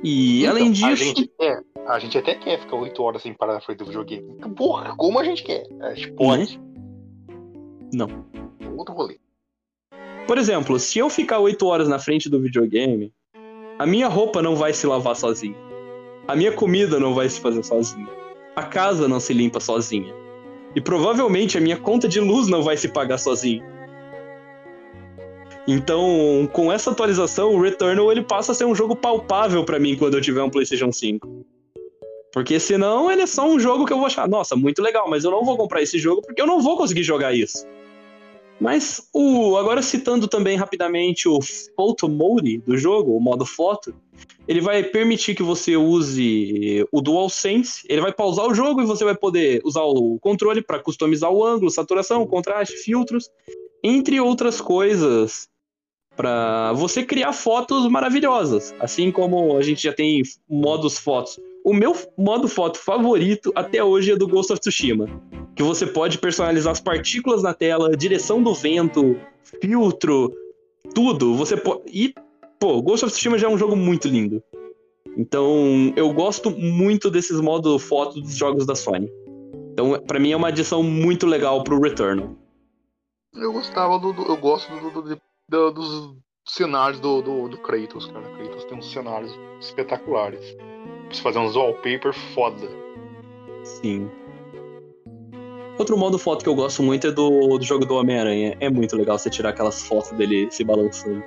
E 0.04 0.42
então, 0.42 0.52
além 0.52 0.72
disso. 0.72 0.86
A 0.86 0.96
gente, 0.96 1.32
é, 1.42 1.60
a 1.88 2.00
gente 2.00 2.18
até 2.18 2.36
quer 2.36 2.60
ficar 2.60 2.76
8 2.76 3.02
horas 3.02 3.22
sem 3.22 3.34
parar 3.34 3.54
na 3.54 3.62
frente 3.62 3.80
do 3.80 3.86
videogame. 3.86 4.28
Porra, 4.56 4.96
como 4.96 5.20
a 5.20 5.24
gente 5.24 5.44
quer? 5.44 5.64
A 5.82 5.94
gente 5.96 6.12
pode. 6.12 6.62
Não. 7.94 8.26
Outro 8.78 8.94
rolê. 8.94 9.18
Por 10.28 10.38
exemplo, 10.38 10.80
se 10.80 11.00
eu 11.00 11.10
ficar 11.10 11.40
8 11.40 11.66
horas 11.66 11.88
na 11.88 12.00
frente 12.00 12.30
do 12.30 12.40
videogame, 12.40 13.14
a 13.78 13.86
minha 13.86 14.08
roupa 14.08 14.42
não 14.42 14.56
vai 14.56 14.74
se 14.74 14.86
lavar 14.88 15.16
sozinha. 15.16 15.58
A 16.28 16.36
minha 16.36 16.52
comida 16.52 17.00
não 17.00 17.14
vai 17.14 17.30
se 17.30 17.40
fazer 17.40 17.64
sozinha. 17.64 18.10
A 18.56 18.64
casa 18.64 19.08
não 19.08 19.20
se 19.20 19.34
limpa 19.34 19.60
sozinha. 19.60 20.25
E 20.76 20.82
provavelmente 20.82 21.58
a 21.58 21.62
minha 21.62 21.78
conta 21.78 22.08
de 22.08 22.20
luz 22.20 22.48
não 22.48 22.62
vai 22.62 22.76
se 22.76 22.90
pagar 22.90 23.18
sozinho. 23.18 23.64
Então, 25.68 26.48
com 26.54 26.72
essa 26.72 26.92
atualização, 26.92 27.56
o 27.56 27.62
Returnal 27.62 28.12
ele 28.12 28.22
passa 28.22 28.52
a 28.52 28.56
ser 28.56 28.66
um 28.66 28.76
jogo 28.76 28.96
palpável 28.96 29.64
para 29.64 29.80
mim 29.80 29.96
quando 29.96 30.16
eu 30.16 30.22
tiver 30.22 30.44
um 30.44 30.50
PlayStation 30.50 30.92
5. 30.92 31.46
Porque 32.32 32.60
senão 32.60 33.10
ele 33.10 33.22
é 33.22 33.26
só 33.26 33.48
um 33.48 33.60
jogo 33.60 33.86
que 33.86 33.94
eu 33.94 33.98
vou 33.98 34.06
achar, 34.06 34.28
nossa, 34.28 34.56
muito 34.56 34.82
legal, 34.82 35.10
mas 35.10 35.24
eu 35.24 35.32
não 35.32 35.44
vou 35.44 35.58
comprar 35.58 35.82
esse 35.82 35.98
jogo 35.98 36.22
porque 36.22 36.42
eu 36.42 36.46
não 36.46 36.62
vou 36.62 36.78
conseguir 36.78 37.02
jogar 37.02 37.34
isso. 37.34 37.66
Mas 38.60 39.10
o 39.14 39.58
agora 39.58 39.82
citando 39.82 40.28
também 40.28 40.56
rapidamente 40.56 41.28
o 41.28 41.40
Photo 41.76 42.08
Mode 42.08 42.60
do 42.60 42.78
jogo, 42.78 43.16
o 43.16 43.20
modo 43.20 43.46
foto, 43.46 43.94
ele 44.48 44.62
vai 44.62 44.84
permitir 44.84 45.36
que 45.36 45.44
você 45.44 45.76
use 45.76 46.86
o 46.92 47.02
DualSense, 47.02 47.86
ele 47.90 48.02
vai 48.02 48.14
pausar 48.14 48.48
o 48.48 48.54
jogo 48.54 48.82
e 48.82 48.86
você 48.86 49.04
vai 49.04 49.16
poder 49.16 49.62
usar 49.66 49.84
o 49.84 50.18
controle 50.20 50.62
para 50.62 50.80
customizar 50.80 51.32
o 51.32 51.44
ângulo, 51.44 51.70
saturação, 51.70 52.26
contraste, 52.26 52.78
filtros, 52.78 53.30
entre 53.84 54.20
outras 54.20 54.62
coisas, 54.62 55.50
para 56.16 56.72
você 56.74 57.04
criar 57.04 57.34
fotos 57.34 57.90
maravilhosas, 57.90 58.74
assim 58.80 59.12
como 59.12 59.58
a 59.58 59.62
gente 59.62 59.84
já 59.84 59.94
tem 59.94 60.22
modos 60.50 60.98
fotos. 60.98 61.40
O 61.66 61.74
meu 61.74 61.96
modo 62.16 62.48
foto 62.48 62.78
favorito 62.78 63.52
até 63.56 63.84
hoje 63.84 64.12
é 64.12 64.16
do 64.16 64.28
Ghost 64.28 64.54
of 64.54 64.62
Tsushima, 64.62 65.08
que 65.56 65.64
você 65.64 65.88
pode 65.88 66.20
personalizar 66.20 66.72
as 66.72 66.80
partículas 66.80 67.42
na 67.42 67.56
tela, 67.56 67.98
direção 67.98 68.44
do 68.44 68.54
vento, 68.54 69.20
filtro, 69.60 70.32
tudo. 70.94 71.34
Você 71.34 71.58
pode 71.58 71.82
e 71.88 72.14
pô, 72.60 72.80
Ghost 72.84 73.04
of 73.04 73.12
Tsushima 73.12 73.40
já 73.40 73.48
é 73.48 73.50
um 73.50 73.58
jogo 73.58 73.76
muito 73.76 74.08
lindo. 74.08 74.44
Então, 75.18 75.92
eu 75.96 76.14
gosto 76.14 76.52
muito 76.52 77.10
desses 77.10 77.42
modos 77.42 77.82
foto 77.82 78.22
dos 78.22 78.36
jogos 78.36 78.68
da 78.68 78.76
Sony. 78.76 79.12
Então, 79.72 80.00
para 80.06 80.20
mim 80.20 80.34
é 80.34 80.38
uma 80.38 80.50
adição 80.50 80.84
muito 80.84 81.26
legal 81.26 81.64
pro 81.64 81.82
Returnal. 81.82 82.36
Eu 83.34 83.52
gostava 83.52 83.98
do, 83.98 84.14
do 84.14 84.22
eu 84.22 84.38
gosto 84.38 84.72
do, 84.72 85.02
do, 85.02 85.20
do, 85.50 85.72
dos 85.72 86.16
cenários 86.48 87.00
do, 87.00 87.24
do, 87.24 87.50
do 87.50 87.58
Kratos, 87.58 88.06
cara. 88.06 88.30
Kratos 88.38 88.66
tem 88.66 88.78
uns 88.78 88.92
cenários 88.92 89.32
espetaculares. 89.60 90.56
Precisa 91.08 91.24
fazer 91.24 91.40
uns 91.40 91.56
wallpaper 91.56 92.14
foda. 92.34 92.68
Sim. 93.64 94.10
Outro 95.78 95.98
modo 95.98 96.18
foto 96.18 96.44
que 96.44 96.50
eu 96.50 96.56
gosto 96.56 96.82
muito 96.82 97.08
é 97.08 97.12
do, 97.12 97.58
do 97.58 97.64
jogo 97.64 97.86
do 97.86 97.96
Homem-Aranha. 97.96 98.56
É 98.60 98.70
muito 98.70 98.96
legal 98.96 99.20
você 99.20 99.30
tirar 99.30 99.50
aquelas 99.50 99.84
fotos 99.84 100.12
dele 100.12 100.48
se 100.50 100.64
balançando. 100.64 101.24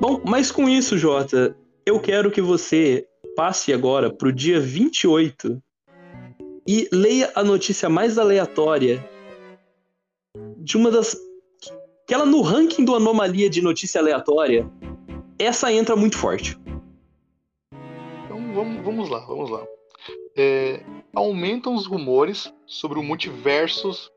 Bom, 0.00 0.22
mas 0.24 0.50
com 0.50 0.68
isso, 0.68 0.96
Jota, 0.96 1.56
eu 1.84 2.00
quero 2.00 2.30
que 2.30 2.40
você 2.40 3.06
passe 3.36 3.72
agora 3.72 4.10
pro 4.10 4.32
dia 4.32 4.58
28 4.58 5.60
e 6.66 6.88
leia 6.92 7.30
a 7.34 7.42
notícia 7.42 7.88
mais 7.88 8.18
aleatória 8.18 9.04
de 10.58 10.76
uma 10.76 10.90
das. 10.90 11.16
que 12.06 12.14
ela 12.14 12.24
no 12.24 12.40
ranking 12.42 12.84
do 12.84 12.94
Anomalia 12.94 13.50
de 13.50 13.60
notícia 13.60 14.00
aleatória, 14.00 14.70
essa 15.38 15.72
entra 15.72 15.96
muito 15.96 16.16
forte. 16.16 16.58
Vamos, 18.58 18.84
vamos 18.84 19.08
lá, 19.08 19.20
vamos 19.20 19.50
lá. 19.50 19.64
É, 20.36 20.80
aumentam 21.14 21.76
os 21.76 21.86
rumores 21.86 22.52
sobre 22.66 22.98
o 22.98 23.04
multiversos 23.04 24.10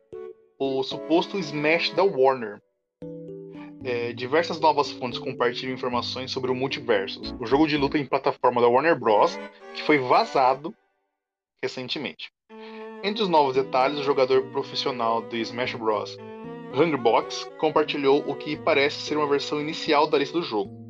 o 0.58 0.82
suposto 0.82 1.38
Smash 1.38 1.92
da 1.92 2.04
Warner. 2.04 2.60
É, 3.84 4.14
diversas 4.14 4.60
novas 4.60 4.92
fontes 4.94 5.20
compartilham 5.20 5.76
informações 5.76 6.32
sobre 6.32 6.50
o 6.50 6.56
Multiversus, 6.56 7.36
o 7.39 7.46
jogo 7.46 7.68
de 7.68 7.78
luta 7.78 8.00
em 8.00 8.06
plataforma 8.06 8.60
da 8.60 8.68
Warner 8.68 9.00
Bros., 9.00 9.38
que 9.76 9.84
foi 9.84 10.00
vazado 10.00 10.74
recentemente. 11.64 12.32
Entre 13.04 13.22
os 13.22 13.30
novos 13.30 13.54
detalhes, 13.54 14.00
o 14.00 14.04
jogador 14.04 14.42
profissional 14.48 15.22
do 15.22 15.38
Smash 15.38 15.76
Bros. 15.76 16.18
Hungrybox 16.74 17.44
compartilhou 17.60 18.28
o 18.28 18.34
que 18.34 18.58
parece 18.58 19.02
ser 19.02 19.18
uma 19.18 19.28
versão 19.28 19.62
inicial 19.62 20.08
da 20.08 20.18
lista 20.18 20.39
do 20.39 20.44
jogo. 20.44 20.81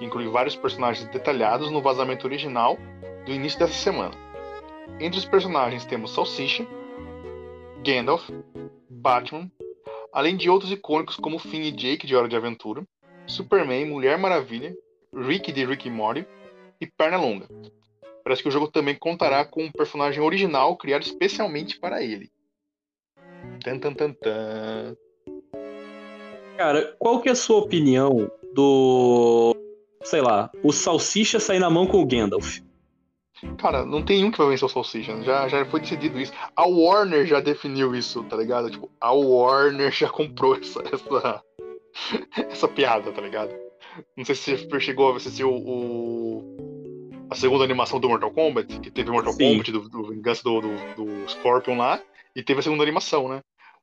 Inclui 0.00 0.28
vários 0.28 0.56
personagens 0.56 1.08
detalhados 1.10 1.70
no 1.70 1.82
vazamento 1.82 2.26
original 2.26 2.78
do 3.26 3.32
início 3.32 3.58
dessa 3.58 3.74
semana. 3.74 4.14
Entre 4.98 5.18
os 5.18 5.24
personagens 5.24 5.84
temos 5.84 6.12
Salsicha, 6.12 6.66
Gandalf, 7.84 8.28
Batman, 8.88 9.50
além 10.12 10.36
de 10.36 10.50
outros 10.50 10.72
icônicos 10.72 11.16
como 11.16 11.38
Finn 11.38 11.62
e 11.62 11.70
Jake 11.70 12.06
de 12.06 12.16
Hora 12.16 12.28
de 12.28 12.36
Aventura, 12.36 12.84
Superman, 13.26 13.86
Mulher 13.86 14.18
Maravilha, 14.18 14.74
Rick 15.14 15.52
de 15.52 15.64
Rick 15.64 15.86
e 15.86 15.90
Morty 15.90 16.26
e 16.80 16.86
Pernalonga. 16.86 17.46
Parece 18.22 18.42
que 18.42 18.48
o 18.48 18.52
jogo 18.52 18.68
também 18.68 18.94
contará 18.94 19.44
com 19.44 19.64
um 19.64 19.72
personagem 19.72 20.22
original 20.22 20.76
criado 20.76 21.02
especialmente 21.02 21.78
para 21.78 22.02
ele. 22.02 22.30
Tan, 23.62 23.78
tan, 23.78 23.94
tan, 23.94 24.12
tan. 24.12 24.96
Cara, 26.56 26.94
qual 26.98 27.20
que 27.20 27.28
é 27.28 27.32
a 27.32 27.36
sua 27.36 27.58
opinião 27.58 28.30
do. 28.52 29.54
Sei 30.02 30.20
lá, 30.20 30.50
o 30.62 30.72
Salsicha 30.72 31.38
sair 31.38 31.58
na 31.58 31.70
mão 31.70 31.86
com 31.86 32.00
o 32.00 32.06
Gandalf? 32.06 32.60
Cara, 33.58 33.84
não 33.84 34.02
tem 34.02 34.24
um 34.24 34.30
que 34.30 34.38
vai 34.38 34.48
vencer 34.48 34.66
o 34.66 34.68
Salsicha. 34.68 35.22
Já, 35.22 35.48
já 35.48 35.64
foi 35.64 35.80
decidido 35.80 36.18
isso. 36.20 36.32
A 36.54 36.66
Warner 36.66 37.26
já 37.26 37.40
definiu 37.40 37.94
isso, 37.94 38.22
tá 38.24 38.36
ligado? 38.36 38.70
Tipo, 38.70 38.90
a 39.00 39.12
Warner 39.12 39.90
já 39.90 40.08
comprou 40.08 40.56
essa, 40.56 40.82
essa, 40.92 41.42
essa 42.50 42.68
piada, 42.68 43.12
tá 43.12 43.20
ligado? 43.20 43.54
Não 44.16 44.24
sei 44.24 44.34
se 44.34 44.56
você 44.56 44.80
chegou 44.80 45.12
a 45.12 45.16
assistir 45.16 45.44
o, 45.44 45.54
o, 45.54 47.10
a 47.30 47.34
segunda 47.34 47.64
animação 47.64 47.98
do 47.98 48.08
Mortal 48.08 48.30
Kombat, 48.30 48.80
que 48.80 48.90
teve 48.90 49.10
Mortal 49.10 49.32
Sim. 49.32 49.50
Kombat, 49.50 49.72
do, 49.72 49.88
do 49.88 50.08
Vingança 50.08 50.42
do, 50.42 50.60
do, 50.60 50.68
do 50.96 51.30
Scorpion 51.30 51.76
lá, 51.76 52.00
e 52.34 52.42
teve 52.42 52.60
a 52.60 52.62
segunda 52.62 52.82
animação, 52.82 53.28
né? 53.28 53.40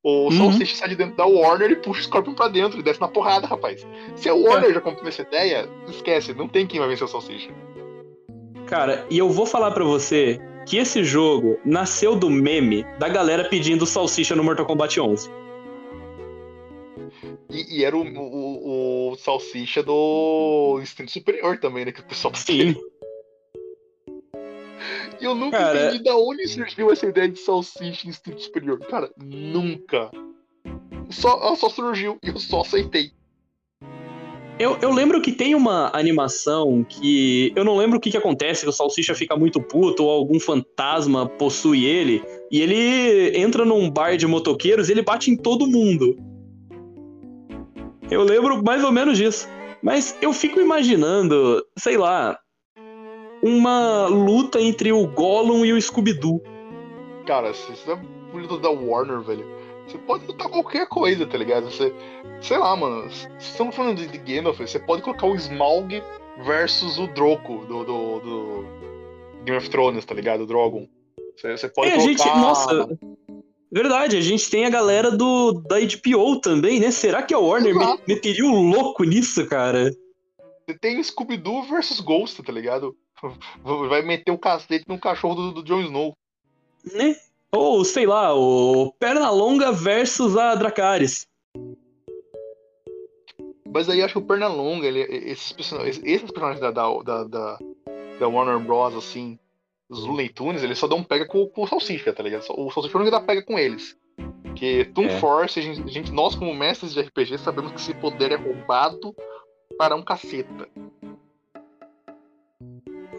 O 0.10 0.30
uhum. 0.30 0.32
Salsicha 0.32 0.74
sai 0.78 0.88
de 0.88 0.96
dentro 0.96 1.18
da 1.18 1.26
Warner 1.26 1.70
e 1.70 1.76
puxa 1.76 2.00
o 2.00 2.04
Scorpion 2.06 2.34
pra 2.34 2.48
dentro 2.48 2.80
e 2.80 2.82
desce 2.82 3.02
na 3.02 3.10
porrada, 3.10 3.46
rapaz. 3.46 3.86
Se 4.16 4.30
a 4.30 4.34
Warner 4.34 4.70
é. 4.70 4.74
já 4.76 4.80
comprou 4.80 5.06
essa 5.10 5.22
ideia, 5.22 5.68
esquece, 5.90 6.34
não 6.34 6.48
tem 6.48 6.66
quem 6.66 6.80
vai 6.80 6.88
vencer 6.88 7.04
o 7.04 7.10
Salsicha. 7.10 7.52
Cara, 8.68 9.06
e 9.10 9.18
eu 9.18 9.30
vou 9.30 9.46
falar 9.46 9.72
para 9.72 9.84
você 9.84 10.40
que 10.66 10.78
esse 10.78 11.04
jogo 11.04 11.60
nasceu 11.66 12.16
do 12.16 12.30
meme 12.30 12.86
da 12.98 13.10
galera 13.10 13.50
pedindo 13.50 13.86
salsicha 13.86 14.34
no 14.34 14.46
Mortal 14.46 14.66
Kombat 14.66 14.98
11. 14.98 15.30
E, 17.50 17.80
e 17.80 17.84
era 17.84 17.98
o, 17.98 18.02
o, 18.02 19.12
o, 19.12 19.16
salsicha 19.18 19.84
do 19.84 20.80
Instinto 20.82 21.12
Superior 21.12 21.58
também, 21.60 21.84
né? 21.84 21.92
Que 21.92 22.00
o 22.00 22.06
pessoal 22.06 22.34
Sim. 22.34 22.54
E 22.62 22.78
eu 25.22 25.36
nunca 25.36 25.58
Cara... 25.58 25.88
entendi 25.88 26.04
da 26.04 26.16
onde 26.16 26.48
surgiu 26.48 26.92
essa 26.92 27.06
ideia 27.06 27.30
de 27.30 27.40
salsicha 27.40 28.06
em 28.06 28.10
Instinto 28.10 28.42
Superior. 28.42 28.80
Cara, 28.80 29.10
nunca. 29.18 30.12
Só, 31.10 31.40
ela 31.42 31.56
só 31.56 31.70
surgiu 31.70 32.18
e 32.24 32.30
eu 32.30 32.40
só 32.40 32.62
aceitei. 32.62 33.12
Eu, 34.60 34.76
eu 34.82 34.92
lembro 34.92 35.22
que 35.22 35.32
tem 35.32 35.54
uma 35.54 35.92
animação 35.94 36.84
que. 36.84 37.54
Eu 37.56 37.64
não 37.64 37.78
lembro 37.78 37.98
o 37.98 38.02
que, 38.02 38.10
que 38.10 38.18
acontece, 38.18 38.64
que 38.64 38.70
o 38.70 38.74
Salsicha 38.74 39.14
fica 39.14 39.36
muito 39.36 39.62
puto 39.62 40.04
ou 40.04 40.10
algum 40.10 40.40
fantasma 40.40 41.28
possui 41.28 41.86
ele. 41.86 42.24
E 42.52 42.60
ele 42.62 43.38
entra 43.38 43.64
num 43.64 43.90
bar 43.90 44.18
de 44.18 44.26
motoqueiros 44.26 44.90
e 44.90 44.94
ele 44.94 45.04
bate 45.04 45.30
em 45.30 45.38
todo 45.38 45.68
mundo. 45.68 46.18
Eu 48.10 48.24
lembro 48.24 48.64
mais 48.64 48.84
ou 48.84 48.92
menos 48.92 49.18
disso. 49.18 49.48
Mas 49.82 50.18
eu 50.22 50.34
fico 50.34 50.60
imaginando, 50.60 51.64
sei 51.78 51.98
lá, 51.98 52.40
uma 53.42 54.08
luta 54.08 54.60
entre 54.60 54.92
o 54.92 55.06
Gollum 55.08 55.66
e 55.66 55.74
o 55.74 55.82
Scooby-Doo. 55.82 56.42
Cara, 57.26 57.52
isso 57.52 57.92
é 57.92 58.00
luta 58.34 58.58
da 58.58 58.70
Warner, 58.70 59.22
velho. 59.22 59.46
Você 59.88 59.98
pode 60.00 60.26
lutar 60.28 60.50
qualquer 60.50 60.88
coisa, 60.88 61.26
tá 61.26 61.38
ligado? 61.38 61.72
Você, 61.72 61.94
sei 62.42 62.58
lá, 62.58 62.76
mano. 62.76 63.10
Se 63.10 63.28
estamos 63.40 63.76
falando 63.76 63.98
de, 63.98 64.08
de 64.08 64.18
Gandalf, 64.18 64.60
você 64.60 64.80
pode 64.80 65.02
colocar 65.02 65.28
o 65.28 65.36
Smaug 65.36 66.02
versus 66.46 67.00
o 67.00 67.08
Drogo 67.08 67.66
do, 67.66 67.84
do, 67.84 68.20
do 68.20 68.66
Game 69.46 69.58
of 69.58 69.70
Thrones, 69.70 70.04
tá 70.04 70.14
ligado? 70.14 70.42
O 70.44 70.46
Drogon. 70.46 70.88
Você, 71.36 71.58
você 71.58 71.70
pode 71.70 71.90
é, 71.90 71.96
colocar... 71.96 72.12
gente, 72.12 72.26
nossa, 72.26 72.90
verdade, 73.72 74.18
a 74.18 74.22
gente 74.22 74.50
tem 74.50 74.66
a 74.66 74.70
galera 74.70 75.12
do 75.12 75.54
da 75.54 75.78
HBO 75.80 76.42
também, 76.42 76.80
né? 76.80 76.92
Será 76.92 77.24
que 77.24 77.34
a 77.34 77.40
Warner 77.40 77.76
Exato. 77.76 78.04
meteria 78.08 78.46
o 78.46 78.50
um 78.50 78.70
louco 78.70 79.04
nisso, 79.04 79.46
cara? 79.48 79.92
Você 80.66 80.78
tem 80.78 81.02
Scooby-Doo 81.02 81.64
versus 81.64 82.02
Ghost, 82.02 82.44
tá 82.44 82.52
ligado? 82.52 82.94
Vai 83.90 84.02
meter 84.02 84.32
o 84.32 84.38
cacete 84.38 84.86
no 84.88 85.00
cachorro 85.00 85.36
do, 85.36 85.52
do 85.54 85.64
Jon 85.64 85.82
Snow. 85.82 86.14
Né? 86.94 87.16
Ou, 87.52 87.84
sei 87.86 88.06
lá, 88.06 88.34
o 88.34 88.92
Pernalonga 89.00 89.72
versus 89.72 90.36
a 90.36 90.54
Dracarys. 90.56 91.28
Mas 93.72 93.90
aí 93.90 94.02
acho 94.02 94.14
que 94.14 94.20
o 94.20 94.28
Pernalonga, 94.28 94.88
ele, 94.88 95.02
esses, 95.02 95.52
personagens, 95.52 96.02
esses 96.04 96.32
personagens 96.32 96.60
da, 96.60 96.72
da, 96.72 97.24
da, 97.24 97.60
da 98.20 98.28
Warner 98.28 98.60
Bros., 98.60 98.96
assim, 98.96 99.38
os 99.90 100.04
Looney 100.04 100.30
Tunes, 100.30 100.64
eles 100.64 100.78
só 100.78 100.88
dão 100.88 101.04
pega 101.04 101.26
com, 101.26 101.48
com 101.48 101.64
o 101.64 101.68
Salsicha, 101.68 102.14
tá 102.14 102.24
ligado? 102.24 102.46
O 102.50 102.72
Salsicha 102.72 102.98
não 102.98 103.10
dá 103.10 103.22
pega 103.22 103.44
com 103.44 103.58
eles. 103.58 103.98
Porque 104.44 104.86
Toon 104.86 105.06
é. 105.06 105.20
Force, 105.20 105.60
a 105.60 105.62
gente, 105.62 105.82
a 105.82 105.88
gente, 105.88 106.12
nós 106.12 106.36
como 106.36 106.54
mestres 106.54 106.94
de 106.94 107.02
RPG, 107.02 107.38
sabemos 107.38 107.72
que 107.72 107.80
esse 107.80 107.94
poder 107.94 108.32
é 108.32 108.36
roubado 108.36 109.16
para 109.78 109.96
um 109.96 110.02
caceta. 110.02 110.68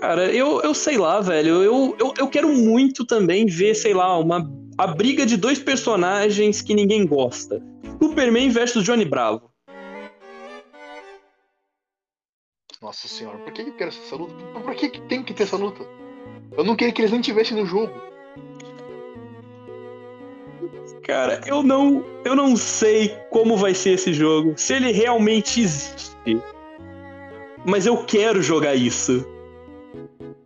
Cara, 0.00 0.32
eu, 0.32 0.60
eu 0.62 0.74
sei 0.74 0.96
lá, 0.96 1.20
velho. 1.20 1.62
Eu, 1.62 1.96
eu, 1.98 2.14
eu 2.18 2.28
quero 2.28 2.48
muito 2.48 3.04
também 3.04 3.46
ver, 3.46 3.74
sei 3.74 3.94
lá, 3.94 4.16
uma 4.18 4.48
a 4.76 4.86
briga 4.86 5.26
de 5.26 5.36
dois 5.36 5.58
personagens 5.58 6.62
que 6.62 6.72
ninguém 6.72 7.04
gosta. 7.04 7.60
Superman 8.00 8.48
versus 8.50 8.84
Johnny 8.84 9.04
Bravo. 9.04 9.50
Nossa 12.80 13.08
senhora, 13.08 13.38
por 13.38 13.52
que 13.52 13.62
eu 13.62 13.76
quero 13.76 13.90
essa 13.90 14.14
luta? 14.14 14.34
Por 14.52 14.74
que, 14.76 14.88
que 14.88 15.00
tem 15.08 15.24
que 15.24 15.34
ter 15.34 15.42
essa 15.42 15.56
luta? 15.56 15.84
Eu 16.56 16.62
não 16.62 16.76
queria 16.76 16.94
que 16.94 17.02
eles 17.02 17.10
nem 17.10 17.20
tivessem 17.20 17.56
no 17.56 17.66
jogo. 17.66 17.92
Cara, 21.02 21.40
eu 21.46 21.62
não, 21.62 22.04
eu 22.24 22.36
não 22.36 22.56
sei 22.56 23.16
como 23.30 23.56
vai 23.56 23.74
ser 23.74 23.94
esse 23.94 24.12
jogo, 24.12 24.54
se 24.56 24.74
ele 24.74 24.92
realmente 24.92 25.60
existe. 25.60 26.16
Mas 27.66 27.84
eu 27.84 28.04
quero 28.04 28.40
jogar 28.40 28.76
isso. 28.76 29.26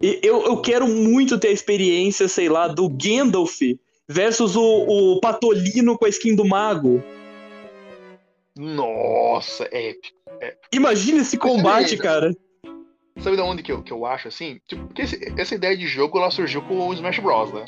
Eu, 0.02 0.44
eu 0.44 0.60
quero 0.60 0.88
muito 0.88 1.38
ter 1.38 1.48
a 1.48 1.52
experiência, 1.52 2.26
sei 2.26 2.48
lá, 2.48 2.66
do 2.66 2.88
Gandalf 2.88 3.60
versus 4.08 4.56
o, 4.56 4.62
o 4.62 5.20
Patolino 5.20 5.96
com 5.96 6.04
a 6.04 6.08
skin 6.08 6.34
do 6.34 6.44
Mago. 6.44 7.00
Nossa, 8.58 9.64
épico. 9.70 10.18
épico. 10.40 10.68
Imagina 10.72 11.22
esse 11.22 11.38
combate, 11.38 11.96
cara. 11.96 12.34
Sabe 13.20 13.36
de 13.36 13.42
onde 13.42 13.62
que 13.62 13.70
eu, 13.70 13.82
que 13.82 13.92
eu 13.92 14.04
acho 14.04 14.28
assim? 14.28 14.60
Tipo, 14.66 14.86
porque 14.86 15.02
esse, 15.02 15.32
essa 15.38 15.54
ideia 15.54 15.76
de 15.76 15.86
jogo 15.86 16.18
ela 16.18 16.30
surgiu 16.30 16.62
com 16.62 16.88
o 16.88 16.92
Smash 16.92 17.20
Bros, 17.20 17.52
né? 17.52 17.64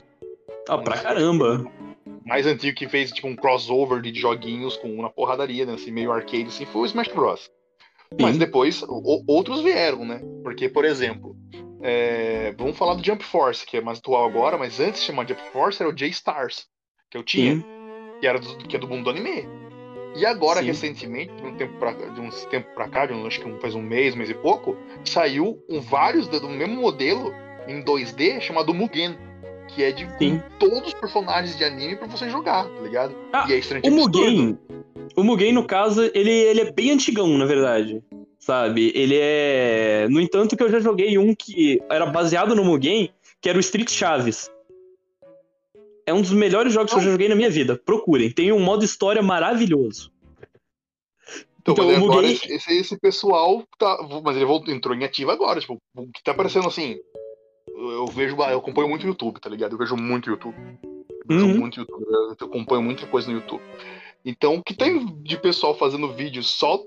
Ah, 0.68 0.78
pra 0.78 0.98
caramba. 0.98 1.64
Mais 2.24 2.46
antigo 2.46 2.76
que 2.76 2.88
fez 2.88 3.12
tipo 3.12 3.28
um 3.28 3.36
crossover 3.36 4.00
de 4.00 4.12
joguinhos 4.18 4.76
com 4.76 4.92
uma 4.92 5.10
porradaria, 5.10 5.64
né? 5.64 5.74
Assim, 5.74 5.92
meio 5.92 6.10
arcade, 6.10 6.46
assim, 6.46 6.64
foi 6.64 6.82
o 6.82 6.86
Smash 6.86 7.08
Bros. 7.08 7.40
Sim. 7.40 8.18
Mas 8.20 8.38
depois 8.38 8.82
o, 8.82 9.22
outros 9.28 9.62
vieram, 9.62 10.04
né? 10.04 10.20
Porque, 10.42 10.68
por 10.68 10.84
exemplo, 10.84 11.36
é, 11.86 12.54
vamos 12.56 12.78
falar 12.78 12.94
do 12.94 13.04
Jump 13.04 13.22
Force, 13.22 13.66
que 13.66 13.76
é 13.76 13.80
mais 13.82 13.98
atual 13.98 14.24
agora, 14.24 14.56
mas 14.56 14.80
antes 14.80 15.00
de 15.00 15.06
chamar 15.06 15.28
Jump 15.28 15.42
Force 15.52 15.82
era 15.82 15.90
o 15.90 15.94
J-Stars, 15.94 16.64
que 17.10 17.18
eu 17.18 17.22
tinha, 17.22 17.56
Sim. 17.56 17.64
que, 18.18 18.26
era 18.26 18.38
do, 18.38 18.56
que 18.56 18.74
é 18.74 18.78
do 18.78 18.88
mundo 18.88 19.04
do 19.04 19.10
anime. 19.10 19.46
E 20.16 20.24
agora, 20.24 20.60
Sim. 20.60 20.66
recentemente, 20.66 21.34
de 21.34 21.42
um 21.46 21.54
tempo 21.56 21.78
pra, 21.78 21.92
de 21.92 22.18
um 22.18 22.30
tempo 22.48 22.66
pra 22.74 22.88
cá, 22.88 23.04
de 23.04 23.12
um, 23.12 23.26
acho 23.26 23.38
que 23.38 23.60
faz 23.60 23.74
um 23.74 23.82
mês, 23.82 24.14
mês 24.14 24.30
e 24.30 24.34
pouco, 24.34 24.74
saiu 25.04 25.62
um, 25.68 25.78
vários 25.78 26.26
do 26.26 26.48
mesmo 26.48 26.76
modelo 26.76 27.34
em 27.68 27.82
2D 27.82 28.40
chamado 28.40 28.72
Mugen. 28.72 29.18
Que 29.68 29.82
é 29.82 29.92
de 29.92 30.06
todos 30.58 30.88
os 30.88 30.94
personagens 30.94 31.56
de 31.56 31.64
anime 31.64 31.96
pra 31.96 32.06
você 32.06 32.28
jogar, 32.28 32.64
tá 32.64 32.80
ligado? 32.82 33.14
Ah, 33.32 33.46
e 33.48 33.54
é 33.54 33.88
o 33.88 33.90
Mugen, 33.90 34.58
o 35.16 35.24
Mugen, 35.24 35.52
no 35.52 35.66
caso, 35.66 36.02
ele, 36.14 36.30
ele 36.30 36.60
é 36.60 36.70
bem 36.70 36.92
antigão, 36.92 37.26
na 37.36 37.46
verdade 37.46 38.02
sabe? 38.44 38.92
Ele 38.94 39.16
é. 39.18 40.06
No 40.10 40.20
entanto, 40.20 40.56
que 40.56 40.62
eu 40.62 40.70
já 40.70 40.78
joguei 40.78 41.16
um 41.16 41.34
que 41.34 41.80
era 41.88 42.04
baseado 42.04 42.54
no 42.54 42.64
Mugen, 42.64 43.10
que 43.40 43.48
era 43.48 43.56
o 43.56 43.60
Street 43.60 43.90
Chaves. 43.90 44.50
É 46.06 46.12
um 46.12 46.20
dos 46.20 46.32
melhores 46.32 46.72
jogos 46.72 46.92
que 46.92 46.98
eu 46.98 47.02
já 47.02 47.10
joguei 47.10 47.28
na 47.28 47.34
minha 47.34 47.48
vida. 47.48 47.80
Procurem. 47.82 48.30
Tem 48.30 48.52
um 48.52 48.60
modo 48.60 48.84
história 48.84 49.22
maravilhoso. 49.22 50.12
Então, 51.62 51.72
então 51.72 51.88
o 51.88 51.98
Mugen... 51.98 52.32
esse, 52.32 52.72
esse 52.72 52.98
pessoal 52.98 53.64
tá. 53.78 53.96
Mas 54.22 54.36
ele 54.36 54.44
voltou, 54.44 54.74
entrou 54.74 54.94
em 54.94 55.04
ativa 55.04 55.32
agora. 55.32 55.58
Tipo, 55.58 55.78
o 55.96 56.06
que 56.08 56.22
tá 56.22 56.32
aparecendo 56.32 56.68
assim. 56.68 56.98
Eu 57.66 58.06
vejo. 58.06 58.36
Eu 58.36 58.58
acompanho 58.58 58.90
muito 58.90 59.06
YouTube, 59.06 59.40
tá 59.40 59.48
ligado? 59.48 59.72
Eu 59.72 59.78
vejo 59.78 59.96
muito 59.96 60.28
YouTube. 60.28 60.56
Eu, 61.26 61.36
uhum. 61.36 61.58
muito 61.58 61.80
YouTube, 61.80 62.04
eu 62.38 62.46
acompanho 62.46 62.82
muita 62.82 63.06
coisa 63.06 63.30
no 63.30 63.38
YouTube. 63.38 63.62
Então, 64.22 64.56
o 64.56 64.62
que 64.62 64.74
tem 64.74 65.06
de 65.22 65.38
pessoal 65.38 65.74
fazendo 65.74 66.12
vídeo 66.12 66.42
só 66.42 66.78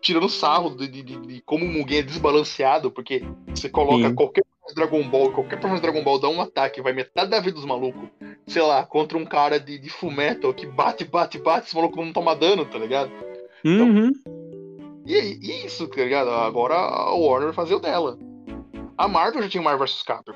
tirando 0.00 0.28
sarro 0.28 0.76
de, 0.76 0.88
de, 0.88 1.02
de 1.02 1.40
como 1.42 1.64
o 1.64 1.68
Mugen 1.68 1.98
é 1.98 2.02
desbalanceado, 2.02 2.90
porque 2.90 3.22
você 3.48 3.68
coloca 3.68 4.08
Sim. 4.08 4.14
qualquer 4.14 4.42
Dragon 4.74 5.02
Ball, 5.08 5.32
qualquer 5.32 5.56
personagem 5.56 5.82
Dragon 5.82 6.04
Ball 6.04 6.18
dá 6.18 6.28
um 6.28 6.40
ataque, 6.40 6.82
vai 6.82 6.92
metade 6.92 7.30
da 7.30 7.40
vida 7.40 7.52
dos 7.52 7.64
malucos, 7.64 8.08
sei 8.46 8.62
lá, 8.62 8.84
contra 8.84 9.16
um 9.16 9.24
cara 9.24 9.58
de, 9.58 9.78
de 9.78 9.90
Fullmetal 9.90 10.52
que 10.52 10.66
bate, 10.66 11.04
bate, 11.04 11.38
bate, 11.38 11.66
esse 11.66 11.76
maluco 11.76 12.02
não 12.04 12.12
toma 12.12 12.36
dano, 12.36 12.64
tá 12.64 12.78
ligado? 12.78 13.10
Então, 13.64 13.88
uhum. 13.88 14.12
e, 15.06 15.14
e 15.14 15.66
isso, 15.66 15.88
tá 15.88 16.02
ligado? 16.02 16.30
Agora 16.30 16.74
a 16.74 17.14
Warner 17.14 17.52
fazer 17.52 17.74
o 17.74 17.80
dela. 17.80 18.18
A 18.96 19.08
Marvel 19.08 19.42
já 19.42 19.48
tinha 19.48 19.62
Marvel 19.62 19.86
vs 19.86 20.02
Capcom. 20.02 20.32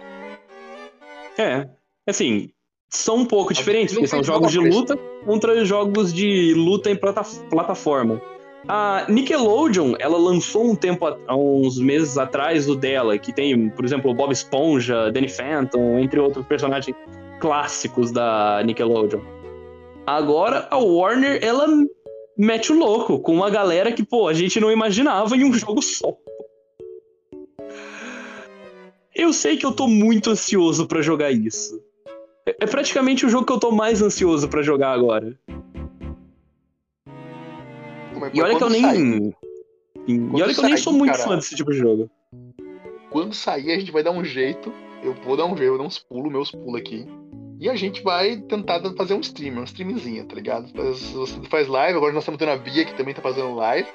É, 1.38 1.68
assim, 2.06 2.50
são 2.88 3.16
um 3.16 3.24
pouco 3.24 3.54
diferentes, 3.54 3.94
porque 3.94 4.06
são 4.06 4.22
jogos 4.22 4.52
de 4.52 4.58
luta 4.58 4.96
contra 5.24 5.64
jogos 5.64 6.12
de 6.12 6.54
luta 6.54 6.90
em 6.90 6.96
plata 6.96 7.22
plataforma. 7.48 8.20
A 8.68 9.06
Nickelodeon, 9.08 9.94
ela 9.98 10.16
lançou 10.16 10.70
um 10.70 10.76
tempo, 10.76 11.06
há 11.06 11.36
uns 11.36 11.78
meses 11.78 12.16
atrás, 12.16 12.68
o 12.68 12.76
dela, 12.76 13.18
que 13.18 13.32
tem, 13.32 13.68
por 13.70 13.84
exemplo, 13.84 14.14
Bob 14.14 14.32
Esponja, 14.32 15.10
Danny 15.10 15.28
Phantom, 15.28 15.98
entre 15.98 16.20
outros 16.20 16.46
personagens 16.46 16.96
clássicos 17.40 18.12
da 18.12 18.62
Nickelodeon. 18.64 19.20
Agora, 20.06 20.68
a 20.70 20.78
Warner, 20.78 21.40
ela 21.42 21.66
mete 22.38 22.72
o 22.72 22.78
louco 22.78 23.18
com 23.18 23.34
uma 23.34 23.50
galera 23.50 23.90
que, 23.90 24.04
pô, 24.04 24.28
a 24.28 24.32
gente 24.32 24.60
não 24.60 24.70
imaginava 24.70 25.36
em 25.36 25.44
um 25.44 25.52
jogo 25.52 25.82
só. 25.82 26.16
Eu 29.14 29.32
sei 29.32 29.56
que 29.56 29.66
eu 29.66 29.72
tô 29.72 29.88
muito 29.88 30.30
ansioso 30.30 30.86
para 30.86 31.02
jogar 31.02 31.32
isso. 31.32 31.80
É, 32.46 32.56
é 32.60 32.66
praticamente 32.66 33.26
o 33.26 33.28
jogo 33.28 33.44
que 33.44 33.52
eu 33.52 33.60
tô 33.60 33.72
mais 33.72 34.00
ansioso 34.00 34.48
para 34.48 34.62
jogar 34.62 34.92
agora 34.92 35.36
e 38.32 38.42
olha 38.42 38.56
que 38.56 38.64
eu 38.64 38.70
nem. 38.70 39.34
E 40.06 40.42
olha 40.42 40.54
que 40.54 40.60
eu 40.60 40.64
nem 40.64 40.76
sou 40.76 40.92
muito 40.92 41.12
cara, 41.12 41.24
fã 41.24 41.36
desse 41.36 41.54
tipo 41.54 41.70
de 41.70 41.78
jogo. 41.78 42.10
Quando 43.10 43.34
sair, 43.34 43.72
a 43.72 43.78
gente 43.78 43.92
vai 43.92 44.02
dar 44.02 44.10
um 44.10 44.24
jeito. 44.24 44.72
Eu 45.02 45.14
vou 45.24 45.36
dar 45.36 45.44
um 45.46 45.56
jeito, 45.56 45.64
eu 45.64 45.70
vou 45.70 45.78
dar 45.78 45.84
uns 45.84 45.98
pulos, 45.98 46.32
meus 46.32 46.50
pulos 46.50 46.80
aqui. 46.80 47.06
E 47.60 47.68
a 47.68 47.76
gente 47.76 48.02
vai 48.02 48.36
tentar 48.36 48.80
fazer 48.96 49.14
um 49.14 49.20
stream, 49.20 49.60
um 49.60 49.64
streamzinho, 49.64 50.26
tá 50.26 50.34
ligado? 50.34 50.72
Você 50.72 51.40
faz 51.48 51.68
live, 51.68 51.96
agora 51.96 52.12
nós 52.12 52.22
estamos 52.22 52.38
tendo 52.38 52.50
a 52.50 52.56
Bia 52.56 52.84
que 52.84 52.96
também 52.96 53.14
tá 53.14 53.22
fazendo 53.22 53.54
live. 53.54 53.88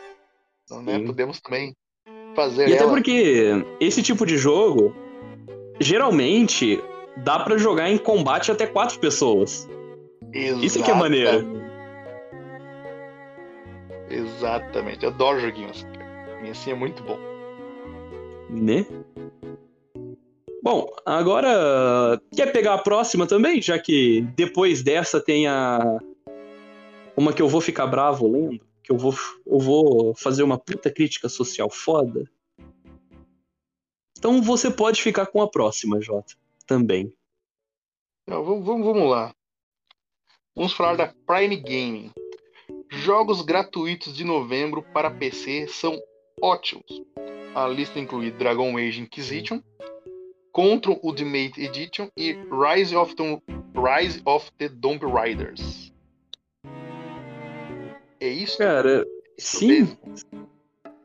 Então, 0.63 0.81
né, 0.81 0.99
podemos 0.99 1.41
também 1.41 1.75
fazer. 2.35 2.69
E 2.69 2.73
ela... 2.73 2.83
até 2.83 2.89
porque 2.89 3.65
esse 3.79 4.01
tipo 4.01 4.25
de 4.25 4.37
jogo, 4.37 4.95
geralmente, 5.81 6.81
dá 7.17 7.39
para 7.39 7.57
jogar 7.57 7.89
em 7.89 7.97
combate 7.97 8.51
até 8.51 8.65
quatro 8.67 8.99
pessoas. 8.99 9.67
Exatamente. 10.33 10.65
Isso 10.65 10.83
que 10.83 10.91
é 10.91 10.93
maneiro. 10.93 11.66
Exatamente. 14.09 15.03
Eu 15.03 15.11
adoro 15.11 15.39
joguinhos 15.39 15.77
assim. 15.77 16.45
E 16.45 16.49
assim 16.49 16.71
é 16.71 16.75
muito 16.75 17.03
bom. 17.03 17.17
Né? 18.49 18.85
Bom, 20.63 20.89
agora 21.05 22.21
quer 22.35 22.51
pegar 22.51 22.75
a 22.75 22.77
próxima 22.77 23.25
também, 23.25 23.61
já 23.61 23.79
que 23.79 24.21
depois 24.35 24.83
dessa 24.83 25.21
tem 25.21 25.47
a 25.47 25.99
uma 27.15 27.33
que 27.33 27.41
eu 27.41 27.47
vou 27.47 27.61
ficar 27.61 27.87
bravo 27.87 28.29
lendo, 28.29 28.59
que 28.83 28.91
eu 28.91 28.97
vou 28.97 29.13
eu 29.45 29.59
vou 29.59 30.15
fazer 30.15 30.43
uma 30.43 30.57
puta 30.57 30.91
crítica 30.91 31.29
social 31.29 31.69
foda. 31.69 32.29
Então 34.17 34.41
você 34.41 34.69
pode 34.71 35.01
ficar 35.01 35.27
com 35.27 35.41
a 35.41 35.49
próxima, 35.49 36.01
Jota, 36.01 36.33
também. 36.65 37.13
Não, 38.27 38.43
vamos, 38.43 38.65
vamos 38.65 39.09
lá. 39.09 39.33
Vamos 40.55 40.73
falar 40.73 40.95
da 40.95 41.13
Prime 41.25 41.55
Gaming. 41.57 42.11
Jogos 42.89 43.41
gratuitos 43.41 44.15
de 44.15 44.23
novembro 44.23 44.81
para 44.93 45.11
PC 45.11 45.67
são 45.67 45.97
ótimos. 46.41 47.01
A 47.53 47.67
lista 47.67 47.99
inclui 47.99 48.31
Dragon 48.31 48.77
Age 48.77 49.01
Inquisition, 49.01 49.61
Control 50.51 50.99
Ultimate 51.03 51.59
Edition 51.61 52.07
e 52.15 52.37
Rise 52.51 52.95
of 52.95 53.15
the, 53.15 53.41
Rise 53.75 54.21
of 54.25 54.49
the 54.57 54.69
Tomb. 54.69 54.99
É 58.19 58.27
isso? 58.27 58.57
Cara, 58.57 59.05
sim. 59.37 59.97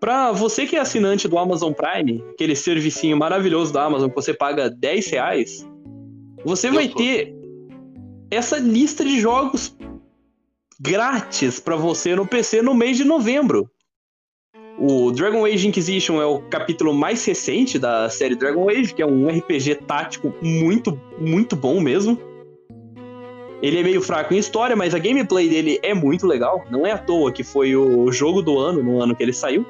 Pra 0.01 0.33
você 0.33 0.67
que 0.67 0.77
é 0.77 0.81
assinante 0.81 1.29
do 1.29 1.39
Amazon 1.39 1.73
Prime, 1.73 2.25
aquele 2.33 2.57
servicinho 2.57 3.17
maravilhoso 3.17 3.73
da 3.73 3.85
Amazon 3.85 4.09
que 4.09 4.15
você 4.15 4.35
paga 4.35 4.69
10 4.71 5.07
reais, 5.09 5.69
você 6.45 6.69
Eu 6.69 6.75
vai 6.75 6.87
sou. 6.87 6.97
ter 6.97 7.35
essa 8.31 8.59
lista 8.59 9.05
de 9.05 9.21
jogos 9.21 9.77
grátis 10.83 11.61
para 11.61 11.77
você 11.77 12.17
no 12.17 12.27
PC 12.27 12.61
no 12.61 12.75
mês 12.75 12.97
de 12.97 13.05
novembro. 13.05 13.71
O 14.77 15.13
Dragon 15.13 15.45
Age 15.45 15.69
Inquisition 15.69 16.21
é 16.21 16.27
o 16.27 16.41
capítulo 16.41 16.93
mais 16.93 17.25
recente 17.25 17.79
da 17.79 18.09
série 18.09 18.35
Dragon 18.35 18.69
Age, 18.69 18.93
que 18.93 19.01
é 19.01 19.07
um 19.07 19.29
RPG 19.29 19.77
tático 19.87 20.35
muito, 20.43 20.99
muito 21.21 21.55
bom 21.55 21.81
mesmo. 21.81 22.19
Ele 23.63 23.79
é 23.79 23.83
meio 23.85 24.03
fraco 24.03 24.35
em 24.35 24.39
história, 24.39 24.75
mas 24.75 24.93
a 24.93 24.99
gameplay 24.99 25.49
dele 25.49 25.79
é 25.85 25.95
muito 25.95 26.27
legal. 26.27 26.65
Não 26.69 26.85
é 26.85 26.91
à 26.91 26.99
toa 26.99 27.31
que 27.31 27.45
foi 27.45 27.77
o 27.77 28.11
jogo 28.11 28.43
do 28.43 28.59
ano, 28.59 28.83
no 28.83 29.01
ano 29.01 29.15
que 29.15 29.23
ele 29.23 29.33
saiu. 29.33 29.65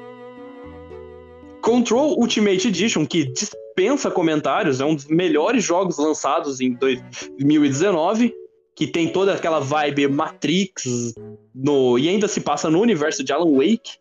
Control 1.61 2.17
Ultimate 2.17 2.69
Edition, 2.69 3.05
que 3.05 3.25
dispensa 3.25 4.09
comentários, 4.09 4.81
é 4.81 4.85
um 4.85 4.95
dos 4.95 5.05
melhores 5.05 5.63
jogos 5.63 5.99
lançados 5.99 6.59
em 6.59 6.73
2019 6.73 8.33
que 8.75 8.87
tem 8.87 9.07
toda 9.07 9.33
aquela 9.33 9.59
vibe 9.59 10.07
Matrix 10.07 11.13
no 11.53 11.97
e 11.97 12.09
ainda 12.09 12.27
se 12.27 12.41
passa 12.41 12.69
no 12.69 12.81
universo 12.81 13.23
de 13.23 13.31
Alan 13.31 13.51
Wake. 13.51 13.97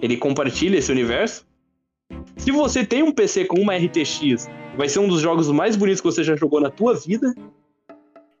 Ele 0.00 0.16
compartilha 0.16 0.78
esse 0.78 0.92
universo. 0.92 1.46
Se 2.36 2.50
você 2.50 2.84
tem 2.84 3.02
um 3.02 3.12
PC 3.12 3.44
com 3.44 3.60
uma 3.60 3.76
RTX, 3.76 4.48
vai 4.76 4.88
ser 4.88 4.98
um 5.00 5.08
dos 5.08 5.20
jogos 5.20 5.50
mais 5.50 5.76
bonitos 5.76 6.00
que 6.00 6.06
você 6.06 6.22
já 6.22 6.36
jogou 6.36 6.60
na 6.60 6.70
tua 6.70 6.94
vida. 6.94 7.34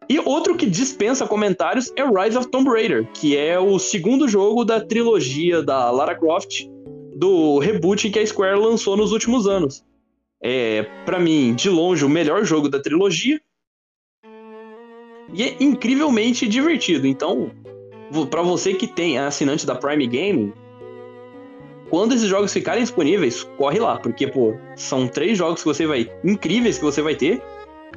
E 0.08 0.18
outro 0.20 0.56
que 0.56 0.64
dispensa 0.64 1.26
comentários 1.26 1.92
é 1.94 2.02
Rise 2.02 2.38
of 2.38 2.48
Tomb 2.48 2.70
Raider, 2.70 3.06
que 3.12 3.36
é 3.36 3.58
o 3.58 3.78
segundo 3.78 4.26
jogo 4.26 4.64
da 4.64 4.80
trilogia 4.80 5.62
da 5.62 5.90
Lara 5.90 6.14
Croft, 6.14 6.66
do 7.14 7.58
reboot 7.58 8.08
que 8.08 8.18
a 8.18 8.26
Square 8.26 8.58
lançou 8.58 8.96
nos 8.96 9.12
últimos 9.12 9.46
anos. 9.46 9.84
É, 10.40 10.84
para 11.04 11.18
mim, 11.18 11.54
de 11.54 11.68
longe, 11.68 12.04
o 12.04 12.08
melhor 12.08 12.44
jogo 12.44 12.68
da 12.68 12.80
trilogia. 12.80 13.40
E 15.32 15.42
é 15.42 15.56
incrivelmente 15.60 16.48
divertido. 16.48 17.06
Então, 17.06 17.50
para 18.30 18.42
você 18.42 18.74
que 18.74 18.86
tem 18.86 19.18
assinante 19.18 19.66
da 19.66 19.74
Prime 19.74 20.06
Gaming, 20.06 20.52
quando 21.90 22.14
esses 22.14 22.28
jogos 22.28 22.52
ficarem 22.52 22.82
disponíveis, 22.82 23.44
corre 23.56 23.78
lá, 23.78 23.98
porque, 23.98 24.26
pô, 24.26 24.54
são 24.76 25.08
três 25.08 25.38
jogos 25.38 25.62
que 25.62 25.68
você 25.68 25.86
vai. 25.86 26.10
incríveis 26.24 26.78
que 26.78 26.84
você 26.84 27.02
vai 27.02 27.14
ter 27.14 27.42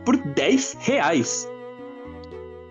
por 0.06 0.18
10 0.18 0.78
reais. 0.80 1.50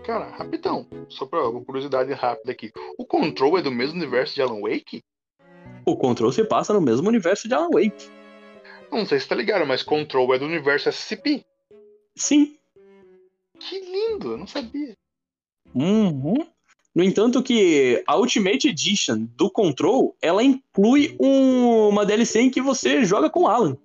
Cara, 0.04 0.30
rapidão, 0.30 0.86
só 1.08 1.26
pra 1.26 1.48
uma 1.48 1.62
curiosidade 1.62 2.12
rápida 2.12 2.52
aqui. 2.52 2.72
O 2.98 3.04
Control 3.04 3.58
é 3.58 3.62
do 3.62 3.70
mesmo 3.70 3.96
universo 3.96 4.34
de 4.34 4.42
Alan 4.42 4.60
Wake? 4.62 5.02
O 5.84 5.96
Control 5.96 6.32
se 6.32 6.42
passa 6.44 6.72
no 6.72 6.80
mesmo 6.80 7.08
universo 7.08 7.46
de 7.46 7.54
Alan 7.54 7.70
Wake. 7.72 8.08
Não 8.90 9.06
sei 9.06 9.20
se 9.20 9.28
tá 9.28 9.34
ligado, 9.34 9.66
mas 9.66 9.82
Control 9.82 10.34
é 10.34 10.38
do 10.38 10.46
universo 10.46 10.88
SCP. 10.88 11.44
Sim. 12.16 12.56
Que 13.60 13.78
lindo, 13.78 14.32
eu 14.32 14.38
não 14.38 14.46
sabia. 14.46 14.96
Uhum. 15.74 16.34
No 16.94 17.04
entanto 17.04 17.42
que 17.42 18.02
a 18.06 18.16
Ultimate 18.16 18.68
Edition 18.68 19.28
do 19.36 19.50
Control, 19.50 20.16
ela 20.20 20.42
inclui 20.42 21.16
um, 21.20 21.88
uma 21.88 22.04
DLC 22.04 22.40
em 22.40 22.50
que 22.50 22.60
você 22.60 23.04
joga 23.04 23.30
com 23.30 23.46
Alan. 23.46 23.76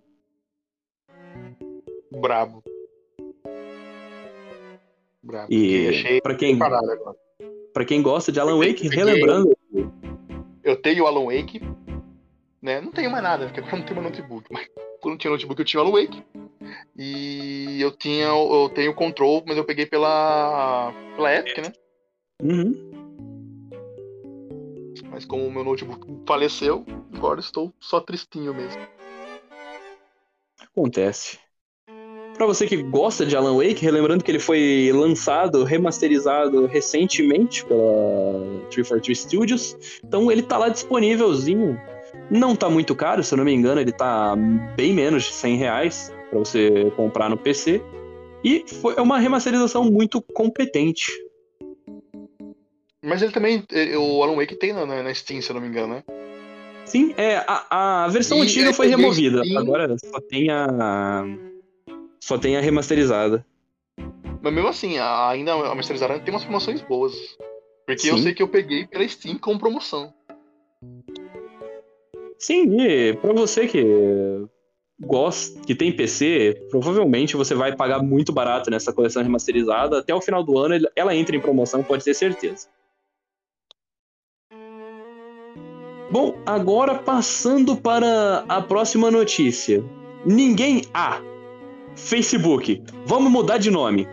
Brabo. 2.11 2.63
Brabo. 5.21 5.53
E 5.53 6.21
para 6.21 6.35
quem 6.35 6.57
para 7.73 7.85
quem 7.85 8.01
gosta 8.01 8.31
de 8.31 8.39
Alan 8.39 8.57
Wake, 8.57 8.87
relembrando, 8.87 9.55
eu 10.63 10.81
tenho 10.81 11.05
Alan 11.05 11.25
Wake, 11.25 11.59
né? 12.65 12.81
Não 12.81 12.91
tenho 12.91 13.11
mais 13.11 13.23
nada, 13.23 13.45
porque 13.45 13.59
agora 13.59 13.77
não 13.77 13.85
tenho 13.85 14.01
meu 14.01 14.09
notebook, 14.09 14.51
mas 14.51 14.67
quando 14.99 15.19
tinha 15.19 15.31
notebook 15.31 15.59
eu 15.59 15.65
tinha 15.65 15.81
Alan 15.81 15.91
Wake. 15.91 16.23
E 16.97 17.79
eu 17.79 17.91
tinha, 17.91 18.25
eu 18.25 18.71
tenho 18.73 18.93
control, 18.95 19.43
mas 19.45 19.55
eu 19.55 19.63
peguei 19.63 19.85
pela, 19.85 20.91
pela 21.15 21.33
Epic, 21.35 21.59
né? 21.59 21.71
Uhum. 22.41 22.73
Mas 25.11 25.25
como 25.25 25.45
o 25.45 25.51
meu 25.51 25.63
notebook 25.63 26.05
faleceu, 26.27 26.83
agora 27.13 27.39
estou 27.39 27.71
só 27.79 28.01
tristinho 28.01 28.53
mesmo. 28.53 28.81
Acontece. 30.59 31.37
Para 32.35 32.47
você 32.47 32.65
que 32.67 32.81
gosta 32.81 33.25
de 33.25 33.37
Alan 33.37 33.55
Wake, 33.55 33.85
relembrando 33.85 34.23
que 34.23 34.31
ele 34.31 34.39
foi 34.39 34.91
lançado, 34.91 35.63
remasterizado 35.63 36.65
recentemente 36.65 37.63
pela 37.63 38.65
343 38.71 39.17
Studios, 39.17 39.77
então 40.03 40.29
ele 40.29 40.41
tá 40.41 40.57
lá 40.57 40.67
disponívelzinho. 40.67 41.79
Não 42.29 42.55
tá 42.55 42.69
muito 42.69 42.95
caro, 42.95 43.23
se 43.23 43.33
eu 43.33 43.37
não 43.37 43.45
me 43.45 43.53
engano, 43.53 43.79
ele 43.79 43.91
tá 43.91 44.35
bem 44.75 44.93
menos 44.93 45.25
de 45.25 45.33
100 45.33 45.57
reais 45.57 46.13
para 46.29 46.39
você 46.39 46.91
comprar 46.95 47.29
no 47.29 47.37
PC. 47.37 47.81
E 48.43 48.63
foi 48.81 48.95
uma 48.95 49.19
remasterização 49.19 49.83
muito 49.85 50.21
competente. 50.21 51.11
Mas 53.03 53.21
ele 53.21 53.31
também, 53.31 53.63
o 53.97 54.23
Alan 54.23 54.35
Wake 54.35 54.55
tem 54.55 54.73
na, 54.73 54.85
na 54.85 55.13
Steam, 55.13 55.41
se 55.41 55.49
eu 55.49 55.53
não 55.55 55.61
me 55.61 55.67
engano, 55.67 55.95
né? 55.95 56.03
Sim, 56.85 57.13
é, 57.17 57.37
a, 57.47 58.03
a 58.05 58.07
versão 58.07 58.37
e 58.39 58.41
antiga 58.41 58.73
foi 58.73 58.87
removida. 58.87 59.43
Steam... 59.43 59.59
Agora 59.59 59.95
só 59.97 60.19
tem 60.19 60.49
a. 60.49 61.23
Só 62.19 62.37
tem 62.37 62.57
a 62.57 62.61
remasterizada. 62.61 63.45
Mas 64.41 64.53
mesmo 64.53 64.69
assim, 64.69 64.97
a, 64.97 65.29
ainda 65.29 65.53
a 65.53 65.69
remasterizada 65.69 66.19
tem 66.19 66.33
umas 66.33 66.43
promoções 66.43 66.81
boas. 66.81 67.13
Porque 67.85 68.03
Sim. 68.03 68.09
eu 68.09 68.17
sei 68.17 68.33
que 68.33 68.41
eu 68.41 68.47
peguei 68.47 68.85
pela 68.87 69.07
Steam 69.07 69.37
com 69.37 69.57
promoção. 69.57 70.13
Sim, 72.45 72.79
e 72.79 73.13
pra 73.15 73.33
você 73.33 73.67
que 73.67 73.83
gosta, 75.01 75.59
que 75.61 75.73
tem 75.73 75.91
PC, 75.91 76.67
provavelmente 76.69 77.35
você 77.35 77.55
vai 77.55 77.75
pagar 77.75 78.03
muito 78.03 78.31
barato 78.31 78.69
nessa 78.69 78.93
coleção 78.93 79.23
remasterizada. 79.23 79.97
Até 79.97 80.13
o 80.13 80.21
final 80.21 80.43
do 80.43 80.55
ano 80.59 80.87
ela 80.95 81.15
entra 81.15 81.35
em 81.35 81.39
promoção, 81.39 81.81
pode 81.81 82.03
ter 82.03 82.13
certeza. 82.13 82.67
Bom, 86.11 86.39
agora 86.45 86.93
passando 86.93 87.75
para 87.75 88.45
a 88.47 88.61
próxima 88.61 89.09
notícia. 89.09 89.83
Ninguém. 90.23 90.83
Ah! 90.93 91.19
Facebook. 91.95 92.83
Vamos 93.07 93.31
mudar 93.31 93.57
de 93.57 93.71
nome. 93.71 94.07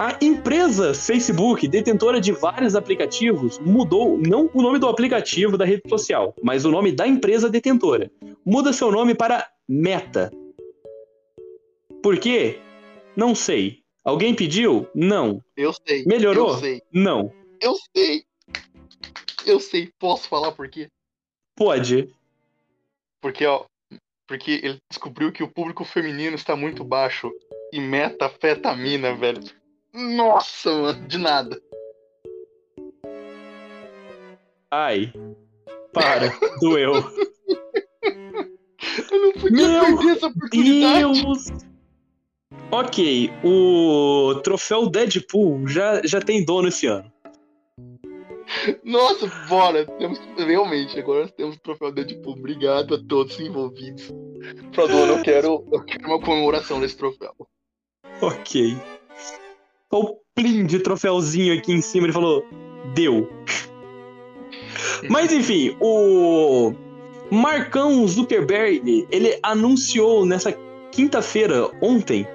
A 0.00 0.16
empresa 0.22 0.94
Facebook, 0.94 1.68
detentora 1.68 2.18
de 2.18 2.32
vários 2.32 2.74
aplicativos, 2.74 3.58
mudou 3.58 4.16
não 4.16 4.48
o 4.54 4.62
nome 4.62 4.78
do 4.78 4.88
aplicativo 4.88 5.58
da 5.58 5.66
rede 5.66 5.82
social, 5.90 6.34
mas 6.42 6.64
o 6.64 6.70
nome 6.70 6.90
da 6.90 7.06
empresa 7.06 7.50
detentora. 7.50 8.10
Muda 8.42 8.72
seu 8.72 8.90
nome 8.90 9.14
para 9.14 9.46
Meta. 9.68 10.32
Por 12.02 12.18
quê? 12.18 12.58
Não 13.14 13.34
sei. 13.34 13.82
Alguém 14.02 14.34
pediu? 14.34 14.88
Não. 14.94 15.44
Eu 15.54 15.74
sei. 15.86 16.02
Melhorou? 16.06 16.54
Eu 16.54 16.58
sei. 16.58 16.82
Não. 16.90 17.30
Eu 17.60 17.74
sei. 17.94 18.24
Eu 19.44 19.60
sei. 19.60 19.90
Posso 19.98 20.26
falar 20.30 20.52
por 20.52 20.66
quê? 20.70 20.88
Pode. 21.54 22.08
Porque, 23.20 23.44
ó, 23.44 23.66
porque 24.26 24.60
ele 24.62 24.78
descobriu 24.90 25.30
que 25.30 25.42
o 25.42 25.52
público 25.52 25.84
feminino 25.84 26.36
está 26.36 26.56
muito 26.56 26.82
baixo 26.84 27.30
e 27.70 27.78
metafetamina, 27.78 29.14
velho. 29.14 29.59
Nossa, 29.92 30.70
mano, 30.72 31.08
de 31.08 31.18
nada. 31.18 31.60
Ai. 34.70 35.12
Para, 35.92 36.32
doeu. 36.60 36.94
Eu 39.10 39.22
não 39.22 39.32
podia 39.32 39.68
Meu 39.68 39.96
perder 39.96 40.16
essa 40.16 40.26
oportunidade. 40.28 41.22
Deus. 41.22 41.46
Ok, 42.72 43.30
o 43.44 44.40
troféu 44.42 44.88
Deadpool 44.88 45.66
já, 45.66 46.00
já 46.04 46.20
tem 46.20 46.44
dono 46.44 46.68
esse 46.68 46.86
ano. 46.86 47.12
Nossa, 48.84 49.26
bora! 49.48 49.86
Temos, 49.98 50.20
realmente, 50.36 50.98
agora 50.98 51.22
nós 51.22 51.32
temos 51.32 51.56
o 51.56 51.60
troféu 51.60 51.92
Deadpool. 51.92 52.34
Obrigado 52.34 52.94
a 52.94 53.04
todos 53.08 53.38
envolvidos. 53.40 54.12
Pra 54.72 54.86
dono, 54.86 55.14
eu 55.14 55.22
quero, 55.22 55.66
eu 55.72 55.84
quero 55.84 56.06
uma 56.06 56.20
comemoração 56.20 56.80
desse 56.80 56.96
troféu. 56.96 57.34
Ok 58.22 58.80
o 59.98 60.16
plim 60.34 60.64
de 60.64 60.78
troféuzinho 60.78 61.54
aqui 61.54 61.72
em 61.72 61.80
cima. 61.80 62.06
Ele 62.06 62.12
falou: 62.12 62.44
deu. 62.94 63.28
Mas 65.08 65.32
enfim, 65.32 65.76
o 65.80 66.72
Marcão 67.30 68.06
Zuckerberg 68.06 69.06
ele 69.10 69.38
anunciou 69.42 70.26
nessa 70.26 70.52
quinta-feira, 70.90 71.70
ontem, 71.80 72.26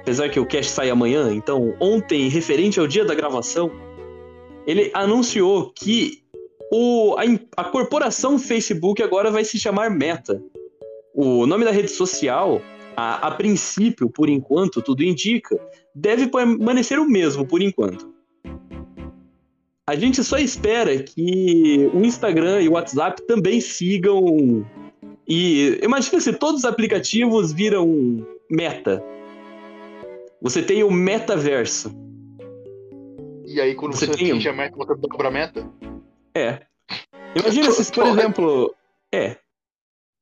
apesar 0.00 0.28
que 0.28 0.40
o 0.40 0.46
cast 0.46 0.72
sai 0.72 0.90
amanhã, 0.90 1.32
então 1.32 1.74
ontem, 1.80 2.28
referente 2.28 2.80
ao 2.80 2.86
dia 2.86 3.04
da 3.04 3.14
gravação, 3.14 3.70
ele 4.66 4.90
anunciou 4.94 5.70
que 5.70 6.22
o, 6.72 7.16
a, 7.18 7.62
a 7.62 7.64
corporação 7.64 8.38
Facebook 8.38 9.02
agora 9.02 9.30
vai 9.30 9.44
se 9.44 9.58
chamar 9.58 9.90
Meta. 9.90 10.42
O 11.14 11.46
nome 11.46 11.64
da 11.64 11.70
rede 11.70 11.88
social 11.88 12.60
a, 12.96 13.28
a 13.28 13.30
princípio, 13.30 14.08
por 14.08 14.28
enquanto, 14.28 14.80
tudo 14.82 15.04
indica, 15.04 15.60
deve 15.96 16.26
permanecer 16.26 17.00
o 17.00 17.08
mesmo 17.08 17.46
por 17.46 17.62
enquanto. 17.62 18.14
A 19.88 19.96
gente 19.96 20.22
só 20.22 20.36
espera 20.36 21.02
que 21.02 21.90
o 21.94 22.04
Instagram 22.04 22.60
e 22.60 22.68
o 22.68 22.72
WhatsApp 22.72 23.22
também 23.26 23.60
sigam. 23.60 24.66
E 25.26 25.80
imagina 25.82 26.20
se 26.20 26.32
todos 26.34 26.60
os 26.60 26.64
aplicativos 26.64 27.52
viram 27.52 28.26
meta. 28.50 29.02
Você 30.42 30.62
tem 30.62 30.84
o 30.84 30.90
metaverso. 30.90 31.90
E 33.46 33.60
aí, 33.60 33.74
quando 33.74 33.94
você, 33.94 34.06
você 34.06 34.12
tem... 34.12 34.30
atinge 34.32 34.48
a 34.48 34.52
meta, 34.52 34.76
você 34.76 34.94
dobra 34.96 35.28
a 35.28 35.30
meta? 35.30 35.70
É. 36.34 36.60
Imagina 37.34 37.70
se, 37.70 37.90
por 37.90 38.06
exemplo. 38.08 38.74
É. 39.14 39.36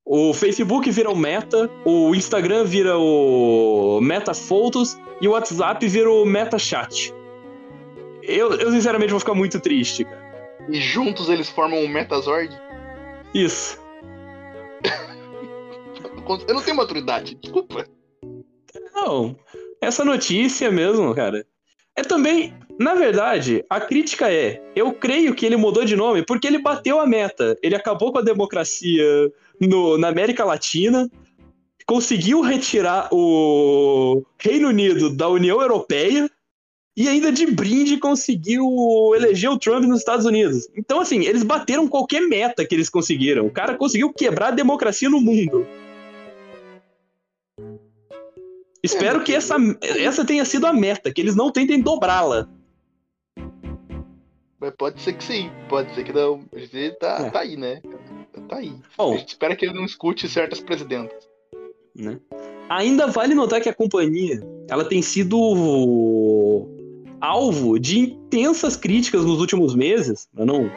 O 0.06 0.34
Facebook 0.34 0.90
vira 0.90 1.10
o 1.10 1.16
Meta, 1.16 1.70
o 1.82 2.14
Instagram 2.14 2.64
vira 2.64 2.98
o 2.98 3.98
Meta 4.02 4.34
Fotos 4.34 4.98
e 5.24 5.28
o 5.28 5.30
WhatsApp 5.30 5.88
vira 5.88 6.10
o 6.10 6.26
Meta 6.26 6.58
Chat. 6.58 7.10
Eu, 8.22 8.52
eu 8.58 8.70
sinceramente 8.70 9.10
vou 9.10 9.18
ficar 9.18 9.32
muito 9.32 9.58
triste, 9.58 10.04
cara. 10.04 10.22
E 10.68 10.78
juntos 10.78 11.30
eles 11.30 11.48
formam 11.48 11.82
o 11.82 11.88
Metazord? 11.88 12.54
Isso. 13.32 13.80
eu 16.46 16.54
não 16.54 16.60
tenho 16.60 16.76
maturidade, 16.76 17.36
desculpa. 17.36 17.86
Não, 18.94 19.34
essa 19.80 20.04
notícia 20.04 20.70
mesmo, 20.70 21.14
cara. 21.14 21.46
É 21.96 22.02
também, 22.02 22.54
na 22.78 22.92
verdade, 22.94 23.64
a 23.70 23.80
crítica 23.80 24.30
é: 24.30 24.62
eu 24.76 24.92
creio 24.92 25.34
que 25.34 25.46
ele 25.46 25.56
mudou 25.56 25.86
de 25.86 25.96
nome 25.96 26.22
porque 26.22 26.46
ele 26.46 26.58
bateu 26.58 27.00
a 27.00 27.06
meta. 27.06 27.56
Ele 27.62 27.74
acabou 27.74 28.12
com 28.12 28.18
a 28.18 28.22
democracia 28.22 29.32
no, 29.58 29.96
na 29.96 30.08
América 30.08 30.44
Latina, 30.44 31.08
conseguiu 31.86 32.40
retirar 32.40 33.08
o 33.12 34.24
Reino 34.38 34.68
Unido 34.68 35.14
da 35.14 35.28
União 35.28 35.60
Europeia 35.60 36.30
e 36.96 37.08
ainda 37.08 37.32
de 37.32 37.46
brinde 37.46 37.98
conseguiu 37.98 38.66
eleger 39.16 39.50
o 39.50 39.58
Trump 39.58 39.84
nos 39.84 39.98
Estados 39.98 40.24
Unidos. 40.24 40.68
Então, 40.76 41.00
assim, 41.00 41.24
eles 41.24 41.42
bateram 41.42 41.88
qualquer 41.88 42.20
meta 42.20 42.64
que 42.64 42.74
eles 42.74 42.88
conseguiram. 42.88 43.46
O 43.46 43.50
cara 43.50 43.76
conseguiu 43.76 44.12
quebrar 44.12 44.48
a 44.48 44.52
democracia 44.52 45.10
no 45.10 45.20
mundo. 45.20 45.66
Espero 48.82 49.24
que 49.24 49.34
essa, 49.34 49.56
essa 49.80 50.24
tenha 50.24 50.44
sido 50.44 50.66
a 50.66 50.72
meta, 50.72 51.12
que 51.12 51.20
eles 51.20 51.34
não 51.34 51.50
tentem 51.50 51.80
dobrá-la. 51.80 52.48
Mas 54.60 54.74
pode 54.78 55.00
ser 55.00 55.14
que 55.14 55.24
sim, 55.24 55.50
pode 55.68 55.92
ser 55.94 56.04
que 56.04 56.12
não. 56.12 56.44
Ele 56.52 56.90
tá, 56.92 57.26
é. 57.26 57.30
tá 57.30 57.40
aí, 57.40 57.56
né? 57.56 57.82
Tá 58.48 58.56
aí. 58.56 58.72
Bom, 58.96 59.14
a 59.14 59.16
gente 59.16 59.28
espera 59.28 59.56
que 59.56 59.64
ele 59.64 59.74
não 59.74 59.84
escute 59.84 60.28
certas 60.28 60.60
presidentas. 60.60 61.33
Né? 61.94 62.18
Ainda 62.68 63.06
vale 63.06 63.34
notar 63.34 63.60
que 63.60 63.68
a 63.68 63.74
companhia 63.74 64.40
ela 64.68 64.84
tem 64.84 65.02
sido 65.02 66.66
alvo 67.20 67.78
de 67.78 68.00
intensas 68.00 68.76
críticas 68.76 69.24
nos 69.24 69.40
últimos 69.40 69.74
meses, 69.74 70.28
para 70.34 70.44
não 70.44 70.70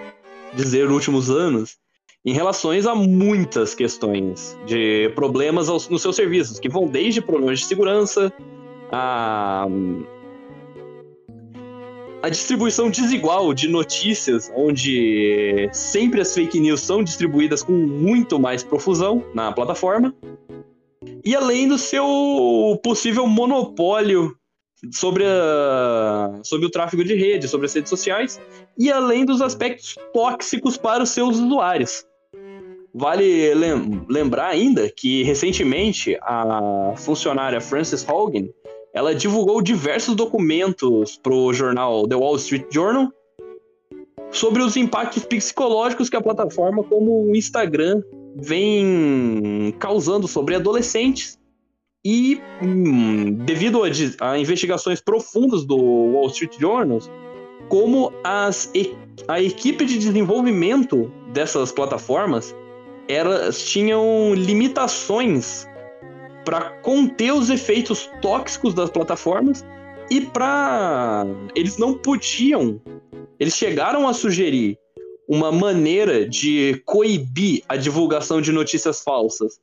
dizer 0.54 0.90
últimos 0.90 1.30
anos, 1.30 1.78
em 2.26 2.34
relação 2.34 2.72
a 2.72 2.96
muitas 2.96 3.74
questões 3.74 4.58
de 4.66 5.10
problemas 5.16 5.70
aos, 5.70 5.88
nos 5.88 6.02
seus 6.02 6.16
serviços, 6.16 6.60
que 6.60 6.70
vão 6.70 6.88
desde 6.88 7.22
problemas 7.22 7.60
de 7.60 7.66
segurança 7.66 8.32
a 8.92 9.68
a 12.22 12.30
distribuição 12.30 12.90
desigual 12.90 13.54
de 13.54 13.68
notícias, 13.68 14.52
onde 14.56 15.70
sempre 15.72 16.20
as 16.20 16.34
fake 16.34 16.60
news 16.60 16.82
são 16.82 17.04
distribuídas 17.04 17.62
com 17.62 17.72
muito 17.72 18.40
mais 18.40 18.64
profusão 18.64 19.24
na 19.34 19.52
plataforma, 19.52 20.14
e 21.24 21.36
além 21.36 21.68
do 21.68 21.78
seu 21.78 22.80
possível 22.84 23.28
monopólio 23.28 24.36
sobre, 24.92 25.24
a, 25.26 26.40
sobre 26.44 26.66
o 26.66 26.70
tráfego 26.70 27.04
de 27.04 27.16
rede, 27.16 27.48
sobre 27.48 27.66
as 27.66 27.74
redes 27.74 27.90
sociais, 27.90 28.40
e 28.78 28.92
além 28.92 29.26
dos 29.26 29.42
aspectos 29.42 29.96
tóxicos 30.14 30.78
para 30.78 31.04
os 31.04 31.10
seus 31.10 31.38
usuários. 31.38 32.06
Vale 32.94 33.54
lem 33.54 34.06
lembrar 34.10 34.48
ainda 34.48 34.90
que 34.90 35.24
recentemente 35.24 36.18
a 36.22 36.94
funcionária 36.96 37.62
Frances 37.62 38.08
Hogan 38.08 38.48
ela 38.94 39.14
divulgou 39.14 39.62
diversos 39.62 40.16
documentos 40.16 41.18
para 41.18 41.34
o 41.34 41.54
jornal 41.54 42.08
The 42.08 42.16
Wall 42.16 42.38
Street 42.38 42.66
Journal 42.72 43.12
sobre 44.32 44.64
os 44.64 44.76
impactos 44.76 45.24
psicológicos 45.26 46.10
que 46.10 46.16
a 46.16 46.22
plataforma 46.22 46.84
como 46.84 47.30
o 47.30 47.36
Instagram 47.36 48.02
vem 48.40 49.74
causando 49.80 50.28
sobre 50.28 50.56
adolescentes 50.56 51.40
e 52.06 52.40
hum, 52.62 53.34
devido 53.46 53.82
a, 53.84 54.32
a, 54.32 54.38
investigações 54.38 55.02
profundas 55.02 55.66
do 55.66 55.76
Wall 55.76 56.28
Street 56.28 56.58
Journal, 56.60 57.00
como 57.68 58.14
as, 58.24 58.72
a 59.28 59.42
equipe 59.42 59.86
de 59.86 59.98
desenvolvimento 59.98 61.12
dessas 61.34 61.72
plataformas 61.72 62.56
elas 63.10 63.64
tinham 63.64 64.34
limitações 64.34 65.66
para 66.44 66.70
conter 66.82 67.34
os 67.34 67.50
efeitos 67.50 68.10
tóxicos 68.22 68.74
das 68.74 68.90
plataformas 68.90 69.66
e 70.10 70.22
para 70.22 71.26
eles 71.56 71.78
não 71.78 71.94
podiam, 71.98 72.82
eles 73.40 73.56
chegaram 73.56 74.08
a 74.08 74.14
sugerir 74.14 74.78
uma 75.28 75.52
maneira 75.52 76.28
de 76.28 76.82
coibir 76.86 77.64
a 77.68 77.76
divulgação 77.76 78.40
de 78.40 78.52
notícias 78.52 79.02
falsas. 79.02 79.60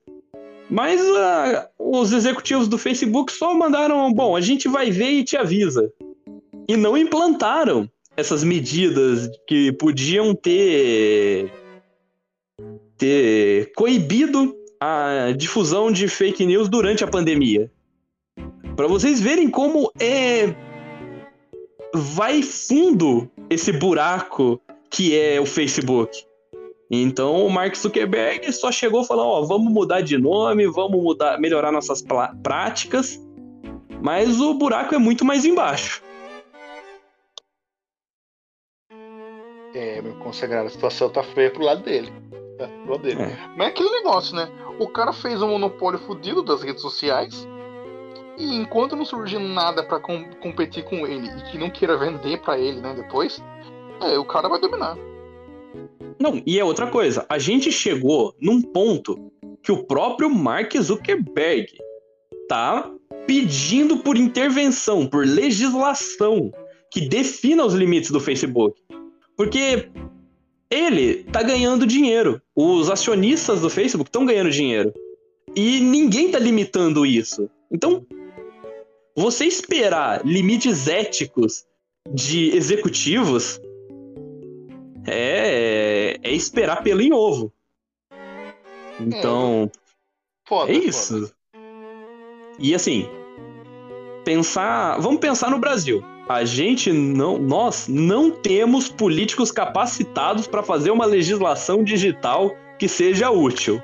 Mas 0.69 1.01
uh, 1.01 1.69
os 1.79 2.12
executivos 2.12 2.69
do 2.69 2.79
Facebook 2.79 3.33
só 3.33 3.55
mandaram, 3.55 4.12
bom, 4.12 4.37
a 4.37 4.41
gente 4.41 4.69
vai 4.69 4.91
ver 4.91 5.11
e 5.11 5.25
te 5.25 5.37
avisa. 5.37 5.91
E 6.69 6.77
não 6.77 6.97
implantaram 6.97 7.89
essas 8.17 8.45
medidas 8.45 9.31
que 9.47 9.73
podiam 9.73 10.35
ter 10.35 11.53
ter 12.97 13.73
coibido 13.75 14.55
a 14.81 15.33
difusão 15.37 15.91
de 15.91 16.07
fake 16.09 16.47
news 16.47 16.69
durante 16.69 17.03
a 17.03 17.09
pandemia. 17.09 17.71
Para 18.77 18.87
vocês 18.87 19.21
verem 19.21 19.49
como 19.49 19.91
é 20.01 20.55
vai 21.95 22.43
fundo 22.43 23.31
esse 23.49 23.73
buraco 23.73 24.61
que 24.95 25.19
é 25.19 25.41
o 25.41 25.47
Facebook. 25.47 26.25
Então 26.89 27.45
o 27.45 27.51
Mark 27.51 27.75
Zuckerberg 27.75 28.53
só 28.53 28.71
chegou 28.71 29.03
e 29.03 29.07
falou: 29.07 29.27
ó, 29.27 29.43
vamos 29.43 29.73
mudar 29.73 30.01
de 30.03 30.17
nome, 30.17 30.67
vamos 30.69 31.03
mudar, 31.03 31.41
melhorar 31.41 31.73
nossas 31.73 32.03
práticas, 32.43 33.21
mas 34.01 34.41
o 34.41 34.55
buraco 34.55 34.95
é 34.95 34.99
muito 34.99 35.25
mais 35.25 35.45
embaixo. 35.45 36.01
É, 39.75 40.01
meu 40.01 40.15
consagrado, 40.21 40.69
a 40.69 40.71
situação 40.71 41.11
tá 41.11 41.25
feia 41.25 41.51
pro 41.51 41.65
lado 41.65 41.83
dele. 41.83 42.13
Tá 42.57 42.69
pro 42.69 42.93
lado 42.93 43.03
dele. 43.03 43.23
É. 43.23 43.37
Mas 43.57 43.67
é 43.67 43.71
aquele 43.71 43.91
negócio, 43.91 44.37
né? 44.37 44.49
O 44.79 44.87
cara 44.87 45.13
fez 45.13 45.43
um 45.43 45.49
monopólio 45.49 45.99
fodido 45.99 46.45
das 46.45 46.63
redes 46.63 46.81
sociais. 46.81 47.49
E 48.39 48.55
enquanto 48.55 48.95
não 48.95 49.05
surgir 49.05 49.41
nada 49.41 49.83
para 49.83 49.99
com 49.99 50.25
competir 50.35 50.85
com 50.85 51.05
ele 51.07 51.29
e 51.29 51.51
que 51.51 51.59
não 51.59 51.71
queira 51.71 51.97
vender 51.97 52.41
para 52.41 52.59
ele, 52.59 52.81
né, 52.81 52.95
depois, 52.95 53.43
é, 54.01 54.19
o 54.19 54.25
cara 54.25 54.49
vai 54.49 54.61
dominar. 54.61 54.97
Não, 56.19 56.43
e 56.47 56.59
é 56.59 56.65
outra 56.65 56.87
coisa. 56.87 57.27
A 57.29 57.39
gente 57.39 57.73
chegou 57.73 58.35
num 58.41 58.61
ponto 58.61 59.31
que 59.63 59.73
o 59.73 59.85
próprio 59.85 60.31
Mark 60.31 60.77
Zuckerberg 60.77 61.67
tá 62.49 62.91
pedindo 63.27 63.99
por 63.99 64.17
intervenção, 64.17 65.07
por 65.07 65.27
legislação 65.27 66.53
que 66.91 67.01
defina 67.01 67.65
os 67.65 67.75
limites 67.75 68.11
do 68.11 68.21
Facebook. 68.21 68.81
Porque 69.37 69.89
ele 70.71 71.25
tá 71.25 71.43
ganhando 71.43 71.87
dinheiro. 71.87 72.41
Os 72.55 72.91
acionistas 72.91 73.61
do 73.61 73.71
Facebook 73.71 74.09
estão 74.09 74.25
ganhando 74.25 74.51
dinheiro. 74.51 74.93
E 75.57 75.81
ninguém 75.81 76.31
tá 76.31 76.39
limitando 76.39 77.05
isso. 77.05 77.49
Então, 77.71 78.07
você 79.17 79.45
esperar 79.45 80.25
limites 80.25 80.89
éticos 80.89 81.65
de 82.13 82.55
executivos 82.57 83.61
é, 85.07 86.19
é 86.23 86.33
esperar 86.33 86.83
pelo 86.83 87.01
em 87.01 87.13
ovo. 87.13 87.53
Então, 89.01 89.71
é, 89.75 90.49
foda, 90.49 90.73
é 90.73 90.77
isso. 90.77 91.21
Foda. 91.21 91.35
E 92.59 92.75
assim, 92.75 93.09
pensar, 94.25 94.99
vamos 95.01 95.21
pensar 95.21 95.51
no 95.51 95.59
Brasil. 95.59 96.03
A 96.29 96.45
gente 96.45 96.93
não, 96.93 97.39
nós 97.39 97.87
não 97.87 98.31
temos 98.31 98.89
políticos 98.89 99.51
capacitados 99.53 100.47
para 100.47 100.63
fazer 100.63 100.91
uma 100.91 101.05
legislação 101.05 101.85
digital 101.85 102.57
que 102.79 102.89
seja 102.89 103.31
útil. 103.31 103.83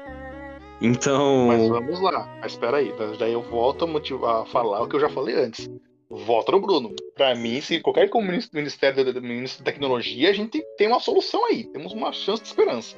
Então. 0.80 1.48
Mas 1.48 1.68
vamos 1.68 2.00
lá. 2.00 2.38
Mas 2.40 2.52
espera 2.52 2.78
aí, 2.78 2.94
daí 3.18 3.34
eu 3.34 3.42
volto 3.42 3.84
a, 3.84 3.88
motivar, 3.88 4.42
a 4.42 4.46
falar 4.46 4.82
o 4.82 4.88
que 4.88 4.96
eu 4.96 5.00
já 5.00 5.10
falei 5.10 5.34
antes. 5.34 5.68
Volta 6.10 6.50
no 6.50 6.60
Bruno. 6.60 6.92
Para 7.14 7.36
mim, 7.36 7.60
se 7.60 7.78
qualquer 7.80 8.10
ministério 8.52 9.12
da 9.12 9.20
ministro 9.20 9.64
da 9.64 9.70
tecnologia, 9.70 10.28
a 10.28 10.32
gente 10.32 10.60
tem 10.76 10.88
uma 10.88 10.98
solução 10.98 11.46
aí. 11.46 11.64
Temos 11.64 11.92
uma 11.92 12.12
chance 12.12 12.42
de 12.42 12.48
esperança. 12.48 12.96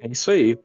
É 0.00 0.06
isso 0.08 0.30
aí. 0.30 0.56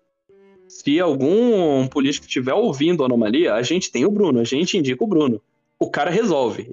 Se 0.68 1.00
algum 1.00 1.88
político 1.88 2.28
estiver 2.28 2.54
ouvindo 2.54 3.02
a 3.02 3.08
anomalia, 3.08 3.56
a 3.56 3.64
gente 3.64 3.92
tem 3.92 4.06
o 4.06 4.12
Bruno, 4.12 4.40
a 4.40 4.44
gente 4.44 4.78
indica 4.78 5.04
o 5.04 5.08
Bruno. 5.08 5.42
O 5.80 5.90
cara 5.90 6.12
resolve. 6.12 6.72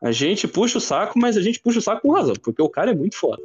a 0.00 0.10
gente 0.10 0.48
puxa 0.48 0.78
o 0.78 0.80
saco, 0.80 1.18
mas 1.18 1.36
a 1.36 1.42
gente 1.42 1.60
puxa 1.60 1.80
o 1.80 1.82
saco 1.82 2.00
com 2.00 2.12
razão, 2.12 2.34
porque 2.36 2.62
o 2.62 2.68
cara 2.70 2.92
é 2.92 2.94
muito 2.94 3.16
foda 3.16 3.42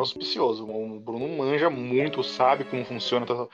auspicioso. 0.00 0.64
O 0.64 1.00
Bruno 1.00 1.28
manja 1.28 1.70
muito, 1.70 2.22
sabe 2.22 2.64
como 2.64 2.84
funciona. 2.84 3.26
Tá... 3.26 3.46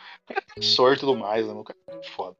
Sorte 0.61 0.99
e 0.99 1.01
tudo 1.01 1.16
mais, 1.16 1.47
né, 1.47 1.55
cara? 1.64 2.01
Foda. 2.14 2.36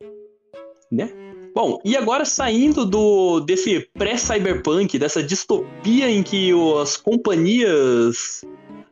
Né? 0.91 1.11
Bom, 1.55 1.81
e 1.85 1.97
agora 1.97 2.25
saindo 2.25 2.85
do 2.85 3.41
desse 3.41 3.89
pré-cyberpunk, 3.95 4.99
dessa 4.99 5.23
distopia 5.23 6.11
em 6.11 6.23
que 6.23 6.53
as 6.81 6.97
companhias, 6.97 8.45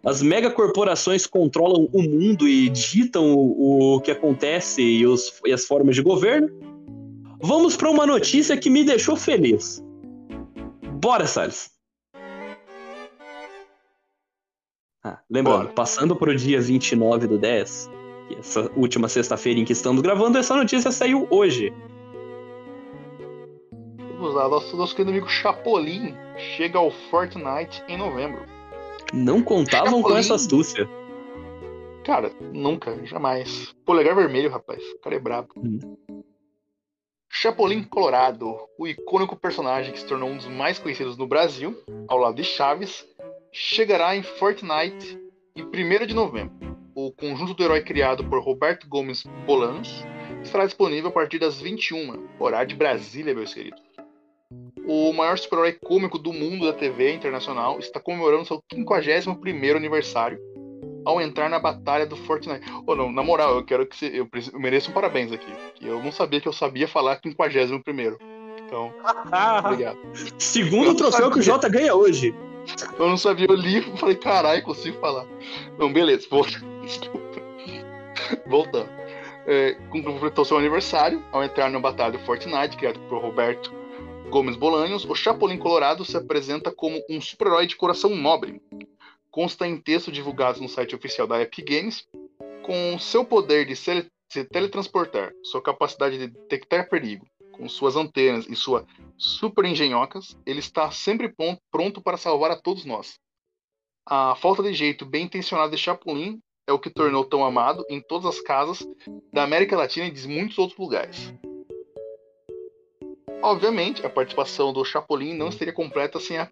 as 0.05 0.23
megacorporações 0.23 1.27
controlam 1.27 1.89
o 1.93 2.03
mundo 2.03 2.49
e 2.49 2.69
ditam 2.69 3.35
o, 3.35 3.97
o 3.97 4.01
que 4.01 4.11
acontece 4.11 4.83
e, 4.83 5.07
os, 5.07 5.41
e 5.47 5.53
as 5.53 5.67
formas 5.67 5.95
de 5.95 6.03
governo, 6.03 6.49
vamos 7.41 7.77
para 7.77 7.91
uma 7.91 8.07
notícia 8.07 8.57
que 8.57 8.71
me 8.71 8.83
deixou 8.83 9.15
feliz. 9.15 9.85
Bora, 11.01 11.27
Salles! 11.27 11.74
Ah, 15.05 15.19
lembrando, 15.31 15.65
Bora. 15.65 15.75
passando 15.75 16.17
para 16.17 16.31
o 16.31 16.35
dia 16.35 16.59
29 16.61 17.27
do 17.27 17.39
10, 17.39 17.91
essa 18.39 18.71
última 18.75 19.07
sexta-feira 19.07 19.61
em 19.61 19.65
que 19.65 19.73
estamos 19.73 20.01
gravando, 20.01 20.39
essa 20.39 20.57
notícia 20.57 20.91
saiu 20.91 21.29
hoje. 21.31 21.71
Vamos 24.17 24.35
lá, 24.35 24.49
nosso, 24.49 24.75
nosso 24.75 24.97
querido 24.97 25.11
amigo 25.11 25.29
Chapolin 25.29 26.15
chega 26.57 26.79
ao 26.79 26.91
Fortnite 26.91 27.83
em 27.87 27.99
novembro. 27.99 28.41
Não 29.13 29.43
contavam 29.43 29.99
Chapolin. 29.99 30.03
com 30.03 30.17
essa 30.17 30.35
astúcia. 30.37 30.89
Cara, 32.05 32.33
nunca, 32.53 32.99
jamais. 33.05 33.75
Polegar 33.85 34.17
vermelho, 34.17 34.51
rapaz. 34.51 34.83
O 34.93 35.01
cara 35.01 35.17
é 35.17 35.19
brabo. 35.19 35.49
Hum. 35.57 35.97
Chapolin 37.31 37.83
Colorado, 37.83 38.57
o 38.79 38.87
icônico 38.87 39.37
personagem 39.37 39.93
que 39.93 39.99
se 39.99 40.07
tornou 40.07 40.31
um 40.31 40.37
dos 40.37 40.47
mais 40.47 40.79
conhecidos 40.79 41.17
no 41.17 41.27
Brasil, 41.27 41.77
ao 42.09 42.17
lado 42.17 42.37
de 42.37 42.45
Chaves, 42.45 43.05
chegará 43.55 44.17
em 44.17 44.23
Fortnite 44.23 45.17
em 45.55 45.63
1 45.63 46.07
de 46.07 46.15
novembro. 46.15 46.77
O 46.93 47.13
conjunto 47.13 47.55
do 47.55 47.63
herói 47.63 47.83
criado 47.83 48.25
por 48.25 48.43
Roberto 48.43 48.89
Gomes 48.89 49.23
Bolanos 49.47 50.05
estará 50.43 50.67
disponível 50.67 51.11
a 51.11 51.13
partir 51.13 51.39
das 51.39 51.61
21, 51.61 52.27
horário 52.41 52.69
de 52.69 52.75
Brasília, 52.75 53.33
meus 53.33 53.55
queridos. 53.55 53.81
O 54.87 55.13
maior 55.13 55.39
super-herói 55.39 55.73
cômico 55.73 56.19
do 56.19 56.33
mundo 56.33 56.67
da 56.67 56.73
TV 56.73 57.15
internacional 57.15 57.79
está 57.79 58.01
comemorando 58.01 58.45
seu 58.45 58.61
51º 58.73 59.77
aniversário 59.77 60.39
ao 61.05 61.21
entrar 61.21 61.49
na 61.49 61.61
batalha 61.61 62.07
do 62.07 62.17
Fortnite. 62.17 62.61
Oh, 62.87 62.97
não, 62.97 63.13
na 63.13 63.23
moral, 63.23 63.55
eu 63.55 63.65
quero 63.65 63.87
que 63.87 63.97
você, 63.97 64.07
eu, 64.07 64.29
eu 64.53 64.61
mereço 64.61 64.91
um 64.91 64.95
parabéns 64.95 65.31
aqui. 65.31 65.53
eu 65.81 66.03
não 66.03 66.11
sabia 66.11 66.41
que 66.41 66.49
eu 66.49 66.53
sabia 66.53 66.89
falar 66.89 67.21
51º. 67.21 68.17
Então, 68.67 68.93
obrigado. 69.65 69.99
Segundo 70.39 70.97
troféu 70.97 71.31
que 71.31 71.39
o 71.39 71.43
Jota 71.43 71.69
ganha 71.69 71.95
hoje. 71.95 72.35
Eu 72.99 73.09
não 73.09 73.17
sabia, 73.17 73.47
eu 73.49 73.55
li 73.55 73.79
e 73.79 73.97
falei, 73.99 74.17
caralho, 74.17 74.63
consigo 74.63 74.99
falar. 75.01 75.27
Não, 75.79 75.93
beleza, 75.93 76.27
volta. 76.31 76.61
Voltando. 78.47 78.89
É, 79.47 79.75
completou 79.91 80.45
seu 80.45 80.57
aniversário 80.57 81.23
ao 81.31 81.45
entrar 81.45 81.71
na 81.71 81.79
batalha 81.79 82.13
do 82.13 82.25
Fortnite, 82.25 82.77
criado 82.77 82.99
por 83.09 83.21
Roberto 83.21 83.73
Gomes 84.31 84.57
Bolanhos, 84.57 85.05
o 85.05 85.15
Chapolin 85.15 85.59
Colorado 85.59 86.05
se 86.05 86.17
apresenta 86.17 86.73
como 86.73 87.01
um 87.09 87.21
super-herói 87.21 87.67
de 87.67 87.77
coração 87.77 88.11
nobre. 88.17 88.61
Consta 89.31 89.67
em 89.67 89.77
texto 89.77 90.11
divulgado 90.11 90.61
no 90.61 90.69
site 90.69 90.95
oficial 90.95 91.27
da 91.27 91.41
Epic 91.41 91.65
Games, 91.65 92.05
com 92.65 92.99
seu 92.99 93.25
poder 93.25 93.67
de 93.67 93.77
se 93.77 94.09
teletransportar, 94.51 95.33
sua 95.45 95.63
capacidade 95.63 96.19
de 96.19 96.27
detectar 96.27 96.89
perigo, 96.89 97.25
com 97.57 97.69
suas 97.69 97.97
antenas 97.97 98.47
e 98.49 98.57
sua 98.57 98.87
super 99.17 99.65
engenhocas, 99.65 100.37
ele 100.45 100.59
está 100.59 100.91
sempre 100.91 101.33
pronto 101.71 102.03
para 102.03 102.17
salvar 102.17 102.51
a 102.51 102.61
todos 102.61 102.85
nós. 102.85 103.19
A 104.07 104.35
falta 104.35 104.63
de 104.63 104.75
jeito 104.75 105.07
bem 105.07 105.25
intencionado 105.25 105.71
de 105.71 105.79
Chapolin 105.79 106.41
é 106.67 106.73
o 106.73 106.79
que 106.79 106.91
tornou 106.91 107.25
tão 107.25 107.45
amado 107.45 107.85
em 107.89 108.01
todas 108.01 108.27
as 108.27 108.41
casas 108.41 108.87
da 109.33 109.43
América 109.43 109.77
Latina 109.77 110.07
e 110.07 110.11
de 110.11 110.27
muitos 110.29 110.59
outros 110.59 110.79
lugares. 110.79 111.33
Obviamente, 113.43 114.05
a 114.05 114.11
participação 114.11 114.73
do 114.73 114.85
Chapolin 114.85 115.35
não 115.35 115.51
seria 115.51 115.73
completa 115.73 116.19
sem 116.19 116.39
a 116.39 116.51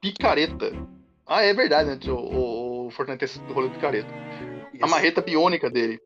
picareta. 0.00 0.72
Ah, 1.26 1.42
é 1.42 1.54
verdade, 1.54 1.88
né? 1.88 2.12
O, 2.12 2.86
o 2.86 2.90
Fortnite 2.90 3.18
tem 3.18 3.24
esse 3.26 3.38
rolê 3.52 3.68
de 3.68 3.74
picareta. 3.74 4.08
A 4.80 4.86
marreta 4.86 5.22
biônica 5.22 5.70
dele, 5.70 5.98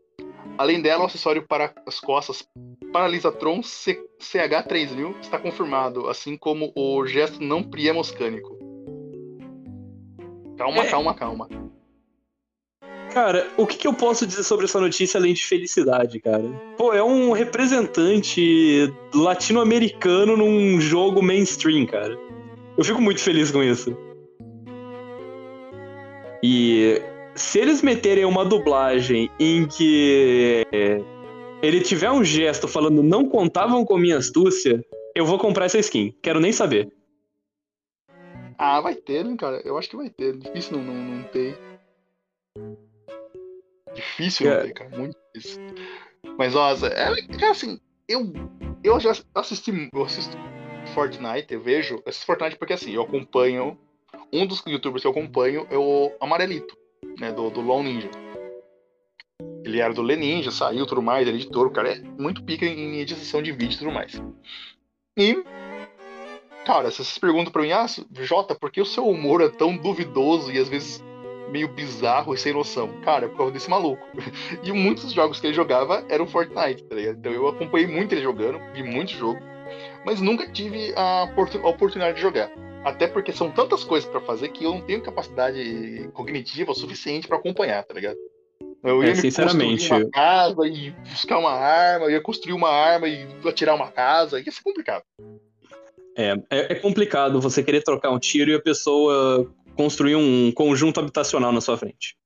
Além 0.56 0.82
dela, 0.82 1.04
o 1.04 1.06
acessório 1.06 1.46
para 1.46 1.72
as 1.86 2.00
costas 2.00 2.46
Paralisatron 2.92 3.60
CH3000 3.60 5.14
está 5.20 5.38
confirmado, 5.38 6.08
assim 6.08 6.36
como 6.36 6.72
o 6.74 7.06
gesto 7.06 7.42
não 7.42 7.62
priemoscânico. 7.62 8.56
Calma, 10.56 10.82
é. 10.82 10.90
calma, 10.90 11.14
calma. 11.14 11.48
Cara, 13.12 13.48
o 13.56 13.66
que, 13.66 13.76
que, 13.76 13.86
eu 13.86 13.94
posso 13.94 14.26
dizer 14.26 14.42
sobre 14.42 14.66
essa 14.66 14.80
notícia 14.80 15.18
além 15.18 15.32
de 15.32 15.44
felicidade, 15.44 16.20
cara? 16.20 16.44
Pô, 16.76 16.92
é 16.92 17.02
um 17.02 17.32
representante 17.32 18.92
latino-americano 19.14 20.36
num 20.36 20.80
jogo 20.80 21.22
mainstream, 21.22 21.86
cara. 21.86 22.18
Eu 22.76 22.84
fico 22.84 23.00
muito 23.00 23.20
feliz 23.20 23.50
com 23.50 23.62
isso. 23.62 23.96
E 26.42 27.00
se 27.38 27.58
eles 27.60 27.82
meterem 27.82 28.24
uma 28.24 28.44
dublagem 28.44 29.30
em 29.38 29.66
que 29.66 30.66
ele 31.62 31.80
tiver 31.80 32.10
um 32.10 32.24
gesto 32.24 32.66
falando 32.66 33.02
não 33.02 33.28
contavam 33.28 33.84
com 33.84 33.96
minha 33.96 34.18
astúcia, 34.18 34.84
eu 35.14 35.24
vou 35.24 35.38
comprar 35.38 35.66
essa 35.66 35.78
skin. 35.78 36.14
Quero 36.22 36.40
nem 36.40 36.52
saber. 36.52 36.92
Ah, 38.58 38.80
vai 38.80 38.94
ter, 38.94 39.24
né, 39.24 39.36
cara? 39.36 39.62
Eu 39.64 39.78
acho 39.78 39.88
que 39.88 39.96
vai 39.96 40.10
ter. 40.10 40.36
Difícil 40.36 40.78
não, 40.78 40.84
não, 40.84 40.94
não 40.94 41.22
ter. 41.24 41.56
Difícil 43.94 44.50
é. 44.50 44.56
não 44.56 44.66
ter, 44.66 44.72
cara. 44.72 44.98
Muito 44.98 45.16
difícil. 45.34 45.62
Mas, 46.36 46.56
ó, 46.56 46.72
é, 46.86 47.26
cara, 47.38 47.52
assim, 47.52 47.80
eu, 48.08 48.32
eu 48.82 48.98
já 48.98 49.12
assisti, 49.34 49.88
eu 49.92 50.04
assisto 50.04 50.36
Fortnite, 50.94 51.52
eu 51.52 51.60
vejo, 51.60 51.96
eu 51.96 52.02
assisto 52.06 52.26
Fortnite 52.26 52.56
porque, 52.56 52.72
assim, 52.72 52.92
eu 52.92 53.02
acompanho, 53.02 53.78
um 54.32 54.46
dos 54.46 54.62
youtubers 54.66 55.02
que 55.02 55.06
eu 55.06 55.12
acompanho 55.12 55.66
é 55.70 55.76
o 55.76 56.12
Amarelito, 56.20 56.77
né, 57.18 57.32
do, 57.32 57.50
do 57.50 57.60
Lone 57.60 57.92
Ninja. 57.92 58.10
Ele 59.64 59.80
era 59.80 59.92
do 59.92 60.02
Leninja, 60.02 60.50
saiu 60.50 60.86
tudo 60.86 61.02
mais, 61.02 61.26
ele 61.26 61.36
é 61.36 61.40
editor, 61.40 61.66
o 61.66 61.70
cara 61.70 61.92
é 61.92 62.00
muito 62.00 62.42
pica 62.42 62.64
em 62.64 63.00
edição 63.00 63.42
de 63.42 63.52
vídeo 63.52 63.74
e 63.74 63.78
tudo 63.78 63.92
mais. 63.92 64.20
E, 65.16 65.44
cara, 66.64 66.90
se 66.90 66.96
vocês 66.96 67.18
perguntam 67.18 67.52
pra 67.52 67.62
mim, 67.62 67.72
ah, 67.72 67.86
Jota, 68.20 68.54
por 68.54 68.70
que 68.70 68.80
o 68.80 68.86
seu 68.86 69.06
humor 69.06 69.42
é 69.42 69.48
tão 69.48 69.76
duvidoso 69.76 70.50
e 70.50 70.58
às 70.58 70.68
vezes 70.68 71.04
meio 71.50 71.68
bizarro 71.68 72.34
e 72.34 72.38
sem 72.38 72.52
noção? 72.52 73.00
Cara, 73.02 73.26
é 73.26 73.28
por 73.28 73.36
causa 73.36 73.52
desse 73.52 73.68
maluco. 73.68 74.02
E 74.64 74.72
muitos 74.72 75.12
jogos 75.12 75.40
que 75.40 75.46
ele 75.46 75.54
jogava 75.54 76.04
eram 76.08 76.26
Fortnite, 76.26 76.84
tá 76.84 76.94
ligado? 76.94 77.18
Então 77.18 77.32
eu 77.32 77.48
acompanhei 77.48 77.86
muito 77.86 78.14
ele 78.14 78.22
jogando, 78.22 78.58
vi 78.72 78.82
muito 78.82 79.12
jogo, 79.12 79.38
mas 80.04 80.20
nunca 80.20 80.50
tive 80.50 80.92
a, 80.96 81.22
a 81.22 81.68
oportunidade 81.68 82.16
de 82.16 82.22
jogar. 82.22 82.50
Até 82.84 83.06
porque 83.06 83.32
são 83.32 83.50
tantas 83.50 83.84
coisas 83.84 84.08
para 84.08 84.20
fazer 84.20 84.48
que 84.48 84.64
eu 84.64 84.72
não 84.72 84.80
tenho 84.80 85.02
capacidade 85.02 86.08
cognitiva 86.14 86.74
suficiente 86.74 87.26
para 87.26 87.36
acompanhar, 87.36 87.84
tá 87.84 87.94
ligado? 87.94 88.16
Eu 88.82 89.02
ia 89.02 89.10
é, 89.10 89.14
sinceramente. 89.14 89.88
construir 89.88 90.04
uma 90.04 90.10
casa 90.10 90.66
e 90.66 90.90
buscar 90.90 91.38
uma 91.38 91.52
arma, 91.52 92.06
eu 92.06 92.10
ia 92.12 92.20
construir 92.20 92.54
uma 92.54 92.70
arma 92.70 93.08
e 93.08 93.26
atirar 93.44 93.74
uma 93.74 93.90
casa, 93.90 94.40
ia 94.40 94.52
ser 94.52 94.62
complicado. 94.62 95.02
É, 96.16 96.34
é, 96.50 96.72
é 96.72 96.74
complicado 96.76 97.40
você 97.40 97.62
querer 97.62 97.82
trocar 97.82 98.10
um 98.10 98.18
tiro 98.18 98.50
e 98.50 98.54
a 98.54 98.60
pessoa 98.60 99.52
construir 99.76 100.16
um 100.16 100.50
conjunto 100.52 100.98
habitacional 100.98 101.52
na 101.52 101.60
sua 101.60 101.76
frente. 101.76 102.16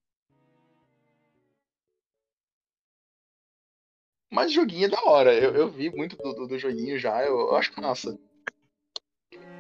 Mas 4.33 4.51
joguinho 4.51 4.87
é 4.87 4.89
da 4.89 5.05
hora. 5.05 5.35
Eu, 5.35 5.55
eu 5.55 5.68
vi 5.68 5.91
muito 5.91 6.16
do, 6.16 6.33
do, 6.33 6.47
do 6.47 6.59
joguinho 6.59 6.99
já, 6.99 7.22
eu, 7.22 7.39
eu, 7.39 7.55
acho 7.55 7.70
massa. 7.78 8.18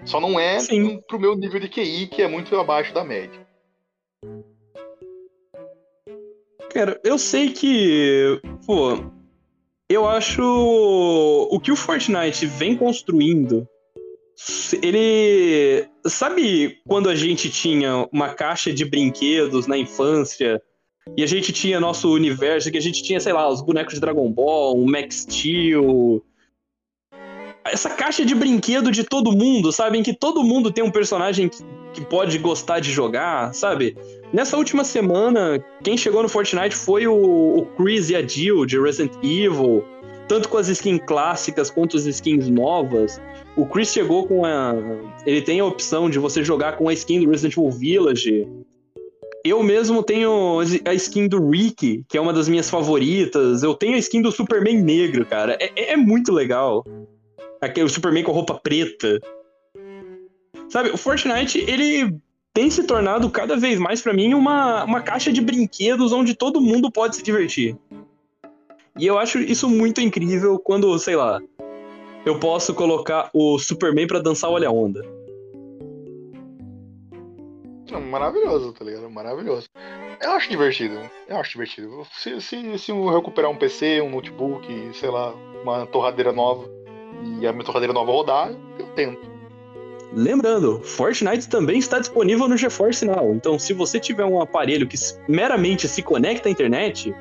Só 0.06 0.18
não 0.18 0.40
é 0.40 0.58
Sim. 0.60 0.98
pro 1.06 1.20
meu 1.20 1.36
nível 1.36 1.60
de 1.60 1.68
QI, 1.68 2.06
que 2.06 2.22
é 2.22 2.26
muito 2.26 2.56
abaixo 2.56 2.94
da 2.94 3.04
média. 3.04 3.46
Cara, 6.70 6.98
eu 7.04 7.18
sei 7.18 7.52
que. 7.52 8.40
Pô. 8.66 9.04
Eu 9.90 10.08
acho. 10.08 10.42
O 10.42 11.60
que 11.60 11.70
o 11.70 11.76
Fortnite 11.76 12.46
vem 12.46 12.74
construindo. 12.74 13.68
Ele. 14.82 15.86
Sabe 16.06 16.80
quando 16.88 17.10
a 17.10 17.14
gente 17.14 17.50
tinha 17.50 18.08
uma 18.10 18.32
caixa 18.32 18.72
de 18.72 18.86
brinquedos 18.86 19.66
na 19.66 19.76
infância? 19.76 20.62
E 21.16 21.22
a 21.22 21.26
gente 21.26 21.52
tinha 21.52 21.80
nosso 21.80 22.12
universo, 22.12 22.70
que 22.70 22.78
a 22.78 22.82
gente 22.82 23.02
tinha, 23.02 23.18
sei 23.18 23.32
lá, 23.32 23.48
os 23.48 23.60
bonecos 23.60 23.94
de 23.94 24.00
Dragon 24.00 24.30
Ball, 24.30 24.76
o 24.76 24.86
Max 24.88 25.22
Steel. 25.22 26.22
Essa 27.64 27.90
caixa 27.90 28.24
de 28.24 28.34
brinquedo 28.34 28.90
de 28.90 29.04
todo 29.04 29.32
mundo, 29.32 29.72
sabe? 29.72 29.98
Em 29.98 30.02
que 30.02 30.14
todo 30.14 30.44
mundo 30.44 30.70
tem 30.70 30.82
um 30.82 30.90
personagem 30.90 31.48
que, 31.48 31.58
que 31.92 32.00
pode 32.02 32.38
gostar 32.38 32.80
de 32.80 32.90
jogar, 32.90 33.52
sabe? 33.52 33.96
Nessa 34.32 34.56
última 34.56 34.84
semana, 34.84 35.62
quem 35.82 35.96
chegou 35.96 36.22
no 36.22 36.28
Fortnite 36.28 36.74
foi 36.74 37.06
o, 37.06 37.58
o 37.58 37.66
Chris 37.76 38.08
e 38.10 38.16
a 38.16 38.26
Jill 38.26 38.64
de 38.64 38.80
Resident 38.80 39.12
Evil, 39.22 39.84
tanto 40.26 40.48
com 40.48 40.56
as 40.56 40.68
skins 40.68 41.00
clássicas 41.04 41.70
quanto 41.70 41.96
as 41.96 42.06
skins 42.06 42.48
novas. 42.48 43.20
O 43.56 43.66
Chris 43.66 43.92
chegou 43.92 44.26
com 44.26 44.44
a. 44.44 44.74
Ele 45.26 45.42
tem 45.42 45.60
a 45.60 45.64
opção 45.64 46.08
de 46.08 46.18
você 46.18 46.42
jogar 46.42 46.76
com 46.76 46.88
a 46.88 46.92
skin 46.94 47.20
do 47.20 47.30
Resident 47.30 47.56
Evil 47.56 47.70
Village. 47.70 48.48
Eu 49.44 49.62
mesmo 49.62 50.02
tenho 50.02 50.60
a 50.84 50.94
skin 50.94 51.26
do 51.26 51.50
Rick, 51.50 52.04
que 52.08 52.16
é 52.16 52.20
uma 52.20 52.32
das 52.32 52.48
minhas 52.48 52.70
favoritas. 52.70 53.62
Eu 53.62 53.74
tenho 53.74 53.96
a 53.96 53.98
skin 53.98 54.22
do 54.22 54.30
Superman 54.30 54.80
negro, 54.82 55.26
cara. 55.26 55.56
É, 55.60 55.92
é 55.92 55.96
muito 55.96 56.32
legal. 56.32 56.84
Aquele 57.60 57.88
Superman 57.88 58.22
com 58.22 58.32
roupa 58.32 58.54
preta. 58.54 59.20
Sabe, 60.68 60.90
o 60.90 60.96
Fortnite, 60.96 61.58
ele 61.66 62.16
tem 62.54 62.70
se 62.70 62.84
tornado 62.84 63.28
cada 63.30 63.56
vez 63.56 63.78
mais 63.78 64.00
para 64.00 64.12
mim 64.12 64.34
uma, 64.34 64.84
uma 64.84 65.00
caixa 65.00 65.32
de 65.32 65.40
brinquedos 65.40 66.12
onde 66.12 66.34
todo 66.34 66.60
mundo 66.60 66.90
pode 66.90 67.16
se 67.16 67.22
divertir. 67.22 67.76
E 68.98 69.06
eu 69.06 69.18
acho 69.18 69.38
isso 69.38 69.68
muito 69.68 70.00
incrível 70.00 70.58
quando, 70.58 70.96
sei 70.98 71.16
lá, 71.16 71.40
eu 72.24 72.38
posso 72.38 72.74
colocar 72.74 73.30
o 73.32 73.58
Superman 73.58 74.06
para 74.06 74.20
dançar 74.20 74.50
Olha 74.50 74.70
Onda. 74.70 75.02
Maravilhoso, 78.12 78.74
tá 78.74 78.84
ligado? 78.84 79.08
Maravilhoso. 79.08 79.70
Eu 80.20 80.32
acho 80.32 80.50
divertido. 80.50 80.98
Eu 81.26 81.38
acho 81.38 81.52
divertido. 81.52 82.06
Se, 82.12 82.42
se, 82.42 82.78
se 82.78 82.90
eu 82.90 83.08
recuperar 83.08 83.50
um 83.50 83.56
PC, 83.56 84.02
um 84.02 84.10
notebook, 84.10 84.66
sei 84.92 85.08
lá, 85.08 85.34
uma 85.62 85.86
torradeira 85.86 86.30
nova 86.30 86.68
e 87.40 87.46
a 87.46 87.52
minha 87.54 87.64
torradeira 87.64 87.94
nova 87.94 88.12
rodar, 88.12 88.52
eu 88.78 88.86
tento. 88.94 89.32
Lembrando, 90.12 90.82
Fortnite 90.82 91.48
também 91.48 91.78
está 91.78 91.98
disponível 91.98 92.46
no 92.46 92.54
GeForce 92.54 93.06
Now. 93.06 93.32
Então, 93.32 93.58
se 93.58 93.72
você 93.72 93.98
tiver 93.98 94.26
um 94.26 94.42
aparelho 94.42 94.86
que 94.86 94.96
meramente 95.26 95.88
se 95.88 96.02
conecta 96.02 96.50
à 96.50 96.52
internet, 96.52 97.14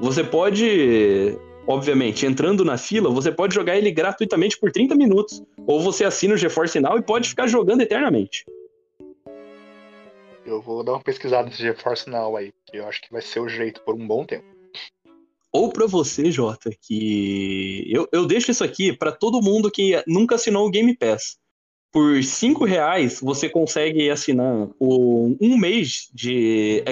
você 0.00 0.24
pode, 0.24 1.36
obviamente, 1.66 2.24
entrando 2.24 2.64
na 2.64 2.78
fila, 2.78 3.10
você 3.10 3.30
pode 3.30 3.54
jogar 3.54 3.76
ele 3.76 3.90
gratuitamente 3.90 4.58
por 4.58 4.72
30 4.72 4.94
minutos. 4.94 5.42
Ou 5.66 5.78
você 5.78 6.06
assina 6.06 6.32
o 6.32 6.38
GeForce 6.38 6.80
Now 6.80 6.96
e 6.96 7.02
pode 7.02 7.28
ficar 7.28 7.46
jogando 7.46 7.82
eternamente. 7.82 8.46
Eu 10.50 10.62
vou 10.62 10.82
dar 10.82 10.92
uma 10.92 11.02
pesquisada 11.02 11.48
nesse 11.48 11.62
GeForce 11.62 12.08
Now 12.08 12.36
aí, 12.36 12.52
que 12.66 12.76
eu 12.76 12.86
acho 12.86 13.00
que 13.02 13.12
vai 13.12 13.22
ser 13.22 13.40
o 13.40 13.48
jeito 13.48 13.80
por 13.82 13.94
um 13.94 14.06
bom 14.06 14.24
tempo. 14.24 14.44
Ou 15.52 15.72
para 15.72 15.86
você, 15.86 16.30
Jota, 16.30 16.70
que 16.80 17.84
eu, 17.88 18.08
eu 18.12 18.26
deixo 18.26 18.50
isso 18.50 18.62
aqui 18.62 18.92
para 18.92 19.10
todo 19.10 19.42
mundo 19.42 19.70
que 19.70 20.00
nunca 20.06 20.36
assinou 20.36 20.66
o 20.66 20.70
Game 20.70 20.96
Pass 20.96 21.40
por 21.92 22.22
cinco 22.22 22.64
reais 22.64 23.20
você 23.20 23.48
consegue 23.48 24.10
assinar 24.10 24.68
o, 24.78 25.36
um 25.40 25.56
mês 25.56 26.08
de, 26.14 26.82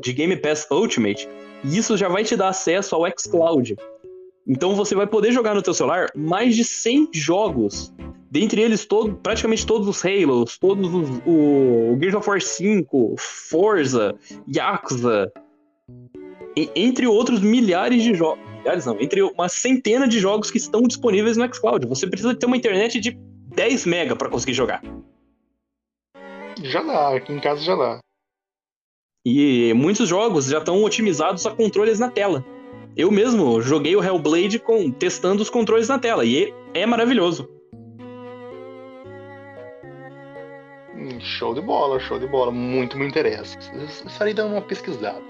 de 0.00 0.12
Game 0.12 0.36
Pass 0.36 0.66
Ultimate 0.70 1.28
e 1.62 1.76
isso 1.76 1.96
já 1.96 2.08
vai 2.08 2.24
te 2.24 2.36
dar 2.36 2.48
acesso 2.48 2.94
ao 2.94 3.04
xCloud. 3.18 3.76
Então 4.46 4.74
você 4.74 4.94
vai 4.94 5.06
poder 5.06 5.32
jogar 5.32 5.54
no 5.54 5.62
teu 5.62 5.72
celular 5.72 6.08
mais 6.14 6.54
de 6.54 6.64
100 6.64 7.10
jogos. 7.12 7.92
Dentre 8.34 8.60
eles, 8.60 8.84
todo, 8.84 9.14
praticamente 9.14 9.64
todos 9.64 9.86
os 9.86 10.04
Halos, 10.04 10.58
todos 10.58 10.92
os, 10.92 11.08
o, 11.24 11.92
o 11.92 11.98
Gears 12.00 12.16
of 12.16 12.28
War 12.28 12.40
5, 12.40 13.14
Forza, 13.16 14.12
Yakuza, 14.52 15.32
e, 16.56 16.68
entre 16.74 17.06
outros 17.06 17.40
milhares 17.40 18.02
de 18.02 18.12
jogos. 18.12 18.44
Milhares 18.58 18.86
não, 18.86 19.00
entre 19.00 19.22
uma 19.22 19.48
centena 19.48 20.08
de 20.08 20.18
jogos 20.18 20.50
que 20.50 20.58
estão 20.58 20.82
disponíveis 20.82 21.36
no 21.36 21.54
xCloud. 21.54 21.86
Você 21.86 22.08
precisa 22.08 22.34
ter 22.34 22.46
uma 22.46 22.56
internet 22.56 22.98
de 22.98 23.16
10 23.54 23.86
mega 23.86 24.16
para 24.16 24.28
conseguir 24.28 24.54
jogar. 24.54 24.82
Já 26.60 26.82
dá, 26.82 27.14
aqui 27.14 27.32
em 27.32 27.38
casa 27.38 27.62
já 27.62 27.76
dá. 27.76 28.00
E 29.24 29.72
muitos 29.74 30.08
jogos 30.08 30.46
já 30.46 30.58
estão 30.58 30.82
otimizados 30.82 31.46
a 31.46 31.52
controles 31.52 32.00
na 32.00 32.10
tela. 32.10 32.44
Eu 32.96 33.12
mesmo 33.12 33.62
joguei 33.62 33.94
o 33.94 34.02
Hellblade 34.02 34.58
com, 34.58 34.90
testando 34.90 35.40
os 35.40 35.50
controles 35.50 35.86
na 35.86 36.00
tela 36.00 36.24
e 36.24 36.52
é 36.74 36.84
maravilhoso. 36.84 37.53
Show 41.24 41.54
de 41.54 41.60
bola, 41.60 41.98
show 41.98 42.18
de 42.18 42.26
bola. 42.26 42.52
Muito 42.52 42.96
me 42.96 43.06
interessa. 43.06 43.58
Estarei 44.06 44.34
dando 44.34 44.52
uma 44.52 44.62
pesquisada. 44.62 45.22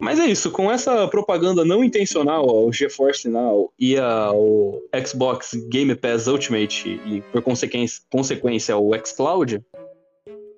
Mas 0.00 0.20
é 0.20 0.26
isso, 0.26 0.50
com 0.50 0.70
essa 0.70 1.08
propaganda 1.08 1.64
não 1.64 1.82
intencional 1.82 2.48
ao 2.48 2.72
GeForce 2.72 3.28
Now 3.28 3.72
e 3.78 3.98
ao 3.98 4.80
Xbox 5.04 5.54
Game 5.68 5.94
Pass 5.94 6.26
Ultimate 6.28 7.00
e 7.04 7.20
por 7.32 7.42
consequência, 7.42 8.74
ao 8.74 8.90
xCloud, 9.04 9.60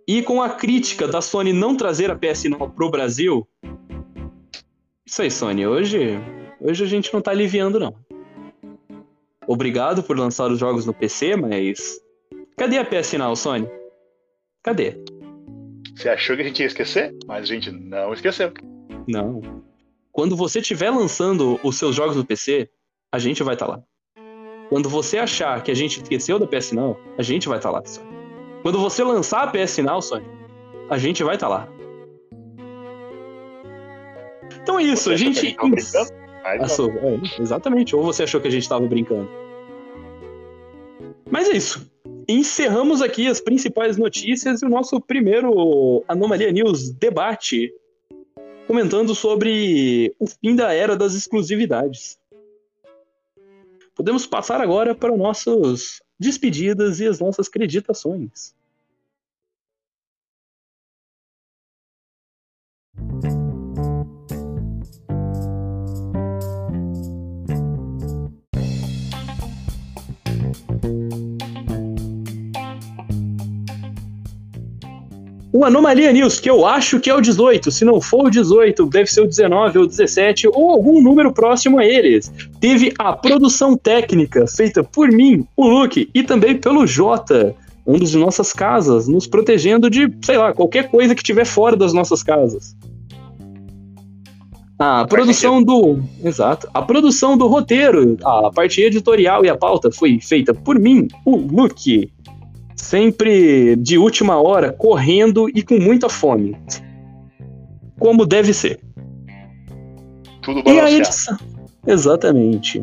e 0.07 0.23
com 0.23 0.43
a 0.43 0.51
crítica 0.51 1.09
da 1.09 1.23
Sony 1.23 1.53
não 1.53 1.75
trazer 1.75 2.11
a 2.11 2.17
PS 2.17 2.45
Now 2.45 2.69
pro 2.69 2.91
Brasil, 2.91 3.49
isso 5.07 5.23
aí, 5.23 5.31
Sony, 5.31 5.67
hoje, 5.67 6.21
hoje 6.61 6.85
a 6.85 6.87
gente 6.87 7.13
não 7.13 7.21
tá 7.21 7.33
aliviando 7.33 7.81
não. 7.81 7.97
Obrigado 9.49 10.05
por 10.05 10.17
lançar 10.17 10.49
os 10.49 10.61
jogos 10.61 10.87
no 10.87 10.95
PC, 10.95 11.35
mas 11.35 12.01
cadê 12.61 12.77
a 12.77 12.85
PS 12.85 13.15
Now, 13.15 13.35
Sony? 13.35 13.67
Cadê? 14.63 14.95
Você 15.97 16.11
achou 16.11 16.37
que 16.37 16.43
a 16.43 16.45
gente 16.45 16.61
ia 16.61 16.67
esquecer? 16.67 17.17
Mas 17.27 17.45
a 17.45 17.47
gente 17.47 17.71
não 17.71 18.13
esqueceu. 18.13 18.53
Não. 19.09 19.41
Quando 20.13 20.37
você 20.37 20.59
estiver 20.59 20.91
lançando 20.91 21.59
os 21.65 21.79
seus 21.79 21.97
jogos 21.97 22.17
no 22.17 22.25
PC, 22.25 22.69
a 23.11 23.19
gente 23.19 23.43
vai 23.43 23.55
estar 23.55 23.65
tá 23.65 23.73
lá. 23.73 23.83
Quando 24.69 24.91
você 24.91 25.17
achar 25.17 25.63
que 25.63 25.71
a 25.71 25.75
gente 25.75 26.03
esqueceu 26.03 26.39
da 26.39 26.47
PS 26.47 26.73
Now, 26.73 27.01
a 27.17 27.23
gente 27.23 27.49
vai 27.49 27.57
estar 27.57 27.71
tá 27.71 27.79
lá. 27.79 27.87
Sony. 27.87 28.07
Quando 28.61 28.79
você 28.79 29.03
lançar 29.03 29.45
a 29.45 29.51
PS 29.51 29.79
Now, 29.79 30.03
Sony, 30.03 30.27
a 30.91 30.99
gente 30.99 31.25
vai 31.25 31.37
estar 31.37 31.49
tá 31.49 31.55
lá. 31.55 31.69
Então 34.63 34.79
é 34.79 34.83
isso, 34.83 35.05
você 35.05 35.15
a 35.15 35.17
gente. 35.17 35.57
A 35.59 35.65
gente 35.65 36.13
é, 36.45 37.41
exatamente. 37.41 37.97
Ou 37.97 38.03
você 38.03 38.25
achou 38.25 38.39
que 38.39 38.49
a 38.49 38.51
gente 38.51 38.65
estava 38.65 38.87
brincando? 38.87 39.31
Mas 41.31 41.49
é 41.49 41.57
isso. 41.57 41.90
Encerramos 42.33 43.03
aqui 43.03 43.27
as 43.27 43.41
principais 43.41 43.97
notícias 43.97 44.63
e 44.63 44.65
o 44.65 44.69
nosso 44.69 45.01
primeiro 45.01 46.05
Anomalia 46.07 46.53
News 46.53 46.89
debate, 46.91 47.75
comentando 48.69 49.17
sobre 49.17 50.15
o 50.17 50.29
fim 50.29 50.55
da 50.55 50.73
era 50.73 50.97
das 50.97 51.15
exclusividades. 51.15 52.21
Podemos 53.97 54.29
passar 54.29 54.61
agora 54.61 54.95
para 54.95 55.17
nossas 55.17 56.01
despedidas 56.21 57.01
e 57.01 57.09
as 57.09 57.19
nossas 57.19 57.49
creditações. 57.49 58.55
O 75.53 75.65
Anomalia 75.65 76.13
News, 76.13 76.39
que 76.39 76.49
eu 76.49 76.65
acho 76.65 77.01
que 77.01 77.11
é 77.11 77.15
o 77.15 77.21
18, 77.21 77.73
se 77.73 77.85
não 77.85 78.01
for 78.01 78.27
o 78.27 78.31
18, 78.31 78.87
deve 78.87 79.11
ser 79.11 79.23
o 79.23 79.27
19 79.27 79.81
ou 79.81 79.87
17, 79.87 80.47
ou 80.47 80.71
algum 80.71 81.03
número 81.03 81.33
próximo 81.33 81.81
a 81.81 81.85
eles. 81.85 82.33
Teve 82.61 82.93
a 82.97 83.13
produção 83.13 83.77
técnica 83.77 84.47
feita 84.47 84.85
por 84.85 85.11
mim, 85.11 85.45
o 85.57 85.67
Luke, 85.67 86.09
e 86.15 86.23
também 86.23 86.57
pelo 86.57 86.87
Jota, 86.87 87.53
um 87.85 87.99
dos 87.99 88.15
nossas 88.15 88.53
casas, 88.53 89.09
nos 89.09 89.27
protegendo 89.27 89.91
de, 89.91 90.09
sei 90.23 90.37
lá, 90.37 90.53
qualquer 90.53 90.89
coisa 90.89 91.17
que 91.17 91.23
tiver 91.23 91.45
fora 91.45 91.77
das 91.77 91.93
nossas 91.93 92.23
casas. 92.23 92.77
A 94.79 95.05
produção 95.05 95.63
do. 95.63 95.99
Exato. 96.25 96.67
A 96.73 96.81
produção 96.81 97.37
do 97.37 97.47
roteiro, 97.49 98.17
a 98.25 98.51
parte 98.51 98.81
editorial 98.81 99.45
e 99.45 99.49
a 99.49 99.57
pauta 99.57 99.91
foi 99.91 100.19
feita 100.23 100.55
por 100.55 100.79
mim, 100.79 101.07
o 101.27 101.37
Luke 101.37 102.11
sempre 102.81 103.77
de 103.77 103.99
última 103.99 104.41
hora, 104.41 104.73
correndo 104.73 105.49
e 105.55 105.63
com 105.63 105.79
muita 105.79 106.09
fome. 106.09 106.57
Como 107.99 108.25
deve 108.25 108.53
ser. 108.53 108.81
Tudo 110.43 110.63
balanceado. 110.63 110.91
E 110.91 110.95
a 110.95 110.99
edição... 110.99 111.39
Exatamente. 111.87 112.83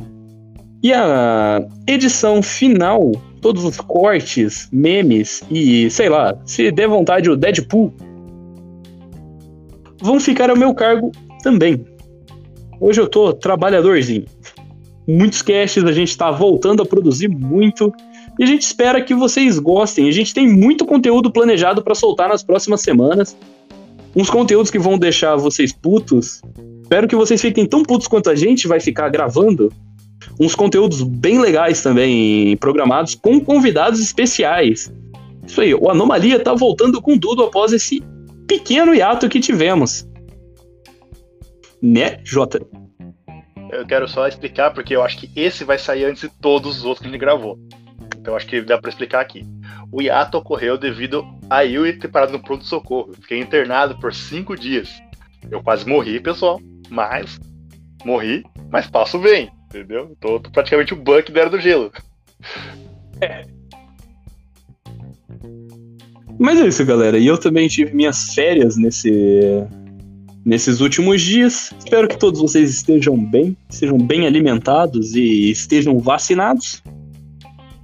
E 0.84 0.94
a 0.94 1.68
edição 1.88 2.42
final, 2.42 3.12
todos 3.42 3.64
os 3.66 3.78
cortes, 3.78 4.70
memes 4.72 5.44
e, 5.50 5.90
sei 5.90 6.08
lá, 6.08 6.38
se 6.46 6.72
der 6.72 6.88
vontade 6.88 7.30
o 7.30 7.36
Deadpool, 7.36 7.94
vão 10.02 10.20
ficar 10.20 10.50
ao 10.50 10.56
meu 10.56 10.74
cargo 10.74 11.12
também. 11.42 11.84
Hoje 12.80 13.02
eu 13.02 13.08
tô 13.08 13.34
trabalhadorzinho. 13.34 14.26
Muitos 15.08 15.42
casts 15.42 15.84
a 15.84 15.92
gente 15.92 16.16
tá 16.16 16.30
voltando 16.30 16.84
a 16.84 16.86
produzir 16.86 17.28
muito 17.28 17.92
e 18.38 18.44
a 18.44 18.48
gente 18.48 18.62
espera 18.62 19.02
que 19.02 19.14
vocês 19.14 19.58
gostem. 19.58 20.08
A 20.08 20.12
gente 20.12 20.34
tem 20.34 20.48
muito 20.48 20.86
conteúdo 20.86 21.32
planejado 21.32 21.82
para 21.82 21.96
soltar 21.96 22.30
nas 22.30 22.44
próximas 22.44 22.82
semanas. 22.82 23.36
Uns 24.16 24.30
conteúdos 24.30 24.72
que 24.72 24.80
vão 24.80 24.98
deixar 24.98 25.36
vocês 25.36 25.72
putos. 25.72 26.42
Espero 26.84 27.08
que 27.08 27.16
vocês 27.16 27.42
fiquem 27.42 27.66
tão 27.66 27.84
putos 27.84 28.08
quanto 28.08 28.30
a 28.30 28.36
gente 28.36 28.68
vai 28.68 28.80
ficar 28.80 29.10
gravando. 29.10 29.72
Uns 30.40 30.56
conteúdos 30.56 31.02
bem 31.02 31.40
legais 31.40 31.82
também 31.82 32.56
programados 32.58 33.16
com 33.16 33.40
convidados 33.40 34.00
especiais. 34.00 34.92
Isso 35.46 35.62
aí, 35.62 35.74
o 35.74 35.90
Anomalia 35.90 36.40
tá 36.40 36.54
voltando 36.54 37.02
com 37.02 37.18
tudo 37.18 37.44
após 37.44 37.74
esse 37.74 38.04
pequeno 38.48 38.94
hiato 38.94 39.30
que 39.30 39.40
tivemos. 39.40 40.08
Né, 41.82 42.20
Jota? 42.24 42.60
Eu 43.72 43.86
quero 43.86 44.08
só 44.08 44.28
explicar 44.28 44.74
porque 44.74 44.96
eu 44.96 45.04
acho 45.04 45.18
que 45.18 45.30
esse 45.36 45.64
vai 45.64 45.78
sair 45.78 46.06
antes 46.06 46.22
de 46.22 46.30
todos 46.30 46.80
os 46.80 46.86
outros 46.86 47.00
que 47.00 47.08
a 47.08 47.12
gente 47.12 47.20
gravou. 47.20 47.58
Então 48.28 48.36
acho 48.36 48.46
que 48.46 48.60
dá 48.60 48.78
para 48.78 48.90
explicar 48.90 49.22
aqui. 49.22 49.46
O 49.90 50.02
hiato 50.02 50.38
ocorreu 50.38 50.78
devido 50.78 51.26
a 51.50 51.66
eu 51.66 51.98
ter 51.98 52.10
parado 52.10 52.34
no 52.34 52.44
pronto-socorro. 52.44 53.14
Fiquei 53.22 53.40
internado 53.40 53.98
por 54.02 54.14
cinco 54.14 54.54
dias. 54.54 55.02
Eu 55.50 55.64
quase 55.64 55.88
morri, 55.88 56.20
pessoal, 56.20 56.60
mas 56.90 57.40
morri, 58.04 58.44
mas 58.70 58.86
passo 58.86 59.18
bem, 59.18 59.50
entendeu? 59.68 60.14
Tô, 60.20 60.42
tô 60.42 60.52
praticamente 60.52 60.94
o 60.94 60.98
Buck 60.98 61.32
da 61.32 61.40
Era 61.40 61.50
do 61.50 61.58
Gelo. 61.58 61.90
É. 63.22 63.46
Mas 66.40 66.60
é 66.60 66.68
isso, 66.68 66.86
galera. 66.86 67.18
E 67.18 67.26
eu 67.26 67.36
também 67.40 67.68
tive 67.68 67.96
minhas 67.96 68.36
férias 68.36 68.78
nesse, 68.78 69.10
nesses 70.46 70.82
últimos 70.82 71.20
dias. 71.20 71.74
Espero 71.80 72.08
que 72.08 72.16
todos 72.16 72.40
vocês 72.40 72.70
estejam 72.70 73.18
bem, 73.18 73.58
estejam 73.68 73.98
bem 73.98 74.28
alimentados 74.28 75.16
e 75.16 75.50
estejam 75.50 75.98
vacinados. 75.98 76.84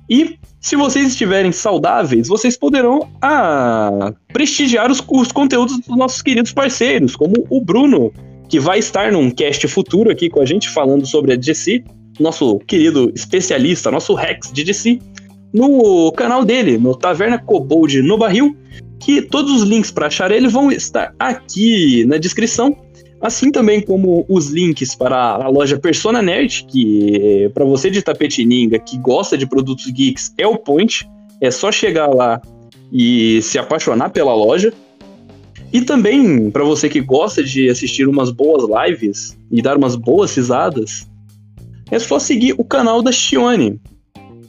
E 0.10 0.38
se 0.60 0.76
vocês 0.76 1.08
estiverem 1.08 1.52
saudáveis, 1.52 2.28
vocês 2.28 2.58
poderão 2.58 3.10
ah, 3.22 4.14
prestigiar 4.32 4.92
os, 4.92 5.04
os 5.10 5.32
conteúdos 5.32 5.80
dos 5.80 5.98
nossos 5.98 6.22
queridos 6.22 6.52
parceiros, 6.52 7.16
como 7.16 7.46
o 7.50 7.62
Bruno, 7.62 8.14
que 8.50 8.60
vai 8.60 8.80
estar 8.80 9.12
num 9.12 9.32
cast 9.32 9.68
futuro 9.68 10.12
aqui 10.12 10.30
com 10.30 10.42
a 10.42 10.46
gente 10.46 10.70
falando 10.70 11.06
sobre 11.06 11.34
a 11.34 11.36
DC, 11.36 11.84
nosso 12.20 12.60
querido 12.60 13.12
especialista, 13.16 13.90
nosso 13.90 14.14
Rex 14.14 14.52
de 14.52 14.64
DC, 14.64 15.00
no 15.54 16.12
canal 16.12 16.44
dele, 16.44 16.78
no 16.78 16.96
Taverna 16.96 17.38
Cobold 17.38 18.02
no 18.02 18.18
Barril, 18.18 18.56
que 19.00 19.22
todos 19.22 19.52
os 19.52 19.64
links 19.64 19.92
para 19.92 20.08
achar 20.08 20.32
ele 20.32 20.48
vão 20.48 20.72
estar 20.72 21.14
aqui 21.20 22.06
na 22.06 22.18
descrição. 22.18 22.76
Assim 23.24 23.54
também 23.54 23.80
como 23.80 24.26
os 24.28 24.50
links 24.50 24.94
para 24.96 25.18
a 25.18 25.48
loja 25.48 25.80
Persona 25.80 26.22
Nerd, 26.22 26.66
que 26.70 27.50
para 27.54 27.64
você 27.64 27.90
de 27.90 28.02
Tapetininga 28.02 28.78
que 28.78 28.98
gosta 28.98 29.38
de 29.38 29.48
produtos 29.48 29.90
geeks 29.90 30.34
é 30.38 30.46
o 30.46 30.58
point. 30.58 31.10
É 31.40 31.50
só 31.50 31.72
chegar 31.72 32.08
lá 32.08 32.42
e 32.92 33.42
se 33.42 33.58
apaixonar 33.58 34.10
pela 34.10 34.36
loja. 34.36 34.74
E 35.72 35.80
também 35.80 36.52
para 36.52 36.66
você 36.66 36.90
que 36.90 37.00
gosta 37.00 37.42
de 37.42 37.70
assistir 37.70 38.10
umas 38.10 38.30
boas 38.30 38.66
lives 38.70 39.38
e 39.50 39.62
dar 39.62 39.78
umas 39.78 39.96
boas 39.96 40.36
risadas, 40.36 41.08
é 41.90 42.00
só 42.00 42.20
seguir 42.20 42.54
o 42.58 42.66
canal 42.66 43.02
da 43.02 43.14
Shione. 43.14 43.80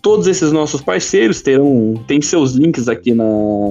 Todos 0.03 0.27
esses 0.27 0.51
nossos 0.51 0.83
parceiros 0.83 1.41
terão 1.41 1.95
tem 2.09 2.21
seus 2.21 2.55
links 2.55 2.89
aqui 2.89 3.15
na 3.15 3.25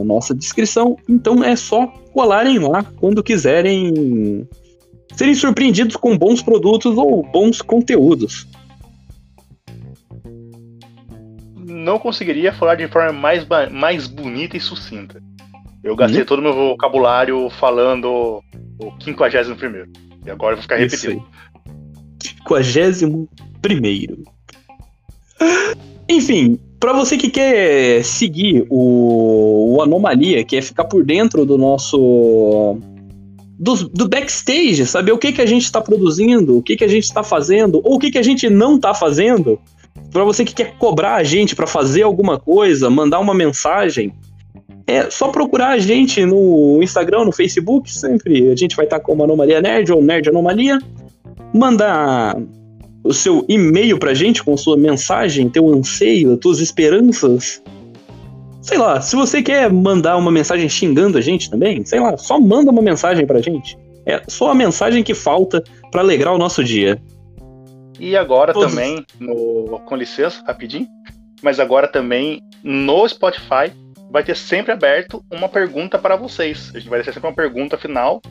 nossa 0.06 0.34
descrição, 0.34 0.96
então 1.10 1.44
é 1.44 1.58
só 1.58 1.88
colarem 2.14 2.58
lá 2.58 2.84
quando 2.84 3.22
quiserem 3.22 4.48
serem 5.16 5.36
surpreendidos 5.36 5.96
com 5.96 6.18
bons 6.18 6.42
produtos 6.42 6.98
ou 6.98 7.24
bons 7.24 7.62
conteúdos. 7.62 8.48
Não 11.56 12.00
conseguiria 12.00 12.54
falar 12.54 12.76
de 12.76 12.88
forma 12.88 13.12
mais, 13.12 13.46
mais 13.72 14.08
bonita 14.08 14.56
e 14.56 14.60
sucinta. 14.60 15.22
Eu 15.84 15.96
gastei 15.96 16.22
uhum. 16.22 16.26
todo 16.26 16.40
o 16.40 16.42
meu 16.42 16.54
vocabulário 16.54 17.50
falando 17.60 18.42
o 18.80 19.04
51 19.04 19.56
E 20.26 20.32
agora 20.32 20.54
eu 20.54 20.58
vou 20.58 20.62
ficar 20.62 20.78
repetindo. 20.78 21.24
51 22.22 23.28
primeiro. 23.62 24.24
Enfim, 26.08 26.60
para 26.80 26.94
você 26.94 27.18
que 27.18 27.30
quer 27.30 28.04
seguir 28.04 28.66
o, 28.70 29.76
o 29.76 29.82
Anomalia, 29.82 30.44
quer 30.44 30.62
ficar 30.62 30.86
por 30.86 31.04
dentro 31.04 31.46
do 31.46 31.58
nosso 31.58 32.78
do, 33.58 33.88
do 33.90 34.08
backstage, 34.08 34.86
saber 34.86 35.12
o 35.12 35.18
que, 35.18 35.32
que 35.32 35.42
a 35.42 35.46
gente 35.46 35.64
está 35.64 35.82
produzindo, 35.82 36.58
o 36.58 36.62
que, 36.62 36.76
que 36.76 36.84
a 36.84 36.88
gente 36.88 37.04
está 37.04 37.24
fazendo, 37.24 37.82
ou 37.84 37.96
o 37.96 38.00
que, 38.00 38.12
que 38.12 38.18
a 38.18 38.24
gente 38.24 38.50
não 38.50 38.76
está 38.76 38.94
fazendo. 38.94 39.60
Para 40.12 40.24
você 40.24 40.44
que 40.44 40.54
quer 40.54 40.76
cobrar 40.78 41.16
a 41.16 41.24
gente 41.24 41.56
para 41.56 41.68
fazer 41.68 42.04
alguma 42.04 42.40
coisa, 42.40 42.90
mandar 42.90 43.20
uma 43.20 43.34
mensagem, 43.34 44.14
é 44.86 45.10
só 45.10 45.30
procurar 45.30 45.70
a 45.70 45.78
gente 45.78 46.26
no 46.26 46.82
Instagram, 46.82 47.26
no 47.26 47.32
Facebook, 47.32 47.92
sempre 47.92 48.52
a 48.52 48.56
gente 48.56 48.76
vai 48.76 48.86
estar 48.86 49.00
tá 49.00 49.04
como 49.04 49.24
Anomalia 49.24 49.62
Nerd 49.62 49.92
ou 49.92 50.02
Nerd 50.02 50.30
Anomalia. 50.30 50.80
Mandar 51.54 52.38
o 53.04 53.14
seu 53.14 53.46
e-mail 53.48 53.98
pra 53.98 54.14
gente 54.14 54.44
com 54.44 54.56
sua 54.58 54.78
mensagem, 54.78 55.50
teu 55.50 55.68
anseio, 55.74 56.38
tuas 56.38 56.60
esperanças, 56.60 57.62
sei 58.64 58.78
lá, 58.78 59.02
se 59.02 59.16
você 59.16 59.44
quer 59.44 59.72
mandar 59.72 60.18
uma 60.18 60.32
mensagem 60.32 60.68
xingando 60.70 61.18
a 61.18 61.22
gente 61.22 61.50
também, 61.50 61.86
sei 61.86 62.00
lá, 62.00 62.18
só 62.18 62.40
manda 62.40 62.72
uma 62.72 62.82
mensagem 62.82 63.28
pra 63.28 63.42
gente. 63.42 63.78
É 64.06 64.22
só 64.28 64.52
a 64.52 64.56
mensagem 64.56 65.04
que 65.04 65.14
falta 65.14 65.62
para 65.92 66.02
alegrar 66.02 66.34
o 66.34 66.38
nosso 66.38 66.64
dia. 66.64 67.00
E 68.00 68.18
agora 68.18 68.54
Todos... 68.54 68.72
também, 68.72 69.06
no, 69.20 69.80
com 69.86 69.96
licença, 69.96 70.42
rapidinho, 70.48 70.88
mas 71.42 71.60
agora 71.60 71.88
também 71.88 72.42
no 72.64 73.08
Spotify, 73.08 73.72
vai 74.10 74.24
ter 74.24 74.36
sempre 74.36 74.72
aberto 74.72 75.24
uma 75.30 75.50
pergunta 75.50 76.00
para 76.00 76.16
vocês. 76.16 76.72
A 76.74 76.80
gente 76.80 76.90
vai 76.90 77.00
deixar 77.00 77.14
sempre 77.14 77.30
uma 77.30 77.36
pergunta 77.36 77.78
final 77.78 78.22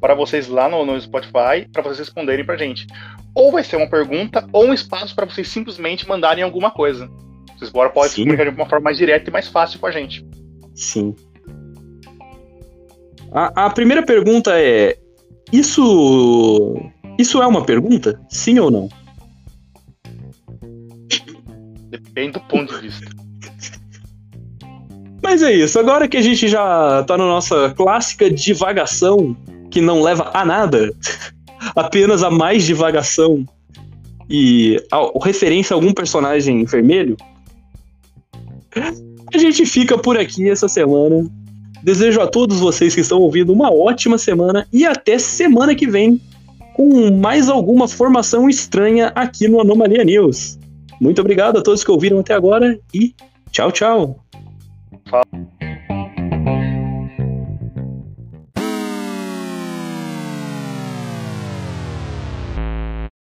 para 0.00 0.14
vocês 0.14 0.48
lá 0.48 0.68
no, 0.68 0.84
no 0.84 1.00
Spotify, 1.00 1.68
para 1.72 1.82
vocês 1.82 2.00
responderem 2.00 2.44
pra 2.44 2.56
gente. 2.56 2.86
Ou 3.34 3.52
vai 3.52 3.62
ser 3.62 3.76
uma 3.76 3.88
pergunta, 3.88 4.48
ou 4.52 4.66
um 4.66 4.74
espaço 4.74 5.14
para 5.14 5.26
vocês 5.26 5.48
simplesmente 5.48 6.08
mandarem 6.08 6.42
alguma 6.42 6.70
coisa. 6.70 7.08
Vocês 7.56 7.70
agora 7.70 7.90
podem 7.90 8.10
se 8.10 8.16
comunicar 8.16 8.44
de 8.44 8.56
uma 8.56 8.68
forma 8.68 8.84
mais 8.84 8.98
direta 8.98 9.30
e 9.30 9.32
mais 9.32 9.48
fácil 9.48 9.78
com 9.80 9.86
a 9.86 9.90
gente. 9.90 10.26
Sim. 10.74 11.14
A, 13.32 13.66
a 13.66 13.70
primeira 13.70 14.02
pergunta 14.02 14.52
é: 14.58 14.96
Isso. 15.52 16.74
Isso 17.18 17.42
é 17.42 17.46
uma 17.46 17.64
pergunta? 17.64 18.20
Sim 18.28 18.58
ou 18.58 18.70
não? 18.70 18.88
Depende 21.88 22.32
do 22.32 22.40
ponto 22.40 22.74
de 22.74 22.88
vista. 22.88 23.06
Mas 25.22 25.42
é 25.42 25.52
isso. 25.52 25.78
Agora 25.78 26.06
que 26.06 26.16
a 26.16 26.22
gente 26.22 26.46
já 26.46 27.02
tá 27.04 27.16
na 27.16 27.24
nossa 27.24 27.70
clássica 27.70 28.30
divagação, 28.30 29.34
que 29.70 29.80
não 29.80 30.02
leva 30.02 30.30
a 30.34 30.44
nada, 30.44 30.92
apenas 31.74 32.22
a 32.22 32.30
mais 32.30 32.64
divagação 32.64 33.44
e 34.28 34.76
a, 34.92 35.24
referência 35.24 35.74
a 35.74 35.76
algum 35.76 35.92
personagem 35.92 36.64
vermelho, 36.64 37.16
a 39.32 39.38
gente 39.38 39.64
fica 39.66 39.96
por 39.98 40.18
aqui 40.18 40.48
essa 40.48 40.68
semana. 40.68 41.28
Desejo 41.82 42.20
a 42.20 42.26
todos 42.26 42.58
vocês 42.58 42.94
que 42.94 43.00
estão 43.00 43.20
ouvindo 43.20 43.52
uma 43.52 43.72
ótima 43.72 44.18
semana 44.18 44.66
e 44.72 44.84
até 44.84 45.18
semana 45.18 45.74
que 45.74 45.86
vem 45.86 46.20
com 46.74 47.10
mais 47.10 47.48
alguma 47.48 47.88
formação 47.88 48.48
estranha 48.48 49.12
aqui 49.14 49.48
no 49.48 49.60
Anomalia 49.60 50.04
News. 50.04 50.58
Muito 51.00 51.20
obrigado 51.20 51.58
a 51.58 51.62
todos 51.62 51.84
que 51.84 51.90
ouviram 51.90 52.20
até 52.20 52.34
agora 52.34 52.78
e 52.92 53.14
tchau, 53.50 53.70
tchau. 53.70 54.20